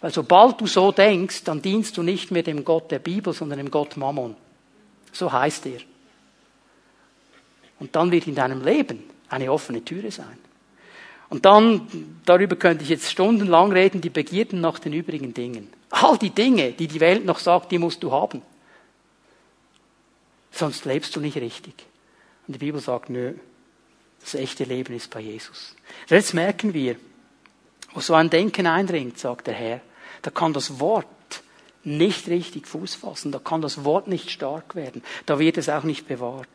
Weil 0.00 0.12
sobald 0.12 0.60
du 0.62 0.66
so 0.66 0.92
denkst, 0.92 1.44
dann 1.44 1.60
dienst 1.60 1.96
du 1.98 2.02
nicht 2.02 2.30
mehr 2.30 2.42
dem 2.42 2.64
Gott 2.64 2.90
der 2.90 3.00
Bibel, 3.00 3.34
sondern 3.34 3.58
dem 3.58 3.70
Gott 3.70 3.98
Mammon. 3.98 4.34
So 5.12 5.30
heißt 5.30 5.66
er. 5.66 5.93
Und 7.78 7.96
dann 7.96 8.10
wird 8.10 8.26
in 8.26 8.34
deinem 8.34 8.62
Leben 8.64 9.02
eine 9.28 9.50
offene 9.50 9.84
Türe 9.84 10.10
sein. 10.10 10.38
Und 11.28 11.44
dann, 11.44 12.20
darüber 12.24 12.56
könnte 12.56 12.84
ich 12.84 12.90
jetzt 12.90 13.10
stundenlang 13.10 13.72
reden, 13.72 14.00
die 14.00 14.10
Begierden 14.10 14.60
nach 14.60 14.78
den 14.78 14.92
übrigen 14.92 15.34
Dingen. 15.34 15.72
All 15.90 16.18
die 16.18 16.30
Dinge, 16.30 16.72
die 16.72 16.86
die 16.86 17.00
Welt 17.00 17.24
noch 17.24 17.38
sagt, 17.38 17.72
die 17.72 17.78
musst 17.78 18.02
du 18.02 18.12
haben. 18.12 18.42
Sonst 20.52 20.84
lebst 20.84 21.16
du 21.16 21.20
nicht 21.20 21.36
richtig. 21.36 21.74
Und 22.46 22.54
die 22.54 22.58
Bibel 22.58 22.80
sagt, 22.80 23.10
nö, 23.10 23.34
das 24.20 24.34
echte 24.34 24.64
Leben 24.64 24.94
ist 24.94 25.10
bei 25.10 25.20
Jesus. 25.20 25.74
Jetzt 26.08 26.34
merken 26.34 26.72
wir, 26.72 26.96
wo 27.92 28.00
so 28.00 28.14
ein 28.14 28.30
Denken 28.30 28.66
eindringt, 28.66 29.18
sagt 29.18 29.46
der 29.46 29.54
Herr, 29.54 29.80
da 30.22 30.30
kann 30.30 30.52
das 30.52 30.78
Wort 30.80 31.06
nicht 31.84 32.28
richtig 32.28 32.66
Fuß 32.66 32.94
fassen, 32.94 33.32
da 33.32 33.38
kann 33.38 33.60
das 33.60 33.84
Wort 33.84 34.08
nicht 34.08 34.30
stark 34.30 34.74
werden, 34.74 35.02
da 35.26 35.38
wird 35.38 35.58
es 35.58 35.68
auch 35.68 35.82
nicht 35.84 36.08
bewahrt. 36.08 36.48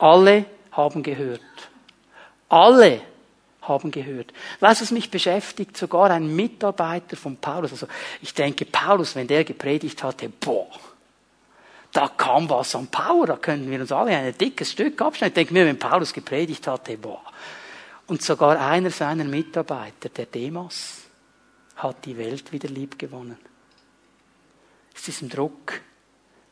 Alle 0.00 0.46
haben 0.72 1.02
gehört. 1.02 1.42
Alle 2.48 3.02
haben 3.60 3.90
gehört. 3.90 4.32
Was 4.58 4.90
mich 4.90 5.10
beschäftigt? 5.10 5.76
Sogar 5.76 6.10
ein 6.10 6.34
Mitarbeiter 6.34 7.16
von 7.16 7.36
Paulus. 7.36 7.72
Also, 7.72 7.86
ich 8.22 8.32
denke, 8.32 8.64
Paulus, 8.64 9.14
wenn 9.14 9.26
der 9.26 9.44
gepredigt 9.44 10.02
hatte, 10.02 10.30
boah, 10.30 10.70
da 11.92 12.08
kam 12.08 12.48
was 12.48 12.74
an 12.74 12.86
Power, 12.86 13.26
da 13.26 13.36
könnten 13.36 13.70
wir 13.70 13.78
uns 13.78 13.92
alle 13.92 14.16
ein 14.16 14.36
dickes 14.38 14.72
Stück 14.72 15.00
abschneiden. 15.02 15.32
Ich 15.32 15.34
denke 15.34 15.52
mir, 15.52 15.66
wenn 15.66 15.78
Paulus 15.78 16.14
gepredigt 16.14 16.66
hatte, 16.66 16.96
boah. 16.96 17.22
Und 18.06 18.22
sogar 18.22 18.58
einer 18.58 18.90
seiner 18.90 19.24
Mitarbeiter, 19.24 20.08
der 20.08 20.26
Demas, 20.26 21.02
hat 21.76 22.06
die 22.06 22.16
Welt 22.16 22.52
wieder 22.52 22.68
lieb 22.68 22.98
gewonnen. 22.98 23.38
Ist 24.94 25.06
diesem 25.06 25.28
Druck 25.28 25.80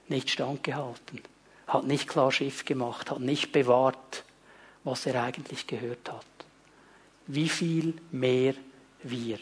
nicht 0.08 0.28
standgehalten, 0.28 1.22
hat 1.68 1.86
nicht 1.86 2.08
klar 2.08 2.32
Schiff 2.32 2.64
gemacht, 2.64 3.10
hat 3.10 3.20
nicht 3.20 3.52
bewahrt, 3.52 4.24
was 4.84 5.06
er 5.06 5.22
eigentlich 5.22 5.66
gehört 5.66 6.10
hat. 6.10 6.24
Wie 7.26 7.48
viel 7.48 7.94
mehr 8.10 8.54
wir. 9.02 9.38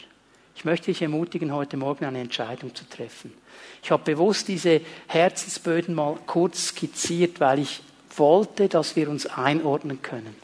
Ich 0.55 0.65
möchte 0.65 0.87
dich 0.87 1.01
ermutigen, 1.01 1.53
heute 1.53 1.77
Morgen 1.77 2.05
eine 2.05 2.19
Entscheidung 2.19 2.75
zu 2.75 2.87
treffen. 2.89 3.33
Ich 3.81 3.91
habe 3.91 4.03
bewusst 4.03 4.47
diese 4.47 4.81
Herzensböden 5.07 5.95
mal 5.95 6.17
kurz 6.25 6.69
skizziert, 6.69 7.39
weil 7.39 7.59
ich 7.59 7.81
wollte, 8.15 8.67
dass 8.67 8.95
wir 8.95 9.09
uns 9.09 9.25
einordnen 9.27 10.01
können. 10.01 10.35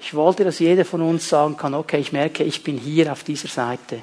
Ich 0.00 0.14
wollte, 0.14 0.44
dass 0.44 0.58
jeder 0.58 0.84
von 0.84 1.02
uns 1.02 1.28
sagen 1.28 1.56
kann, 1.56 1.74
okay, 1.74 1.98
ich 1.98 2.12
merke, 2.12 2.42
ich 2.42 2.64
bin 2.64 2.78
hier 2.78 3.12
auf 3.12 3.22
dieser 3.22 3.48
Seite. 3.48 4.02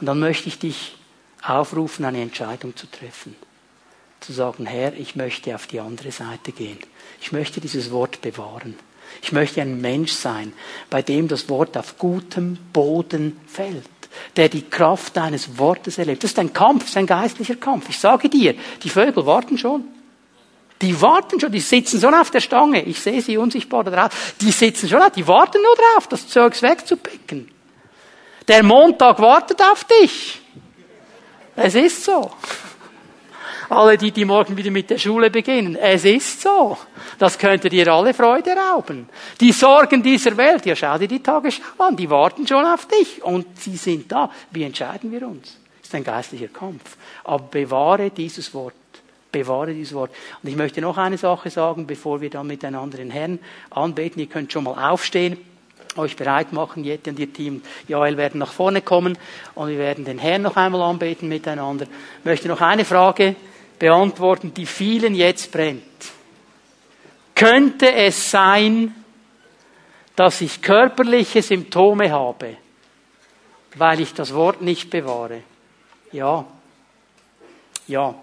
Und 0.00 0.06
dann 0.06 0.20
möchte 0.20 0.48
ich 0.48 0.58
dich 0.58 0.96
aufrufen, 1.42 2.04
eine 2.04 2.22
Entscheidung 2.22 2.76
zu 2.76 2.90
treffen. 2.90 3.34
Zu 4.20 4.32
sagen, 4.32 4.66
Herr, 4.66 4.92
ich 4.94 5.16
möchte 5.16 5.54
auf 5.54 5.66
die 5.66 5.80
andere 5.80 6.12
Seite 6.12 6.52
gehen. 6.52 6.78
Ich 7.20 7.32
möchte 7.32 7.60
dieses 7.60 7.90
Wort 7.90 8.20
bewahren. 8.20 8.76
Ich 9.22 9.32
möchte 9.32 9.60
ein 9.60 9.80
Mensch 9.80 10.12
sein, 10.12 10.52
bei 10.88 11.02
dem 11.02 11.26
das 11.26 11.48
Wort 11.48 11.76
auf 11.76 11.98
gutem 11.98 12.58
Boden 12.72 13.40
fällt, 13.46 13.88
der 14.36 14.48
die 14.48 14.62
Kraft 14.62 15.16
deines 15.16 15.58
Wortes 15.58 15.98
erlebt. 15.98 16.22
Das 16.22 16.32
ist 16.32 16.38
ein 16.38 16.52
Kampf, 16.52 16.82
das 16.82 16.90
ist 16.90 16.96
ein 16.96 17.06
geistlicher 17.06 17.56
Kampf. 17.56 17.88
Ich 17.88 17.98
sage 17.98 18.28
dir, 18.28 18.54
die 18.82 18.90
Vögel 18.90 19.26
warten 19.26 19.58
schon. 19.58 19.84
Die 20.82 21.00
warten 21.00 21.38
schon, 21.38 21.52
die 21.52 21.60
sitzen 21.60 22.00
schon 22.00 22.14
auf 22.14 22.30
der 22.30 22.40
Stange. 22.40 22.82
Ich 22.82 23.00
sehe 23.00 23.20
sie 23.20 23.36
unsichtbar 23.36 23.84
da 23.84 23.90
drauf. 23.90 24.34
Die 24.40 24.50
sitzen 24.50 24.88
schon 24.88 25.00
die 25.14 25.26
warten 25.26 25.60
nur 25.60 25.74
drauf, 25.76 26.06
das 26.06 26.28
Zeugs 26.28 26.62
wegzupicken. 26.62 27.50
Der 28.48 28.62
Montag 28.62 29.18
wartet 29.20 29.60
auf 29.60 29.84
dich. 29.84 30.40
Es 31.56 31.74
ist 31.74 32.04
so. 32.04 32.30
Alle 33.70 33.96
die, 33.96 34.10
die 34.10 34.24
morgen 34.24 34.56
wieder 34.56 34.72
mit 34.72 34.90
der 34.90 34.98
Schule 34.98 35.30
beginnen. 35.30 35.76
Es 35.76 36.04
ist 36.04 36.40
so. 36.40 36.76
Das 37.20 37.38
könnte 37.38 37.68
dir 37.68 37.86
alle 37.86 38.12
Freude 38.12 38.50
rauben. 38.50 39.08
Die 39.40 39.52
Sorgen 39.52 40.02
dieser 40.02 40.36
Welt, 40.36 40.66
ja 40.66 40.74
schau 40.74 40.98
dir 40.98 41.06
die 41.06 41.22
Tagesschau 41.22 41.62
an, 41.78 41.96
die 41.96 42.10
warten 42.10 42.48
schon 42.48 42.64
auf 42.64 42.86
dich. 42.86 43.22
Und 43.22 43.46
sie 43.60 43.76
sind 43.76 44.10
da. 44.10 44.28
Wie 44.50 44.64
entscheiden 44.64 45.12
wir 45.12 45.24
uns? 45.24 45.56
Das 45.78 45.88
ist 45.88 45.94
ein 45.94 46.02
geistlicher 46.02 46.48
Kampf. 46.48 46.96
Aber 47.22 47.44
bewahre 47.44 48.10
dieses 48.10 48.52
Wort. 48.54 48.74
Bewahre 49.30 49.72
dieses 49.72 49.94
Wort. 49.94 50.10
Und 50.42 50.48
ich 50.50 50.56
möchte 50.56 50.80
noch 50.80 50.98
eine 50.98 51.16
Sache 51.16 51.48
sagen, 51.48 51.86
bevor 51.86 52.20
wir 52.20 52.28
dann 52.28 52.48
miteinander 52.48 52.96
den 52.96 53.12
Herrn 53.12 53.38
anbeten. 53.70 54.18
Ihr 54.18 54.26
könnt 54.26 54.52
schon 54.52 54.64
mal 54.64 54.90
aufstehen. 54.90 55.36
euch 55.96 56.16
bereit 56.16 56.52
machen. 56.52 56.82
Jette 56.82 57.10
und 57.10 57.20
ihr 57.20 57.32
Team, 57.32 57.62
Joel 57.86 58.16
werden 58.16 58.38
nach 58.38 58.52
vorne 58.52 58.82
kommen 58.82 59.16
und 59.54 59.68
wir 59.68 59.78
werden 59.78 60.04
den 60.04 60.18
Herrn 60.18 60.42
noch 60.42 60.56
einmal 60.56 60.82
anbeten 60.82 61.28
miteinander. 61.28 61.86
Ich 62.18 62.24
möchte 62.24 62.48
noch 62.48 62.60
eine 62.60 62.84
Frage 62.84 63.36
beantworten, 63.80 64.54
die 64.54 64.66
vielen 64.66 65.16
jetzt 65.16 65.50
brennt. 65.50 65.82
Könnte 67.34 67.90
es 67.92 68.30
sein, 68.30 68.94
dass 70.14 70.42
ich 70.42 70.62
körperliche 70.62 71.42
Symptome 71.42 72.12
habe, 72.12 72.56
weil 73.74 74.00
ich 74.00 74.12
das 74.14 74.34
Wort 74.34 74.60
nicht 74.60 74.90
bewahre? 74.90 75.42
Ja. 76.12 76.44
Ja. 77.88 78.14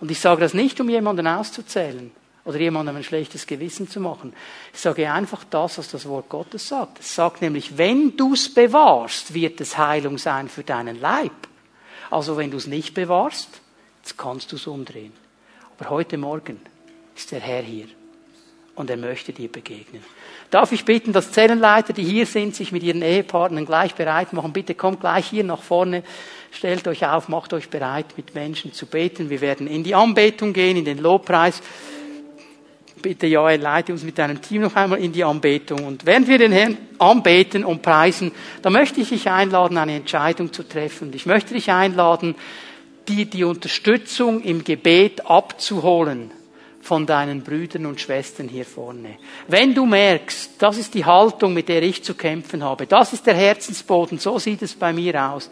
Und 0.00 0.10
ich 0.10 0.18
sage 0.18 0.40
das 0.40 0.54
nicht, 0.54 0.80
um 0.80 0.88
jemanden 0.88 1.26
auszuzählen 1.26 2.10
oder 2.46 2.58
jemandem 2.58 2.96
ein 2.96 3.04
schlechtes 3.04 3.46
Gewissen 3.46 3.90
zu 3.90 4.00
machen. 4.00 4.32
Ich 4.72 4.80
sage 4.80 5.12
einfach 5.12 5.44
das, 5.44 5.76
was 5.76 5.90
das 5.90 6.06
Wort 6.08 6.30
Gottes 6.30 6.66
sagt. 6.66 7.00
Es 7.00 7.14
sagt 7.14 7.42
nämlich, 7.42 7.76
wenn 7.76 8.16
du 8.16 8.32
es 8.32 8.54
bewahrst, 8.54 9.34
wird 9.34 9.60
es 9.60 9.76
Heilung 9.76 10.16
sein 10.16 10.48
für 10.48 10.62
deinen 10.62 10.98
Leib. 10.98 11.32
Also 12.10 12.38
wenn 12.38 12.50
du 12.50 12.56
es 12.56 12.66
nicht 12.66 12.94
bewahrst, 12.94 13.57
jetzt 14.08 14.16
kannst 14.16 14.52
du 14.52 14.56
es 14.56 14.66
umdrehen. 14.66 15.12
Aber 15.78 15.90
heute 15.90 16.16
Morgen 16.16 16.58
ist 17.14 17.30
der 17.30 17.40
Herr 17.40 17.62
hier 17.62 17.86
und 18.74 18.88
er 18.88 18.96
möchte 18.96 19.34
dir 19.34 19.52
begegnen. 19.52 20.02
Darf 20.50 20.72
ich 20.72 20.86
bitten, 20.86 21.12
dass 21.12 21.32
Zellenleiter, 21.32 21.92
die 21.92 22.04
hier 22.04 22.24
sind, 22.24 22.54
sich 22.54 22.72
mit 22.72 22.82
ihren 22.82 23.02
Ehepartnern 23.02 23.66
gleich 23.66 23.94
bereit 23.94 24.32
machen? 24.32 24.54
Bitte 24.54 24.74
kommt 24.74 25.00
gleich 25.00 25.26
hier 25.26 25.44
nach 25.44 25.60
vorne, 25.60 26.04
stellt 26.52 26.88
euch 26.88 27.04
auf, 27.06 27.28
macht 27.28 27.52
euch 27.52 27.68
bereit, 27.68 28.06
mit 28.16 28.34
Menschen 28.34 28.72
zu 28.72 28.86
beten. 28.86 29.28
Wir 29.28 29.42
werden 29.42 29.66
in 29.66 29.84
die 29.84 29.94
Anbetung 29.94 30.54
gehen, 30.54 30.78
in 30.78 30.86
den 30.86 30.98
Lobpreis. 30.98 31.60
Bitte, 33.02 33.26
Joel, 33.26 33.60
leite 33.60 33.92
uns 33.92 34.04
mit 34.04 34.16
deinem 34.16 34.40
Team 34.40 34.62
noch 34.62 34.74
einmal 34.74 35.00
in 35.00 35.12
die 35.12 35.22
Anbetung. 35.22 35.84
Und 35.84 36.06
während 36.06 36.28
wir 36.28 36.38
den 36.38 36.52
Herrn 36.52 36.78
anbeten 36.98 37.62
und 37.62 37.82
preisen, 37.82 38.32
da 38.62 38.70
möchte 38.70 39.02
ich 39.02 39.10
dich 39.10 39.28
einladen, 39.28 39.76
eine 39.76 39.96
Entscheidung 39.96 40.50
zu 40.50 40.66
treffen. 40.66 41.12
Ich 41.12 41.26
möchte 41.26 41.52
dich 41.52 41.70
einladen, 41.70 42.34
dir 43.08 43.26
die 43.26 43.44
Unterstützung 43.44 44.42
im 44.42 44.64
Gebet 44.64 45.26
abzuholen 45.26 46.30
von 46.80 47.06
deinen 47.06 47.42
Brüdern 47.42 47.86
und 47.86 48.00
Schwestern 48.00 48.48
hier 48.48 48.64
vorne. 48.64 49.18
Wenn 49.46 49.74
du 49.74 49.84
merkst, 49.84 50.52
das 50.58 50.78
ist 50.78 50.94
die 50.94 51.04
Haltung, 51.04 51.52
mit 51.52 51.68
der 51.68 51.82
ich 51.82 52.02
zu 52.02 52.14
kämpfen 52.14 52.64
habe, 52.64 52.86
das 52.86 53.12
ist 53.12 53.26
der 53.26 53.34
Herzensboden, 53.34 54.18
so 54.18 54.38
sieht 54.38 54.62
es 54.62 54.74
bei 54.74 54.92
mir 54.92 55.30
aus, 55.30 55.50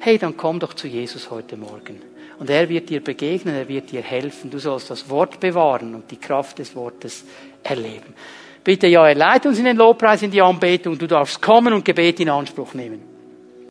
hey, 0.00 0.18
dann 0.18 0.36
komm 0.36 0.60
doch 0.60 0.74
zu 0.74 0.86
Jesus 0.86 1.30
heute 1.30 1.56
Morgen. 1.56 2.00
Und 2.38 2.50
er 2.50 2.68
wird 2.68 2.90
dir 2.90 3.02
begegnen, 3.02 3.54
er 3.54 3.68
wird 3.68 3.90
dir 3.90 4.02
helfen. 4.02 4.50
Du 4.50 4.58
sollst 4.58 4.90
das 4.90 5.08
Wort 5.08 5.40
bewahren 5.40 5.94
und 5.94 6.10
die 6.10 6.18
Kraft 6.18 6.58
des 6.58 6.76
Wortes 6.76 7.24
erleben. 7.62 8.14
Bitte, 8.62 8.88
ja, 8.88 9.08
er 9.08 9.14
leitet 9.14 9.46
uns 9.46 9.58
in 9.58 9.64
den 9.64 9.76
Lobpreis, 9.76 10.22
in 10.22 10.30
die 10.30 10.42
Anbetung. 10.42 10.98
Du 10.98 11.06
darfst 11.06 11.40
kommen 11.40 11.72
und 11.72 11.84
Gebet 11.84 12.20
in 12.20 12.28
Anspruch 12.28 12.74
nehmen. 12.74 13.15